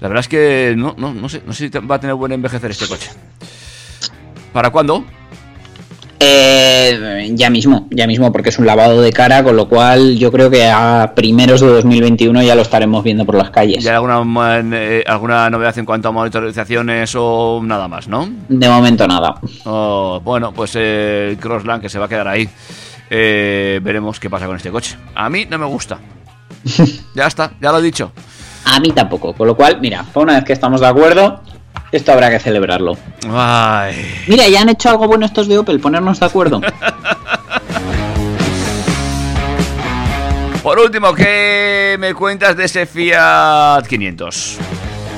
La 0.00 0.08
verdad 0.08 0.18
es 0.18 0.26
que 0.26 0.74
no, 0.76 0.96
no, 0.98 1.14
no 1.14 1.28
sé, 1.28 1.42
no 1.46 1.52
sé 1.52 1.70
si 1.70 1.78
va 1.78 1.94
a 1.94 2.00
tener 2.00 2.16
buen 2.16 2.32
envejecer 2.32 2.72
este 2.72 2.88
coche. 2.88 3.10
¿Para 4.52 4.70
cuándo? 4.70 5.04
Eh, 6.20 7.30
ya 7.34 7.50
mismo, 7.50 7.86
ya 7.90 8.06
mismo, 8.06 8.32
porque 8.32 8.48
es 8.50 8.58
un 8.58 8.66
lavado 8.66 9.00
de 9.02 9.12
cara, 9.12 9.42
con 9.42 9.56
lo 9.56 9.68
cual 9.68 10.16
yo 10.18 10.30
creo 10.32 10.50
que 10.50 10.66
a 10.70 11.12
primeros 11.14 11.60
de 11.60 11.66
2021 11.68 12.42
ya 12.42 12.54
lo 12.54 12.62
estaremos 12.62 13.02
viendo 13.04 13.24
por 13.24 13.34
las 13.34 13.50
calles. 13.50 13.82
¿Ya 13.84 13.90
hay 13.90 13.94
alguna, 13.96 14.22
man- 14.24 14.72
eh, 14.74 15.04
alguna 15.06 15.50
novedad 15.50 15.76
en 15.78 15.84
cuanto 15.84 16.08
a 16.08 16.12
monitorizaciones 16.12 17.12
o 17.16 17.60
nada 17.62 17.88
más, 17.88 18.08
no? 18.08 18.28
De 18.48 18.68
momento 18.68 19.06
nada. 19.06 19.34
Oh, 19.64 20.20
bueno, 20.24 20.52
pues 20.52 20.72
eh, 20.76 21.28
el 21.30 21.36
Crossland 21.38 21.82
que 21.82 21.88
se 21.88 21.98
va 21.98 22.06
a 22.06 22.08
quedar 22.08 22.28
ahí. 22.28 22.48
Eh, 23.10 23.80
veremos 23.82 24.18
qué 24.18 24.30
pasa 24.30 24.46
con 24.46 24.56
este 24.56 24.70
coche. 24.70 24.96
A 25.14 25.28
mí 25.28 25.46
no 25.48 25.58
me 25.58 25.66
gusta. 25.66 25.98
ya 27.14 27.26
está, 27.26 27.52
ya 27.60 27.70
lo 27.72 27.78
he 27.78 27.82
dicho. 27.82 28.12
A 28.66 28.80
mí 28.80 28.90
tampoco, 28.92 29.34
con 29.34 29.46
lo 29.46 29.54
cual, 29.56 29.78
mira, 29.80 30.04
una 30.14 30.34
vez 30.36 30.44
que 30.44 30.54
estamos 30.54 30.80
de 30.80 30.86
acuerdo, 30.86 31.42
esto 31.92 32.12
habrá 32.12 32.30
que 32.30 32.38
celebrarlo. 32.40 32.96
Ay. 33.30 33.94
Mira, 34.26 34.48
ya 34.48 34.62
han 34.62 34.68
hecho 34.68 34.90
algo 34.90 35.06
bueno 35.06 35.26
estos 35.26 35.48
de 35.48 35.58
Opel, 35.58 35.80
ponernos 35.80 36.20
de 36.20 36.26
acuerdo. 36.26 36.60
Por 40.62 40.78
último, 40.78 41.14
¿qué 41.14 41.96
me 42.00 42.14
cuentas 42.14 42.56
de 42.56 42.64
ese 42.64 42.86
Fiat 42.86 43.86
500? 43.86 44.58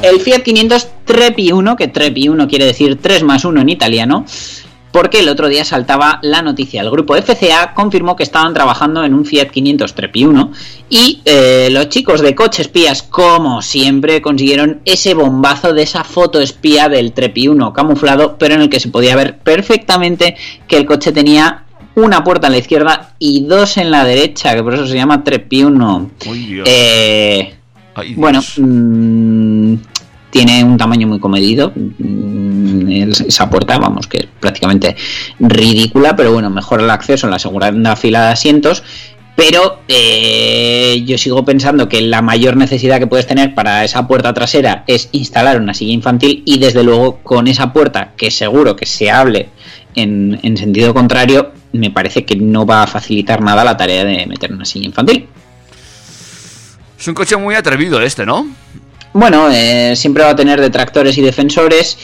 El 0.03 0.21
Fiat 0.21 0.43
500 0.43 0.89
Trepi 1.05 1.53
1, 1.53 1.77
que 1.77 1.89
Trepi 1.89 2.29
1 2.29 2.49
quiere 2.49 2.67
decir 2.67 3.01
3 3.01 3.23
más 3.23 3.45
1 3.45 3.61
en 3.61 3.69
italiano, 3.69 4.25
porque 4.97 5.21
el 5.21 5.29
otro 5.29 5.51
día 5.51 5.63
saltaba 5.63 6.21
la 6.23 6.41
noticia. 6.41 6.81
El 6.81 6.91
grupo 6.91 7.15
FCA 7.17 7.75
confirmó 7.75 8.17
que 8.17 8.23
estaban 8.23 8.55
trabajando 8.55 9.05
en 9.05 9.13
un 9.13 9.27
Fiat 9.27 9.49
500 9.49 9.95
Trepi 9.95 10.25
1 10.25 10.53
y 10.89 11.21
eh, 11.27 11.69
los 11.71 11.91
chicos 11.91 12.23
de 12.23 12.35
Coche 12.35 12.63
Espías, 12.63 13.03
como 13.03 13.61
siempre, 13.61 14.23
consiguieron 14.23 14.81
ese 14.87 15.13
bombazo 15.13 15.75
de 15.75 15.83
esa 15.83 16.03
foto 16.03 16.41
espía 16.41 16.89
del 16.89 17.13
Trepi 17.13 17.47
1 17.47 17.75
camuflado, 17.75 18.39
pero 18.39 18.55
en 18.55 18.63
el 18.63 18.71
que 18.71 18.81
se 18.81 18.89
podía 18.89 19.15
ver 19.17 19.37
perfectamente 19.37 20.35
que 20.67 20.79
el 20.79 20.87
coche 20.87 21.13
tenía 21.13 21.65
una 21.95 22.25
puerta 22.25 22.47
en 22.47 22.55
la 22.55 22.59
izquierda 22.61 23.17
y 23.19 23.45
dos 23.45 23.77
en 23.77 23.91
la 23.91 24.03
derecha, 24.03 24.55
que 24.55 24.63
por 24.63 24.73
eso 24.73 24.87
se 24.87 24.95
llama 24.95 25.23
Trepi 25.23 25.63
1. 25.63 26.11
Uy, 26.27 26.39
Dios. 26.47 26.67
Eh, 26.73 27.55
bueno, 28.17 28.41
mm, 28.57 29.75
tiene 30.37 30.63
un 30.65 30.77
tamaño 30.77 31.07
muy 31.07 31.19
comedido. 31.19 31.73
mm, 31.75 33.11
esa 33.27 33.49
puerta, 33.49 33.79
vamos, 33.79 34.07
que 34.07 34.19
es 34.19 34.27
prácticamente 34.39 34.97
ridícula, 35.41 36.15
pero 36.15 36.33
bueno, 36.33 36.51
mejora 36.51 36.85
el 36.85 36.91
acceso 36.91 37.27
en 37.27 37.31
la 37.31 37.39
segunda 37.39 37.97
fila 37.97 38.27
de 38.27 38.33
asientos. 38.33 38.83
Pero 39.35 39.81
eh, 39.89 41.03
yo 41.07 41.19
sigo 41.19 41.45
pensando 41.45 41.89
que 41.89 42.01
la 42.01 42.23
mayor 42.23 42.57
necesidad 42.57 42.99
que 42.99 43.07
puedes 43.07 43.27
tener 43.27 43.55
para 43.55 43.85
esa 43.85 44.07
puerta 44.07 44.33
trasera 44.33 44.85
es 44.87 45.09
instalar 45.13 45.61
una 45.61 45.75
silla 45.75 45.93
infantil 45.93 46.43
y 46.47 46.59
desde 46.59 46.83
luego 46.83 47.19
con 47.23 47.47
esa 47.47 47.73
puerta, 47.73 48.13
que 48.17 48.31
seguro 48.31 48.77
que 48.77 48.87
se 48.87 49.11
hable 49.11 49.49
en 49.95 50.57
sentido 50.59 50.93
contrario, 50.93 51.53
me 51.73 51.91
parece 51.91 52.27
que 52.27 52.37
no 52.37 52.67
va 52.67 52.83
a 52.83 52.87
facilitar 52.87 53.41
nada 53.41 53.65
la 53.65 53.77
tarea 53.77 54.05
de 54.05 54.27
meter 54.27 54.53
una 54.53 54.67
silla 54.67 54.87
infantil. 54.87 55.29
Es 56.99 57.09
un 57.09 57.15
coche 57.15 57.37
muy 57.37 57.55
atrevido 57.55 58.01
este, 58.03 58.25
¿no? 58.27 58.47
Bueno, 59.19 59.49
eh, 59.51 59.95
siempre 59.97 60.25
va 60.25 60.31
a 60.31 60.37
tener 60.37 60.61
detractores 60.61 61.17
y 61.17 61.23
defensores, 61.23 61.97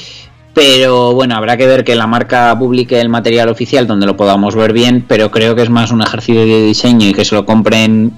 pero 0.55 1.13
bueno, 1.13 1.37
habrá 1.37 1.59
que 1.59 1.67
ver 1.67 1.85
que 1.85 1.95
la 1.95 2.07
marca 2.07 2.59
publique 2.59 2.99
el 2.99 3.11
material 3.11 3.51
oficial 3.51 3.87
donde 3.87 4.07
lo 4.07 4.17
podamos 4.17 4.55
ver 4.55 4.73
bien, 4.73 5.05
pero 5.07 5.31
creo 5.31 5.55
que 5.55 5.61
es 5.61 5.69
más 5.69 5.91
un 5.91 6.01
ejercicio 6.01 6.41
de 6.41 6.65
diseño 6.65 7.07
y 7.07 7.13
que 7.13 7.27
se 7.27 7.35
lo 7.35 7.45
compren 7.45 8.13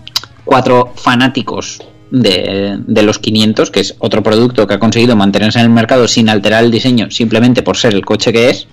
cuatro 0.44 0.92
fanáticos 0.94 1.82
de, 2.12 2.76
de 2.86 3.02
los 3.02 3.18
500, 3.18 3.72
que 3.72 3.80
es 3.80 3.96
otro 3.98 4.22
producto 4.22 4.68
que 4.68 4.74
ha 4.74 4.78
conseguido 4.78 5.16
mantenerse 5.16 5.58
en 5.58 5.64
el 5.64 5.70
mercado 5.72 6.06
sin 6.06 6.28
alterar 6.28 6.62
el 6.62 6.70
diseño, 6.70 7.10
simplemente 7.10 7.64
por 7.64 7.76
ser 7.76 7.94
el 7.94 8.04
coche 8.04 8.32
que 8.32 8.50
es. 8.50 8.68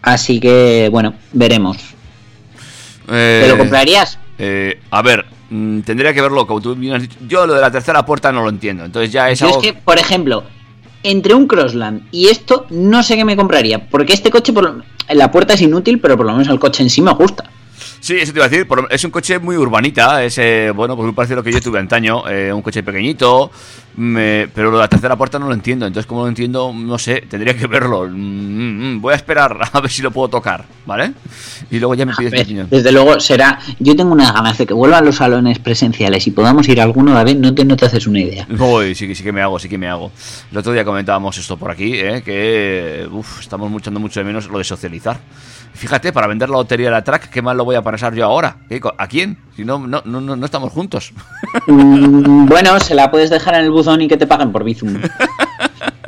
Así 0.00 0.40
que, 0.40 0.88
bueno, 0.90 1.12
veremos. 1.34 1.76
¿Te 3.06 3.46
lo 3.46 3.54
Eh, 3.56 3.58
comprarías? 3.58 4.18
eh, 4.38 4.80
a 4.90 5.02
ver, 5.02 5.26
mm, 5.50 5.80
tendría 5.80 6.12
que 6.14 6.20
verlo, 6.20 6.46
como 6.46 6.60
tú 6.60 6.74
bien 6.74 6.94
has 6.94 7.02
dicho. 7.02 7.18
Yo 7.28 7.46
lo 7.46 7.54
de 7.54 7.60
la 7.60 7.70
tercera 7.70 8.04
puerta 8.04 8.32
no 8.32 8.42
lo 8.42 8.48
entiendo. 8.50 8.84
Entonces 8.84 9.12
ya 9.12 9.30
es 9.30 9.40
Yo 9.40 9.48
es 9.48 9.56
que, 9.58 9.72
por 9.74 9.98
ejemplo, 9.98 10.44
entre 11.02 11.34
un 11.34 11.46
Crossland 11.46 12.02
y 12.10 12.28
esto, 12.28 12.66
no 12.70 13.02
sé 13.02 13.16
qué 13.16 13.24
me 13.24 13.36
compraría. 13.36 13.88
Porque 13.88 14.12
este 14.12 14.30
coche, 14.30 14.52
por 14.52 14.64
lo- 14.64 14.82
la 15.10 15.30
puerta 15.30 15.54
es 15.54 15.60
inútil, 15.62 16.00
pero 16.00 16.16
por 16.16 16.26
lo 16.26 16.32
menos 16.32 16.48
el 16.48 16.58
coche 16.58 16.82
en 16.82 16.90
sí 16.90 17.02
me 17.02 17.12
gusta. 17.12 17.44
Sí, 18.00 18.16
eso 18.16 18.32
te 18.32 18.38
iba 18.38 18.46
a 18.46 18.48
decir. 18.48 18.66
es 18.90 19.04
un 19.04 19.10
coche 19.10 19.38
muy 19.38 19.56
urbanita. 19.56 20.22
Es, 20.24 20.38
eh, 20.38 20.72
bueno, 20.74 20.96
pues 20.96 21.06
muy 21.06 21.14
parecido 21.14 21.36
a 21.36 21.40
lo 21.40 21.44
que 21.44 21.52
yo 21.52 21.60
tuve 21.60 21.78
antaño. 21.78 22.28
eh, 22.28 22.52
un 22.52 22.62
coche 22.62 22.82
pequeñito. 22.82 23.50
me- 23.96 24.48
pero 24.52 24.72
lo 24.72 24.78
de 24.78 24.82
la 24.82 24.88
tercera 24.88 25.14
puerta 25.16 25.38
no 25.38 25.46
lo 25.46 25.54
entiendo. 25.54 25.86
Entonces, 25.86 26.06
como 26.06 26.20
no 26.22 26.24
lo 26.26 26.28
entiendo, 26.30 26.72
no 26.74 26.98
sé. 26.98 27.22
Tendría 27.30 27.56
que 27.56 27.66
verlo. 27.68 28.08
Mm, 28.10 28.96
mm, 28.96 29.00
voy 29.00 29.12
a 29.12 29.16
esperar 29.16 29.56
a 29.72 29.80
ver 29.80 29.90
si 29.90 30.02
lo 30.02 30.10
puedo 30.10 30.28
tocar, 30.28 30.64
¿vale? 30.84 31.12
Y 31.70 31.78
luego 31.78 31.94
ya 31.94 32.04
me 32.04 32.12
pides 32.14 32.32
mi 32.32 32.36
ver, 32.38 32.44
opinión. 32.46 32.66
desde 32.70 32.90
luego 32.90 33.20
será. 33.20 33.60
Yo 33.78 33.94
tengo 33.94 34.10
unas 34.12 34.32
ganas 34.34 34.58
de 34.58 34.66
que 34.66 34.74
vuelvan 34.74 35.04
los 35.04 35.16
salones 35.16 35.58
presenciales 35.60 36.26
y 36.26 36.32
podamos 36.32 36.68
ir 36.68 36.80
a 36.80 36.84
alguno 36.84 37.16
a 37.16 37.22
ver, 37.22 37.36
no 37.36 37.54
te, 37.54 37.64
no 37.64 37.76
te 37.76 37.86
haces 37.86 38.06
una 38.08 38.20
idea. 38.20 38.46
Uy, 38.58 38.94
sí, 38.96 39.14
sí 39.14 39.22
que 39.22 39.30
me 39.32 39.40
hago, 39.42 39.58
sí 39.60 39.68
que 39.68 39.78
me 39.78 39.86
hago. 39.88 40.10
El 40.50 40.58
otro 40.58 40.72
día 40.72 40.84
comentábamos 40.84 41.38
esto 41.38 41.56
por 41.56 41.70
aquí, 41.70 41.94
¿eh? 41.94 42.22
que 42.24 43.06
uf, 43.12 43.40
estamos 43.40 43.70
echando 43.80 44.00
mucho 44.00 44.18
de 44.18 44.24
menos 44.24 44.48
lo 44.48 44.58
de 44.58 44.64
socializar. 44.64 45.20
Fíjate, 45.74 46.12
para 46.12 46.28
vender 46.28 46.48
la 46.48 46.58
lotería 46.58 46.86
de 46.86 46.92
la 46.92 47.02
track, 47.02 47.30
¿qué 47.30 47.42
mal 47.42 47.56
lo 47.56 47.64
voy 47.64 47.74
a 47.74 47.82
pasar 47.82 48.14
yo 48.14 48.24
ahora? 48.24 48.58
¿A 48.96 49.08
quién? 49.08 49.38
Si 49.56 49.64
no, 49.64 49.78
no, 49.78 50.02
no, 50.04 50.20
no 50.20 50.44
estamos 50.44 50.72
juntos. 50.72 51.12
Mm, 51.66 52.46
bueno, 52.48 52.78
se 52.78 52.94
la 52.94 53.10
puedes 53.10 53.28
dejar 53.28 53.54
en 53.54 53.64
el 53.64 53.70
buzón 53.70 54.00
y 54.00 54.08
que 54.08 54.16
te 54.16 54.26
paguen 54.26 54.52
por 54.52 54.62
Bizum. 54.62 55.00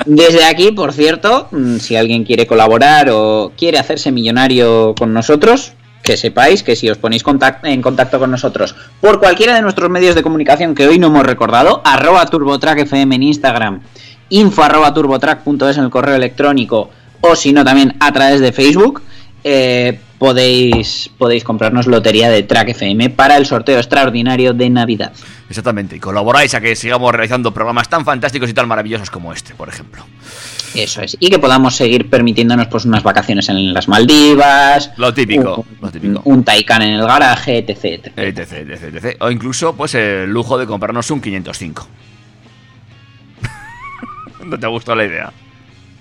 Desde 0.07 0.45
aquí, 0.45 0.71
por 0.71 0.93
cierto, 0.93 1.49
mm, 1.51 1.79
si 1.79 1.97
alguien 1.97 2.25
quiere 2.25 2.47
colaborar 2.47 3.11
o 3.11 3.53
quiere 3.59 3.79
hacerse 3.79 4.12
millonario 4.12 4.95
con 4.97 5.12
nosotros, 5.12 5.73
que 6.07 6.17
sepáis 6.17 6.62
que 6.62 6.77
si 6.77 6.89
os 6.89 6.99
ponéis 6.99 7.25
en 7.64 7.83
contacto 7.83 8.21
con 8.21 8.31
nosotros 8.31 8.77
por 9.01 9.19
cualquiera 9.19 9.57
de 9.57 9.62
nuestros 9.62 9.91
medios 9.91 10.14
de 10.14 10.23
comunicación 10.23 10.77
que 10.77 10.87
hoy 10.87 11.01
no 11.01 11.09
hemos 11.09 11.27
recordado, 11.27 11.83
arroba 11.85 12.25
turbotrackfm 12.27 13.12
en 13.12 13.23
Instagram, 13.25 13.81
info 14.29 14.62
arroba 14.62 14.95
turbotrack.es 14.95 15.77
en 15.77 15.85
el 15.85 15.91
correo 15.91 16.14
electrónico 16.14 16.91
o 17.21 17.35
si 17.35 17.53
no 17.53 17.64
también 17.64 17.97
a 17.99 18.12
través 18.12 18.41
de 18.41 18.53
Facebook, 18.53 19.03
eh, 19.49 20.01
podéis, 20.19 21.09
podéis 21.19 21.45
comprarnos 21.45 21.87
lotería 21.87 22.29
de 22.29 22.43
Track 22.43 22.71
FM 22.71 23.11
para 23.11 23.37
el 23.37 23.47
sorteo 23.47 23.79
extraordinario 23.79 24.53
de 24.55 24.69
Navidad. 24.69 25.13
Exactamente, 25.49 25.95
y 25.95 26.01
colaboráis 26.01 26.53
a 26.55 26.61
que 26.61 26.75
sigamos 26.75 27.13
realizando 27.13 27.55
programas 27.55 27.89
tan 27.89 28.05
fantásticos 28.05 28.51
y 28.51 28.55
tan 28.55 28.67
maravillosos 28.67 29.09
como 29.09 29.33
este, 29.33 29.55
por 29.55 29.69
ejemplo. 29.69 30.05
Eso 30.75 31.01
es. 31.01 31.17
Y 31.21 31.31
que 31.31 31.39
podamos 31.39 31.77
seguir 31.77 32.11
permitiéndonos 32.11 32.67
pues 32.67 32.85
unas 32.87 33.05
vacaciones 33.05 33.49
en 33.49 33.73
las 33.73 33.87
Maldivas. 33.87 34.91
Lo 34.97 35.15
típico, 35.15 35.59
un, 35.59 35.79
lo 35.81 35.91
típico. 35.93 36.21
Un 36.25 36.43
Taycan 36.43 36.83
en 36.83 36.95
el 36.95 37.07
garaje, 37.07 37.59
etc. 37.59 38.11
etc. 38.17 38.19
Etc, 38.19 38.53
etc. 38.83 39.17
O 39.21 39.31
incluso, 39.31 39.77
pues, 39.77 39.95
el 39.95 40.29
lujo 40.29 40.59
de 40.59 40.67
comprarnos 40.67 41.09
un 41.13 41.21
505. 41.21 41.87
¿No 44.45 44.59
te 44.59 44.67
ha 44.67 44.69
gustado 44.69 44.97
la 44.97 45.05
idea? 45.05 45.33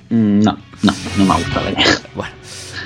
Mm, 0.10 0.40
No, 0.42 0.58
no, 0.82 0.94
no 1.18 1.26
me 1.26 1.34
ha 1.34 1.38
gustado. 1.38 1.66
la 1.66 1.72
idea. 1.72 1.96
Bueno. 2.16 2.34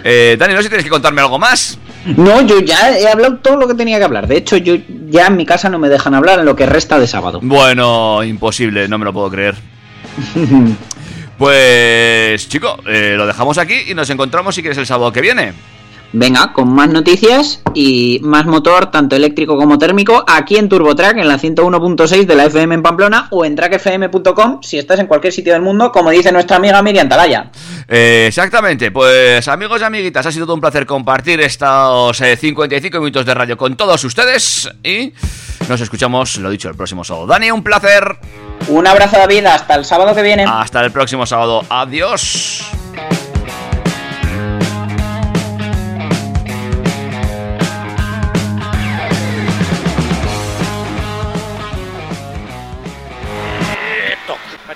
Eh, 0.03 0.35
Dani, 0.39 0.53
no 0.53 0.59
sé 0.59 0.63
si 0.63 0.69
tienes 0.69 0.85
que 0.85 0.89
contarme 0.89 1.21
algo 1.21 1.39
más. 1.39 1.77
No, 2.05 2.41
yo 2.41 2.61
ya 2.61 2.97
he 2.97 3.07
hablado 3.07 3.37
todo 3.37 3.57
lo 3.57 3.67
que 3.67 3.73
tenía 3.73 3.97
que 3.97 4.05
hablar. 4.05 4.27
De 4.27 4.37
hecho, 4.37 4.57
yo 4.57 4.75
ya 5.09 5.27
en 5.27 5.35
mi 5.35 5.45
casa 5.45 5.69
no 5.69 5.79
me 5.79 5.89
dejan 5.89 6.13
hablar 6.13 6.39
en 6.39 6.45
lo 6.45 6.55
que 6.55 6.65
resta 6.65 6.97
de 6.99 7.07
sábado. 7.07 7.39
Bueno, 7.41 8.23
imposible, 8.23 8.87
no 8.87 8.97
me 8.97 9.05
lo 9.05 9.13
puedo 9.13 9.29
creer. 9.29 9.55
Pues, 11.39 12.49
chico, 12.49 12.77
eh, 12.85 13.13
lo 13.15 13.25
dejamos 13.25 13.57
aquí 13.57 13.73
y 13.87 13.93
nos 13.93 14.09
encontramos 14.09 14.53
si 14.53 14.61
quieres 14.61 14.77
el 14.77 14.85
sábado 14.85 15.13
que 15.13 15.21
viene. 15.21 15.53
Venga, 16.11 16.53
con 16.53 16.73
más 16.73 16.89
noticias 16.89 17.61
y 17.75 18.19
más 18.23 18.45
motor, 18.47 18.87
tanto 18.87 19.15
eléctrico 19.15 19.57
como 19.57 19.77
térmico, 19.77 20.23
aquí 20.27 20.57
en 20.57 20.67
TurboTrack, 20.67 21.17
en 21.17 21.27
la 21.27 21.37
101.6 21.37 22.25
de 22.25 22.35
la 22.35 22.45
FM 22.45 22.75
en 22.75 22.81
Pamplona 22.81 23.27
o 23.29 23.45
en 23.45 23.55
trackfm.com 23.55 24.61
si 24.63 24.79
estás 24.79 24.99
en 24.99 25.05
cualquier 25.05 25.31
sitio 25.31 25.53
del 25.53 25.61
mundo, 25.61 25.91
como 25.91 26.09
dice 26.09 26.31
nuestra 26.31 26.57
amiga 26.57 26.81
Miriam 26.81 27.07
Talaya. 27.07 27.51
Eh, 27.87 28.25
exactamente, 28.27 28.89
pues 28.89 29.47
amigos 29.47 29.81
y 29.81 29.83
amiguitas, 29.83 30.25
ha 30.25 30.31
sido 30.31 30.45
todo 30.45 30.55
un 30.55 30.61
placer 30.61 30.87
compartir 30.87 31.41
estos 31.41 32.19
eh, 32.21 32.35
55 32.35 32.97
minutos 32.97 33.25
de 33.25 33.33
radio 33.35 33.55
con 33.55 33.77
todos 33.77 34.03
ustedes 34.03 34.67
y 34.83 35.13
nos 35.67 35.79
escuchamos, 35.79 36.37
lo 36.37 36.49
dicho, 36.49 36.69
el 36.69 36.75
próximo 36.75 37.03
sábado. 37.03 37.27
Dani, 37.27 37.51
un 37.51 37.63
placer. 37.63 38.17
Un 38.67 38.87
abrazo 38.87 39.17
David, 39.17 39.45
hasta 39.45 39.75
el 39.75 39.85
sábado 39.85 40.15
que 40.15 40.23
viene. 40.23 40.45
Hasta 40.47 40.83
el 40.83 40.91
próximo 40.91 41.27
sábado. 41.27 41.63
Adiós. 41.69 42.78